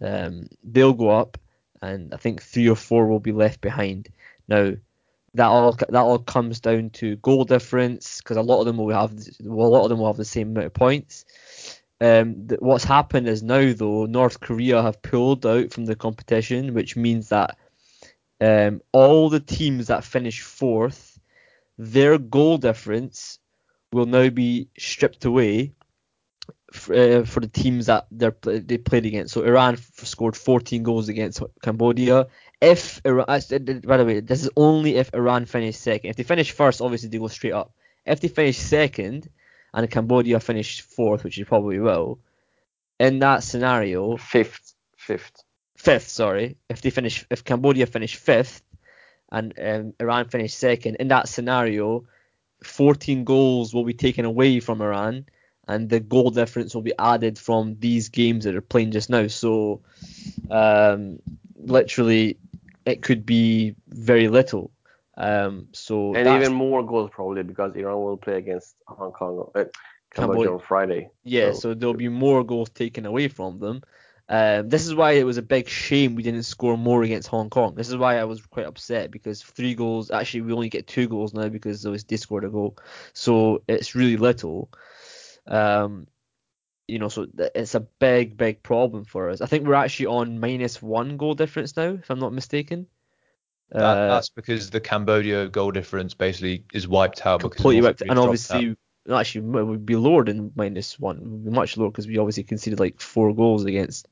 um, 0.00 0.48
they'll 0.62 0.92
go 0.92 1.10
up 1.10 1.38
and 1.82 2.14
I 2.14 2.16
think 2.16 2.42
three 2.42 2.68
or 2.68 2.76
four 2.76 3.06
will 3.06 3.20
be 3.20 3.32
left 3.32 3.60
behind. 3.60 4.08
Now, 4.48 4.72
that 5.34 5.46
all 5.46 5.72
that 5.72 5.94
all 5.94 6.18
comes 6.18 6.60
down 6.60 6.90
to 6.90 7.16
goal 7.16 7.44
difference 7.44 8.18
because 8.18 8.36
a 8.36 8.42
lot 8.42 8.60
of 8.60 8.66
them 8.66 8.76
will 8.76 8.94
have 8.94 9.12
well, 9.40 9.66
a 9.66 9.70
lot 9.70 9.82
of 9.84 9.88
them 9.88 9.98
will 9.98 10.06
have 10.06 10.16
the 10.16 10.24
same 10.24 10.50
amount 10.50 10.66
of 10.66 10.74
points. 10.74 11.24
Um, 12.00 12.48
th- 12.48 12.60
what's 12.60 12.84
happened 12.84 13.28
is 13.28 13.42
now 13.42 13.72
though 13.72 14.06
North 14.06 14.40
Korea 14.40 14.82
have 14.82 15.02
pulled 15.02 15.46
out 15.46 15.72
from 15.72 15.86
the 15.86 15.96
competition, 15.96 16.74
which 16.74 16.96
means 16.96 17.30
that 17.30 17.56
um, 18.40 18.82
all 18.92 19.30
the 19.30 19.40
teams 19.40 19.86
that 19.86 20.04
finish 20.04 20.42
fourth, 20.42 21.18
their 21.78 22.18
goal 22.18 22.58
difference 22.58 23.38
will 23.92 24.06
now 24.06 24.28
be 24.30 24.68
stripped 24.78 25.24
away 25.24 25.72
uh, 26.48 27.24
for 27.24 27.40
the 27.40 27.50
teams 27.52 27.86
that 27.86 28.06
they 28.10 28.30
they 28.60 28.78
played 28.78 29.06
against. 29.06 29.34
So 29.34 29.44
Iran 29.44 29.74
f- 29.74 30.06
scored 30.06 30.36
14 30.36 30.82
goals 30.82 31.08
against 31.08 31.42
Cambodia. 31.62 32.28
If 32.60 33.00
Iran, 33.04 33.26
uh, 33.28 33.40
by 33.84 33.96
the 33.96 34.04
way, 34.04 34.20
this 34.20 34.42
is 34.42 34.50
only 34.56 34.96
if 34.96 35.12
Iran 35.14 35.46
finish 35.46 35.76
second. 35.76 36.10
If 36.10 36.16
they 36.16 36.22
finish 36.22 36.50
first, 36.50 36.80
obviously 36.80 37.08
they 37.10 37.18
go 37.18 37.28
straight 37.28 37.52
up. 37.52 37.72
If 38.06 38.20
they 38.20 38.28
finish 38.28 38.58
second 38.58 39.28
and 39.74 39.90
Cambodia 39.90 40.40
finish 40.40 40.80
fourth, 40.80 41.24
which 41.24 41.36
they 41.36 41.44
probably 41.44 41.78
will, 41.78 42.18
in 42.98 43.18
that 43.20 43.42
scenario, 43.42 44.16
fifth, 44.16 44.74
fifth, 44.96 45.44
fifth. 45.76 46.08
Sorry, 46.08 46.56
if 46.68 46.82
they 46.82 46.90
finish, 46.90 47.26
if 47.30 47.44
Cambodia 47.44 47.86
finish 47.86 48.16
fifth 48.16 48.62
and 49.30 49.54
um, 49.62 49.94
Iran 50.00 50.28
finish 50.28 50.54
second, 50.54 50.96
in 50.96 51.08
that 51.08 51.28
scenario, 51.28 52.04
14 52.64 53.24
goals 53.24 53.74
will 53.74 53.84
be 53.84 53.94
taken 53.94 54.24
away 54.24 54.60
from 54.60 54.80
Iran 54.80 55.26
and 55.68 55.88
the 55.88 56.00
goal 56.00 56.30
difference 56.30 56.74
will 56.74 56.82
be 56.82 56.94
added 56.98 57.38
from 57.38 57.76
these 57.78 58.08
games 58.08 58.44
that 58.44 58.54
are 58.54 58.60
playing 58.60 58.90
just 58.90 59.10
now. 59.10 59.26
So, 59.28 59.82
um, 60.50 61.20
literally, 61.56 62.38
it 62.84 63.02
could 63.02 63.24
be 63.24 63.76
very 63.88 64.28
little. 64.28 64.70
Um, 65.16 65.68
so 65.72 66.14
and 66.14 66.26
even 66.26 66.54
more 66.54 66.82
goals 66.82 67.10
probably 67.12 67.42
because 67.42 67.76
Iran 67.76 68.02
will 68.02 68.16
play 68.16 68.38
against 68.38 68.74
Hong 68.88 69.12
Kong, 69.12 69.50
uh, 69.54 69.64
Cambodia 70.14 70.52
on 70.52 70.60
Friday. 70.60 71.10
Yeah, 71.22 71.52
so. 71.52 71.60
so. 71.60 71.74
there'll 71.74 71.94
be 71.94 72.08
more 72.08 72.42
goals 72.44 72.70
taken 72.70 73.06
away 73.06 73.28
from 73.28 73.58
them. 73.58 73.82
Um, 74.28 74.70
this 74.70 74.86
is 74.86 74.94
why 74.94 75.12
it 75.12 75.24
was 75.24 75.36
a 75.36 75.42
big 75.42 75.68
shame 75.68 76.14
we 76.14 76.22
didn't 76.22 76.44
score 76.44 76.78
more 76.78 77.02
against 77.02 77.28
Hong 77.28 77.50
Kong. 77.50 77.74
This 77.74 77.90
is 77.90 77.96
why 77.96 78.18
I 78.18 78.24
was 78.24 78.40
quite 78.46 78.66
upset 78.66 79.10
because 79.10 79.42
three 79.42 79.74
goals. 79.74 80.10
Actually, 80.10 80.42
we 80.42 80.52
only 80.52 80.70
get 80.70 80.86
two 80.86 81.08
goals 81.08 81.34
now 81.34 81.48
because 81.48 81.82
they 81.82 82.16
scored 82.16 82.44
a 82.44 82.48
goal. 82.48 82.76
So 83.12 83.62
it's 83.68 83.94
really 83.94 84.16
little. 84.16 84.70
Um, 85.46 86.06
you 86.88 86.98
know, 86.98 87.08
so 87.08 87.26
it's 87.54 87.74
a 87.74 87.80
big, 87.80 88.36
big 88.36 88.62
problem 88.62 89.04
for 89.04 89.30
us. 89.30 89.40
I 89.40 89.46
think 89.46 89.66
we're 89.66 89.74
actually 89.74 90.06
on 90.06 90.40
minus 90.40 90.82
one 90.82 91.16
goal 91.16 91.34
difference 91.34 91.76
now, 91.76 91.94
if 91.94 92.10
I'm 92.10 92.18
not 92.18 92.32
mistaken. 92.32 92.86
That, 93.70 93.80
uh, 93.80 94.08
that's 94.08 94.28
because 94.28 94.70
the 94.70 94.80
Cambodia 94.80 95.48
goal 95.48 95.70
difference 95.70 96.12
basically 96.12 96.64
is 96.74 96.86
wiped 96.86 97.24
out. 97.24 97.40
Completely 97.40 97.80
wiped, 97.80 98.02
out, 98.02 98.10
and 98.10 98.18
obviously, 98.18 98.76
no, 99.06 99.16
actually 99.16 99.46
would 99.46 99.86
be 99.86 99.96
lower 99.96 100.24
than 100.24 100.52
minus 100.54 101.00
one. 101.00 101.16
It 101.16 101.24
would 101.24 101.44
be 101.46 101.50
much 101.50 101.76
lower 101.76 101.88
because 101.88 102.06
we 102.06 102.18
obviously 102.18 102.42
conceded 102.42 102.78
like 102.78 103.00
four 103.00 103.34
goals 103.34 103.64
against. 103.64 104.08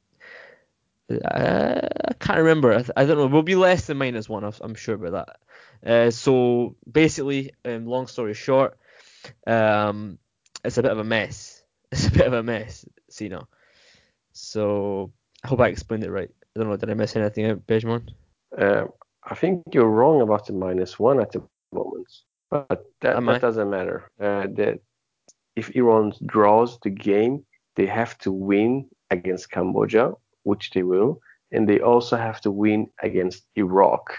Uh, 1.11 1.89
I 2.09 2.15
can't 2.15 2.39
remember. 2.39 2.73
I, 2.73 2.85
I, 2.97 3.05
don't 3.05 3.19
know. 3.19 3.27
We'll 3.27 3.43
be 3.43 3.57
less 3.57 3.87
than 3.87 3.99
minus 3.99 4.29
one. 4.29 4.51
I'm 4.61 4.75
sure 4.75 4.95
about 4.95 5.27
that. 5.83 5.91
Uh, 5.91 6.11
so 6.11 6.77
basically, 6.91 7.53
um, 7.65 7.87
long 7.87 8.07
story 8.07 8.33
short, 8.35 8.79
um, 9.47 10.19
it's 10.65 10.79
a 10.79 10.83
bit 10.83 10.93
of 10.93 10.99
a 10.99 11.05
mess. 11.05 11.57
It's 11.93 12.07
a 12.07 12.13
bit 12.13 12.29
of 12.29 12.35
a 12.35 12.43
mess, 12.45 12.85
Sina. 13.09 13.49
So 14.33 15.11
I 15.43 15.49
hope 15.49 15.59
I 15.59 15.67
explained 15.67 16.05
it 16.05 16.11
right. 16.13 16.31
I 16.55 16.61
don't 16.61 16.69
know. 16.69 16.77
Did 16.77 16.89
I 16.89 16.95
miss 16.95 17.17
anything 17.17 17.47
out, 17.47 17.67
Pejman? 17.67 18.11
Uh, 18.57 18.85
I 19.25 19.35
think 19.35 19.65
you're 19.73 19.91
wrong 19.91 20.21
about 20.21 20.47
the 20.47 20.53
minus 20.53 21.01
one 21.01 21.21
at 21.21 21.33
the 21.33 21.43
moment, 21.73 22.09
but 22.49 22.87
that, 23.01 23.21
that 23.25 23.41
doesn't 23.41 23.71
matter. 23.71 24.09
Uh, 24.21 24.47
that 24.55 24.79
if 25.57 25.75
Iran 25.75 26.13
draws 26.27 26.79
the 26.81 26.91
game, 26.91 27.45
they 27.77 27.87
have 27.87 28.17
to 28.19 28.33
win 28.33 28.89
against 29.11 29.51
Cambodia, 29.51 30.13
which 30.45 30.71
they 30.71 30.83
will, 30.83 31.21
and 31.53 31.69
they 31.69 31.81
also 31.81 32.17
have 32.17 32.41
to 32.43 32.51
win 32.51 32.89
against 33.03 33.47
Iraq. 33.57 34.17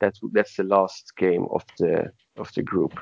That's 0.00 0.20
that's 0.32 0.56
the 0.56 0.64
last 0.64 1.12
game 1.16 1.46
of 1.50 1.64
the 1.78 2.12
of 2.36 2.52
the 2.54 2.62
group. 2.62 2.98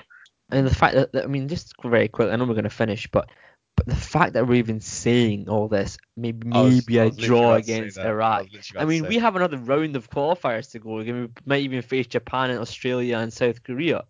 And 0.53 0.67
the 0.67 0.75
fact 0.75 0.95
that, 0.95 1.13
that 1.13 1.25
I 1.25 1.27
mean, 1.27 1.49
just 1.49 1.75
very 1.83 2.09
quick, 2.09 2.31
I 2.31 2.37
know 2.37 2.45
we're 2.45 2.55
going 2.55 2.65
to 2.65 2.71
finish, 2.71 3.09
but 3.11 3.29
but 3.75 3.87
the 3.87 3.97
fact 3.97 4.35
that 4.35 4.47
we're 4.47 4.57
even 4.57 4.81
saying 4.81 5.49
all 5.49 5.67
this, 5.67 5.97
maybe 6.15 6.47
maybe 6.47 6.99
a 6.99 7.11
draw 7.11 7.55
against 7.55 7.99
Iraq. 7.99 8.47
I, 8.77 8.83
I 8.83 8.85
mean, 8.85 9.07
we 9.09 9.19
have 9.19 9.35
another 9.35 9.57
round 9.57 9.97
of 9.97 10.11
qualifiers 10.11 10.71
to 10.73 10.79
go. 10.79 10.97
We 10.97 11.29
might 11.47 11.63
even 11.63 11.81
face 11.81 12.07
Japan 12.07 12.51
and 12.51 12.61
Australia 12.61 13.17
and 13.17 13.33
South 13.33 13.63
Korea. 13.63 14.05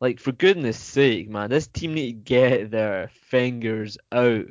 Like 0.00 0.18
for 0.18 0.32
goodness 0.32 0.76
sake, 0.76 1.30
man, 1.30 1.50
this 1.50 1.68
team 1.68 1.94
need 1.94 2.06
to 2.26 2.34
get 2.34 2.70
their 2.70 3.10
fingers 3.28 3.96
out 4.10 4.46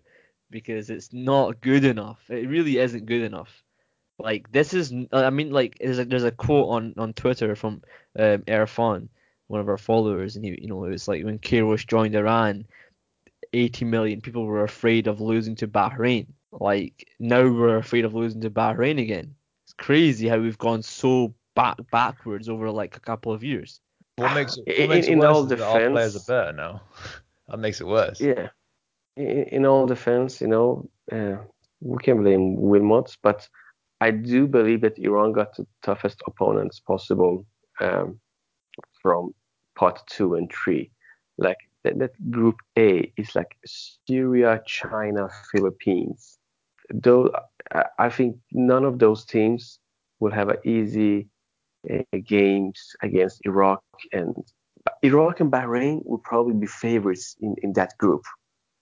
because 0.49 0.89
it's 0.89 1.11
not 1.11 1.59
good 1.59 1.83
enough. 1.83 2.19
It 2.29 2.49
really 2.49 2.77
isn't 2.77 3.05
good 3.05 3.21
enough. 3.23 3.61
Like 4.17 4.51
this 4.51 4.73
is, 4.73 4.93
I 5.11 5.29
mean, 5.29 5.51
like 5.51 5.77
there's 5.79 5.99
a, 5.99 6.05
there's 6.05 6.23
a 6.23 6.31
quote 6.31 6.69
on 6.69 6.93
on 6.97 7.13
Twitter 7.13 7.55
from 7.55 7.83
um, 8.17 8.39
Irfan, 8.43 9.09
one 9.47 9.59
of 9.59 9.69
our 9.69 9.77
followers, 9.77 10.35
and 10.35 10.45
he, 10.45 10.57
you 10.61 10.67
know, 10.67 10.83
it 10.85 10.89
was 10.89 11.07
like 11.07 11.23
when 11.23 11.39
Queiroz 11.39 11.85
joined 11.85 12.15
Iran, 12.15 12.65
80 13.53 13.85
million 13.85 14.21
people 14.21 14.45
were 14.45 14.63
afraid 14.63 15.07
of 15.07 15.21
losing 15.21 15.55
to 15.55 15.67
Bahrain. 15.67 16.27
Like 16.51 17.07
now 17.19 17.43
we're 17.43 17.77
afraid 17.77 18.05
of 18.05 18.13
losing 18.13 18.41
to 18.41 18.49
Bahrain 18.49 19.01
again. 19.01 19.35
It's 19.65 19.73
crazy 19.73 20.27
how 20.27 20.37
we've 20.37 20.57
gone 20.57 20.81
so 20.81 21.33
back 21.55 21.77
backwards 21.91 22.49
over 22.49 22.69
like 22.69 22.97
a 22.97 22.99
couple 22.99 23.31
of 23.31 23.43
years. 23.43 23.79
What 24.17 24.33
makes 24.33 24.57
it, 24.65 24.79
what 24.79 24.89
makes 24.89 25.07
in, 25.07 25.13
it 25.13 25.19
worse 25.19 25.35
all 25.35 25.43
is 25.43 25.49
defense, 25.49 25.73
that 25.73 25.83
our 25.83 25.89
players 25.89 26.15
are 26.15 26.27
better 26.27 26.53
now. 26.53 26.81
that 27.47 27.59
makes 27.59 27.81
it 27.81 27.87
worse. 27.87 28.21
Yeah. 28.21 28.49
In, 29.17 29.43
in 29.43 29.65
all 29.65 29.85
defense, 29.85 30.41
you 30.41 30.47
know, 30.47 30.89
uh, 31.11 31.37
we 31.81 31.97
can 32.03 32.23
blame 32.23 32.55
Wilmot, 32.55 33.17
but 33.21 33.47
I 34.01 34.11
do 34.11 34.47
believe 34.47 34.81
that 34.81 34.99
Iran 34.99 35.31
got 35.31 35.55
the 35.55 35.65
toughest 35.83 36.21
opponents 36.27 36.79
possible 36.79 37.45
um, 37.79 38.19
from 39.05 39.35
part 39.75 39.99
two 40.07 40.33
and 40.33 40.51
three. 40.51 40.89
Like 41.37 41.61
that, 41.83 41.99
that 41.99 42.15
group 42.31 42.55
A 42.75 43.13
is 43.17 43.35
like 43.35 43.55
Syria, 44.07 44.63
China, 44.65 45.29
Philippines. 45.51 46.39
Though 46.89 47.29
I 47.99 48.09
think 48.09 48.37
none 48.51 48.83
of 48.83 48.97
those 48.97 49.23
teams 49.25 49.79
will 50.19 50.31
have 50.31 50.49
an 50.49 50.57
easy 50.65 51.27
uh, 51.91 52.17
games 52.25 52.79
against 53.03 53.45
Iraq 53.45 53.83
and 54.11 54.33
Iraq 55.03 55.39
and 55.39 55.51
Bahrain 55.51 56.03
will 56.05 56.23
probably 56.31 56.55
be 56.55 56.67
favorites 56.67 57.35
in, 57.41 57.55
in 57.61 57.73
that 57.73 57.91
group, 57.99 58.23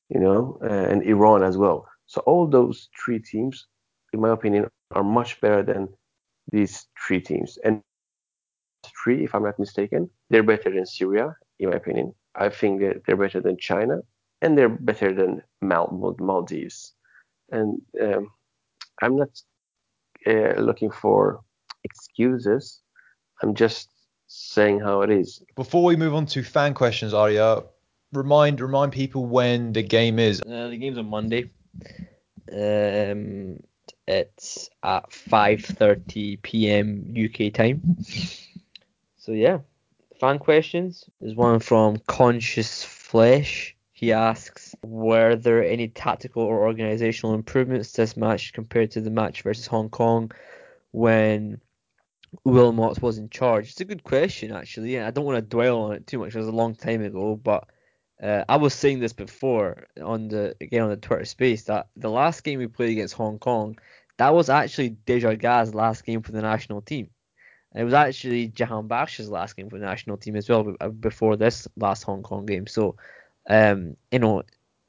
you 0.09 0.19
know, 0.19 0.57
uh, 0.63 0.85
and 0.91 1.03
Iran 1.03 1.43
as 1.43 1.57
well. 1.57 1.85
So 2.05 2.21
all 2.21 2.47
those 2.47 2.89
three 3.03 3.19
teams, 3.19 3.67
in 4.13 4.21
my 4.21 4.31
opinion, 4.31 4.69
are 4.91 5.03
much 5.03 5.41
better 5.41 5.63
than 5.63 5.89
these 6.51 6.87
three 7.05 7.21
teams. 7.21 7.57
And 7.65 7.81
three, 9.03 9.23
if 9.23 9.35
I'm 9.35 9.43
not 9.43 9.59
mistaken, 9.59 10.09
they're 10.29 10.43
better 10.43 10.71
than 10.71 10.85
Syria, 10.85 11.35
in 11.59 11.69
my 11.69 11.75
opinion. 11.75 12.13
I 12.35 12.49
think 12.49 12.81
that 12.81 13.03
they're 13.05 13.17
better 13.17 13.41
than 13.41 13.57
China, 13.57 13.99
and 14.41 14.57
they're 14.57 14.69
better 14.69 15.13
than 15.13 15.43
Mal- 15.61 16.15
Maldives. 16.19 16.93
And 17.51 17.81
um, 18.01 18.31
I'm 19.01 19.17
not 19.17 19.29
uh, 20.25 20.59
looking 20.59 20.91
for 20.91 21.41
excuses. 21.83 22.81
I'm 23.41 23.53
just 23.53 23.89
saying 24.27 24.79
how 24.79 25.01
it 25.01 25.11
is. 25.11 25.43
Before 25.55 25.83
we 25.83 25.95
move 25.95 26.13
on 26.15 26.25
to 26.27 26.43
fan 26.43 26.73
questions, 26.73 27.13
Arya, 27.13 27.63
remind 28.13 28.61
remind 28.61 28.91
people 28.93 29.25
when 29.25 29.73
the 29.73 29.83
game 29.83 30.17
is. 30.19 30.41
Uh, 30.41 30.69
the 30.69 30.77
game's 30.77 30.97
on 30.97 31.09
Monday. 31.09 31.51
Um, 32.51 33.59
it's 34.07 34.69
at 34.81 35.09
5:30 35.11 36.41
p.m. 36.41 37.13
UK 37.15 37.53
time. 37.53 37.97
So 39.23 39.31
yeah, 39.31 39.59
fan 40.19 40.37
questions. 40.37 41.05
There's 41.21 41.33
one 41.33 41.61
from 41.61 41.97
Conscious 42.07 42.83
Flesh. 42.83 43.73
He 43.93 44.11
asks, 44.11 44.75
were 44.83 45.37
there 45.37 45.63
any 45.63 45.87
tactical 45.87 46.43
or 46.43 46.65
organizational 46.65 47.33
improvements 47.33 47.93
this 47.93 48.17
match 48.17 48.51
compared 48.51 48.91
to 48.91 48.99
the 48.99 49.09
match 49.09 49.41
versus 49.43 49.65
Hong 49.65 49.89
Kong 49.89 50.33
when 50.91 51.61
Wilmots 52.45 53.01
was 53.01 53.17
in 53.17 53.29
charge? 53.29 53.69
It's 53.69 53.79
a 53.79 53.85
good 53.85 54.03
question, 54.03 54.51
actually. 54.51 54.99
I 54.99 55.09
don't 55.11 55.23
want 55.23 55.37
to 55.37 55.41
dwell 55.41 55.83
on 55.83 55.93
it 55.93 56.05
too 56.05 56.19
much. 56.19 56.35
It 56.35 56.39
was 56.39 56.49
a 56.49 56.51
long 56.51 56.75
time 56.75 57.01
ago, 57.01 57.37
but 57.37 57.69
uh, 58.21 58.43
I 58.49 58.57
was 58.57 58.73
saying 58.73 58.99
this 58.99 59.13
before 59.13 59.87
on 60.03 60.27
the 60.27 60.53
again 60.59 60.81
on 60.81 60.89
the 60.89 60.97
Twitter 60.97 61.23
space 61.23 61.63
that 61.63 61.87
the 61.95 62.09
last 62.09 62.43
game 62.43 62.59
we 62.59 62.67
played 62.67 62.91
against 62.91 63.13
Hong 63.13 63.39
Kong, 63.39 63.79
that 64.17 64.33
was 64.35 64.49
actually 64.49 64.97
Dejagah's 65.07 65.73
last 65.73 66.05
game 66.05 66.23
for 66.23 66.33
the 66.33 66.41
national 66.41 66.81
team. 66.81 67.09
And 67.73 67.81
it 67.81 67.85
was 67.85 67.93
actually 67.93 68.49
Jahanbakhsh's 68.49 69.29
last 69.29 69.55
game 69.55 69.69
for 69.69 69.79
the 69.79 69.85
national 69.85 70.17
team 70.17 70.35
as 70.35 70.47
well 70.47 70.75
uh, 70.79 70.89
before 70.89 71.35
this 71.35 71.67
last 71.75 72.03
Hong 72.03 72.23
Kong 72.23 72.45
game. 72.45 72.67
So, 72.67 72.95
um, 73.49 73.97
you 74.11 74.19
know, 74.19 74.43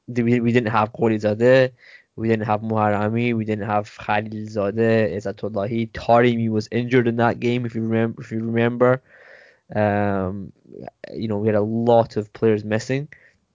we, 0.07 0.39
we 0.39 0.51
didn't 0.51 0.71
have 0.71 0.93
Gholizadeh, 0.93 1.71
we 2.15 2.27
didn't 2.27 2.45
have 2.45 2.61
Moharrami, 2.61 3.35
we 3.35 3.43
didn't 3.43 3.65
have 3.65 3.89
Khalil 3.97 4.47
Zadeh, 4.47 5.13
Ezatolahi. 5.15 5.91
Taremi 5.91 6.49
was 6.49 6.69
injured 6.71 7.07
in 7.07 7.17
that 7.17 7.39
game, 7.39 7.65
if 7.65 7.75
you 7.75 7.81
remember. 7.81 8.21
If 8.21 8.31
you 8.31 8.39
remember, 8.39 9.01
um, 9.75 10.53
you 11.13 11.27
know, 11.27 11.37
we 11.37 11.47
had 11.47 11.55
a 11.55 11.61
lot 11.61 12.17
of 12.17 12.31
players 12.33 12.63
missing 12.63 13.07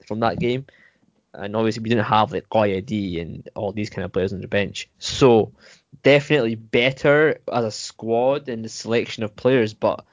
from 0.06 0.20
that 0.20 0.40
game, 0.40 0.66
and 1.32 1.54
obviously 1.54 1.82
we 1.82 1.88
didn't 1.88 2.04
have 2.04 2.32
like 2.32 2.48
Qaidi 2.48 3.22
and 3.22 3.48
all 3.54 3.72
these 3.72 3.90
kind 3.90 4.04
of 4.04 4.12
players 4.12 4.32
on 4.32 4.40
the 4.40 4.48
bench. 4.48 4.88
So 4.98 5.52
definitely 6.02 6.54
better 6.54 7.40
as 7.52 7.64
a 7.64 7.70
squad 7.70 8.48
and 8.48 8.64
the 8.64 8.68
selection 8.68 9.22
of 9.22 9.36
players, 9.36 9.74
but 9.74 10.04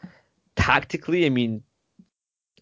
tactically, 0.55 1.25
I 1.25 1.29
mean, 1.29 1.63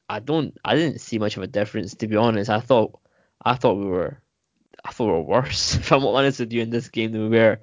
I 0.07 0.19
don't, 0.19 0.57
I 0.63 0.75
didn't 0.75 1.01
see 1.01 1.19
much 1.19 1.37
of 1.37 1.43
a 1.43 1.47
difference 1.47 1.95
to 1.95 2.07
be 2.07 2.15
honest. 2.15 2.49
I 2.49 2.59
thought, 2.59 2.99
I 3.43 3.55
thought 3.55 3.77
we 3.77 3.85
were, 3.85 4.21
I 4.83 4.91
thought 4.91 5.07
we 5.07 5.11
were 5.11 5.21
worse. 5.21 5.75
If 5.79 5.91
I'm 5.91 6.05
honest 6.05 6.39
with 6.39 6.53
you, 6.53 6.61
in 6.61 6.69
this 6.69 6.89
game 6.89 7.11
than 7.11 7.29
we 7.29 7.37
were 7.37 7.59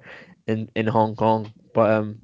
in 0.47 0.69
in 0.75 0.87
Hong 0.87 1.15
Kong. 1.15 1.51
But 1.73 1.91
um, 1.91 2.21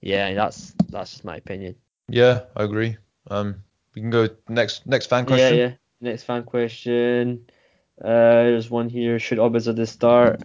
yeah, 0.00 0.34
that's 0.34 0.74
that's 0.88 1.10
just 1.10 1.24
my 1.24 1.36
opinion. 1.36 1.76
Yeah, 2.08 2.42
I 2.56 2.64
agree. 2.64 2.96
Um, 3.30 3.62
we 3.94 4.02
can 4.02 4.10
go 4.10 4.28
next 4.48 4.86
next 4.86 5.06
fan 5.06 5.26
question. 5.26 5.56
Yeah, 5.56 5.64
yeah. 5.64 5.72
Next 6.00 6.24
fan 6.24 6.44
question. 6.44 7.46
Uh, 8.02 8.48
there's 8.48 8.70
one 8.70 8.88
here. 8.88 9.18
Should 9.18 9.38
Obis 9.38 9.68
at 9.68 9.76
the 9.76 9.86
start? 9.86 10.42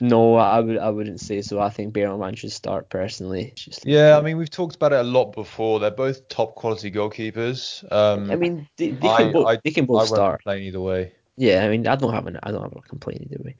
No, 0.00 0.36
I 0.36 0.60
would 0.60 0.78
I 0.78 0.90
wouldn't 0.90 1.20
say 1.20 1.42
so. 1.42 1.60
I 1.60 1.70
think 1.70 1.94
Behrman 1.94 2.34
should 2.34 2.52
start 2.52 2.88
personally. 2.88 3.52
Just, 3.54 3.86
yeah, 3.86 4.16
I 4.18 4.22
mean 4.22 4.36
we've 4.36 4.50
talked 4.50 4.76
about 4.76 4.92
it 4.92 5.00
a 5.00 5.04
lot 5.04 5.32
before. 5.32 5.78
They're 5.80 5.90
both 5.90 6.28
top 6.28 6.54
quality 6.54 6.90
goalkeepers. 6.90 7.90
Um, 7.92 8.30
I 8.30 8.36
mean 8.36 8.68
they, 8.76 8.90
they 8.90 9.08
can 9.08 9.28
I, 9.28 9.32
both 9.32 9.46
I, 9.46 9.58
they 9.62 9.70
can 9.70 9.86
both 9.86 10.02
I 10.02 10.06
start. 10.06 10.42
Playing 10.42 10.64
either 10.64 10.80
way. 10.80 11.12
Yeah, 11.36 11.64
I 11.64 11.68
mean 11.68 11.86
I 11.86 11.96
don't 11.96 12.12
have 12.12 12.26
an 12.26 12.38
I 12.42 12.50
don't 12.50 12.62
have 12.62 12.76
a 12.76 12.80
complaint 12.80 13.28
either 13.30 13.42
way. 13.42 13.56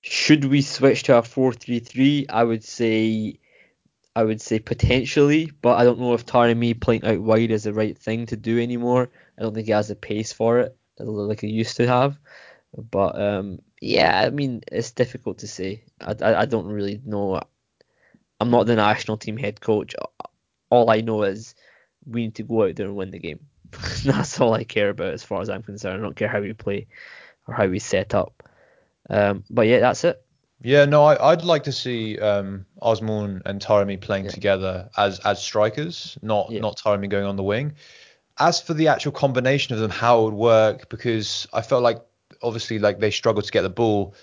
Should 0.00 0.44
we 0.46 0.62
switch 0.62 1.04
to 1.04 1.18
a 1.18 1.22
four 1.22 1.52
three 1.52 1.78
three? 1.78 2.26
I 2.28 2.44
would 2.44 2.64
say 2.64 3.38
I 4.14 4.24
would 4.24 4.40
say 4.40 4.58
potentially, 4.58 5.50
but 5.62 5.78
I 5.78 5.84
don't 5.84 6.00
know 6.00 6.14
if 6.14 6.26
Taremi 6.26 6.78
playing 6.78 7.04
out 7.04 7.20
wide 7.20 7.50
is 7.50 7.64
the 7.64 7.72
right 7.72 7.96
thing 7.96 8.26
to 8.26 8.36
do 8.36 8.60
anymore. 8.60 9.10
I 9.38 9.42
don't 9.42 9.54
think 9.54 9.66
he 9.66 9.72
has 9.72 9.88
the 9.88 9.96
pace 9.96 10.32
for 10.32 10.58
it 10.60 10.76
like 10.98 11.40
he 11.40 11.48
used 11.48 11.76
to 11.78 11.86
have. 11.86 12.18
But 12.76 13.20
um, 13.20 13.60
yeah, 13.82 14.22
I 14.24 14.30
mean 14.30 14.62
it's 14.70 14.92
difficult 14.92 15.38
to 15.38 15.48
say. 15.48 15.82
I, 16.00 16.14
I, 16.22 16.40
I 16.42 16.44
don't 16.46 16.66
really 16.66 17.00
know. 17.04 17.40
I'm 18.40 18.50
not 18.50 18.66
the 18.66 18.76
national 18.76 19.16
team 19.16 19.36
head 19.36 19.60
coach. 19.60 19.94
All 20.70 20.88
I 20.88 21.00
know 21.00 21.24
is 21.24 21.56
we 22.06 22.22
need 22.22 22.36
to 22.36 22.44
go 22.44 22.64
out 22.64 22.76
there 22.76 22.86
and 22.86 22.96
win 22.96 23.10
the 23.10 23.18
game. 23.18 23.40
That's 24.04 24.40
all 24.40 24.54
I 24.54 24.62
care 24.62 24.90
about 24.90 25.14
as 25.14 25.24
far 25.24 25.40
as 25.40 25.50
I'm 25.50 25.64
concerned. 25.64 25.98
I 25.98 26.02
don't 26.02 26.14
care 26.14 26.28
how 26.28 26.40
we 26.40 26.52
play 26.52 26.86
or 27.48 27.54
how 27.54 27.66
we 27.66 27.80
set 27.80 28.14
up. 28.14 28.48
Um, 29.10 29.42
but 29.50 29.66
yeah, 29.66 29.80
that's 29.80 30.04
it. 30.04 30.24
Yeah, 30.62 30.84
no, 30.84 31.02
I, 31.04 31.34
would 31.34 31.44
like 31.44 31.64
to 31.64 31.72
see 31.72 32.20
um, 32.20 32.66
Azmoun 32.80 33.42
and 33.44 33.60
Taremi 33.60 34.00
playing 34.00 34.26
yeah. 34.26 34.30
together 34.30 34.90
as 34.96 35.18
as 35.20 35.42
strikers, 35.42 36.16
not 36.22 36.50
yeah. 36.50 36.60
not 36.60 36.76
Taremi 36.76 37.08
going 37.08 37.26
on 37.26 37.34
the 37.34 37.42
wing 37.42 37.74
as 38.38 38.60
for 38.60 38.74
the 38.74 38.88
actual 38.88 39.12
combination 39.12 39.74
of 39.74 39.80
them, 39.80 39.90
how 39.90 40.20
it 40.20 40.24
would 40.24 40.34
work, 40.34 40.88
because 40.88 41.46
I 41.52 41.62
felt 41.62 41.82
like 41.82 42.02
obviously 42.42 42.78
like 42.78 42.98
they 42.98 43.10
struggled 43.10 43.44
to 43.44 43.52
get 43.52 43.62
the 43.62 43.70
ball 43.70 44.14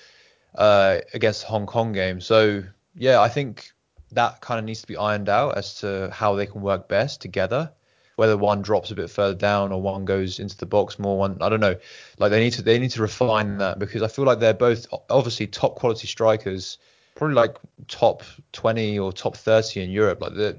uh, 0.55 0.99
against 1.13 1.41
the 1.41 1.47
Hong 1.47 1.65
Kong 1.65 1.91
game. 1.91 2.22
So 2.22 2.63
yeah, 2.95 3.22
I 3.22 3.30
think 3.30 3.72
that 4.11 4.41
kind 4.41 4.59
of 4.59 4.65
needs 4.65 4.82
to 4.82 4.88
be 4.88 4.97
ironed 4.97 5.30
out 5.30 5.57
as 5.57 5.76
to 5.76 6.09
how 6.11 6.36
they 6.36 6.45
can 6.45 6.61
work 6.61 6.88
best 6.88 7.22
together. 7.22 7.72
Whether 8.15 8.36
one 8.36 8.61
drops 8.61 8.91
a 8.91 8.95
bit 8.95 9.09
further 9.09 9.36
down 9.36 9.72
or 9.72 9.82
one 9.82 10.03
goes 10.03 10.39
into 10.39 10.57
the 10.57 10.65
box 10.65 10.99
more, 10.99 11.17
one 11.17 11.38
I 11.41 11.47
don't 11.47 11.61
know. 11.61 11.78
Like 12.17 12.32
they 12.32 12.41
need 12.41 12.53
to 12.53 12.61
they 12.61 12.78
need 12.78 12.91
to 12.91 13.01
refine 13.01 13.57
that 13.59 13.80
because 13.80 14.01
I 14.01 14.07
feel 14.07 14.26
like 14.26 14.39
they're 14.39 14.53
both 14.53 14.88
obviously 15.09 15.47
top 15.47 15.76
quality 15.76 16.07
strikers, 16.07 16.80
probably 17.15 17.36
like 17.36 17.55
top 17.88 18.24
20 18.51 18.99
or 18.99 19.13
top 19.13 19.38
30 19.38 19.84
in 19.84 19.89
Europe. 19.89 20.22
Like 20.22 20.57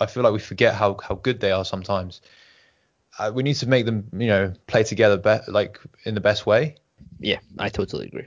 I 0.00 0.06
feel 0.06 0.22
like 0.22 0.32
we 0.32 0.38
forget 0.38 0.74
how 0.74 0.96
how 1.02 1.16
good 1.16 1.40
they 1.40 1.52
are 1.52 1.66
sometimes. 1.66 2.22
Uh, 3.18 3.30
we 3.34 3.42
need 3.42 3.56
to 3.56 3.68
make 3.68 3.84
them 3.84 4.08
you 4.14 4.28
know 4.28 4.54
play 4.66 4.82
together 4.82 5.18
be- 5.18 5.52
like 5.52 5.78
in 6.04 6.14
the 6.14 6.20
best 6.20 6.46
way. 6.46 6.76
Yeah, 7.22 7.38
I 7.58 7.68
totally 7.68 8.06
agree. 8.06 8.26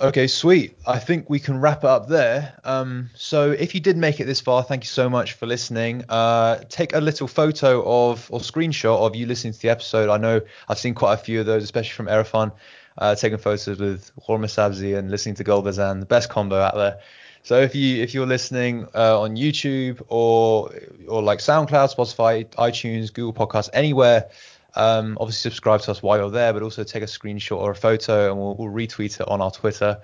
Okay, 0.00 0.26
sweet. 0.26 0.76
I 0.84 0.98
think 0.98 1.30
we 1.30 1.38
can 1.38 1.60
wrap 1.60 1.84
it 1.84 1.90
up 1.90 2.08
there. 2.08 2.58
Um, 2.64 3.10
so 3.14 3.52
if 3.52 3.72
you 3.72 3.80
did 3.80 3.96
make 3.96 4.18
it 4.18 4.24
this 4.24 4.40
far, 4.40 4.64
thank 4.64 4.82
you 4.82 4.88
so 4.88 5.08
much 5.08 5.34
for 5.34 5.46
listening. 5.46 6.04
Uh, 6.08 6.56
take 6.68 6.92
a 6.92 6.98
little 6.98 7.28
photo 7.28 7.82
of 7.86 8.28
or 8.32 8.40
screenshot 8.40 8.98
of 8.98 9.14
you 9.14 9.26
listening 9.26 9.52
to 9.52 9.60
the 9.60 9.68
episode. 9.68 10.08
I 10.10 10.16
know 10.16 10.40
I've 10.68 10.80
seen 10.80 10.94
quite 10.94 11.14
a 11.14 11.18
few 11.18 11.38
of 11.38 11.46
those, 11.46 11.62
especially 11.62 11.92
from 11.92 12.06
Erfan, 12.06 12.50
uh, 12.98 13.14
taking 13.14 13.38
photos 13.38 13.78
with 13.78 14.10
Ghormeh 14.26 14.46
Sabzi 14.46 14.98
and 14.98 15.08
listening 15.08 15.36
to 15.36 15.44
Golbazan, 15.44 16.00
the 16.00 16.06
best 16.06 16.28
combo 16.28 16.60
out 16.60 16.74
there. 16.74 16.98
So 17.44 17.60
if 17.60 17.74
you 17.74 18.02
if 18.02 18.12
you're 18.12 18.26
listening 18.26 18.88
uh, 18.94 19.20
on 19.20 19.36
YouTube 19.36 20.02
or 20.08 20.72
or 21.08 21.22
like 21.22 21.38
SoundCloud, 21.38 21.94
Spotify, 21.94 22.46
iTunes, 22.56 23.12
Google 23.12 23.46
Podcasts, 23.46 23.70
anywhere 23.72 24.30
um, 24.74 25.18
obviously, 25.20 25.50
subscribe 25.50 25.80
to 25.82 25.90
us 25.90 26.02
while 26.02 26.18
you're 26.18 26.30
there, 26.30 26.52
but 26.52 26.62
also 26.62 26.84
take 26.84 27.02
a 27.02 27.06
screenshot 27.06 27.58
or 27.58 27.70
a 27.70 27.74
photo, 27.76 28.30
and 28.30 28.40
we'll, 28.40 28.54
we'll 28.56 28.72
retweet 28.72 29.20
it 29.20 29.28
on 29.28 29.40
our 29.40 29.50
Twitter 29.50 30.00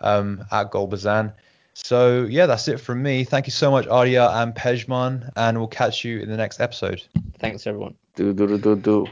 um, 0.00 0.44
at 0.50 0.70
Golbazan. 0.70 1.32
So 1.74 2.22
yeah, 2.22 2.46
that's 2.46 2.68
it 2.68 2.78
from 2.78 3.02
me. 3.02 3.24
Thank 3.24 3.46
you 3.46 3.50
so 3.50 3.70
much, 3.70 3.86
Arya 3.88 4.30
and 4.30 4.54
Pejman, 4.54 5.30
and 5.34 5.58
we'll 5.58 5.66
catch 5.66 6.04
you 6.04 6.20
in 6.20 6.28
the 6.28 6.36
next 6.36 6.60
episode. 6.60 7.02
Thanks, 7.38 7.66
everyone. 7.66 7.96
Do 8.14 8.32
do 8.32 8.58
do 8.58 8.76
do. 8.76 9.06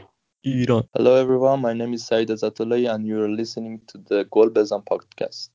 Iran. 0.45 0.83
Hello, 0.93 1.15
everyone. 1.15 1.61
My 1.61 1.73
name 1.73 1.93
is 1.93 2.05
Saeed 2.05 2.29
Azatollah, 2.29 2.93
and 2.93 3.05
you're 3.05 3.29
listening 3.29 3.81
to 3.87 3.97
the 3.97 4.25
Golbazan 4.25 4.85
podcast. 4.85 5.49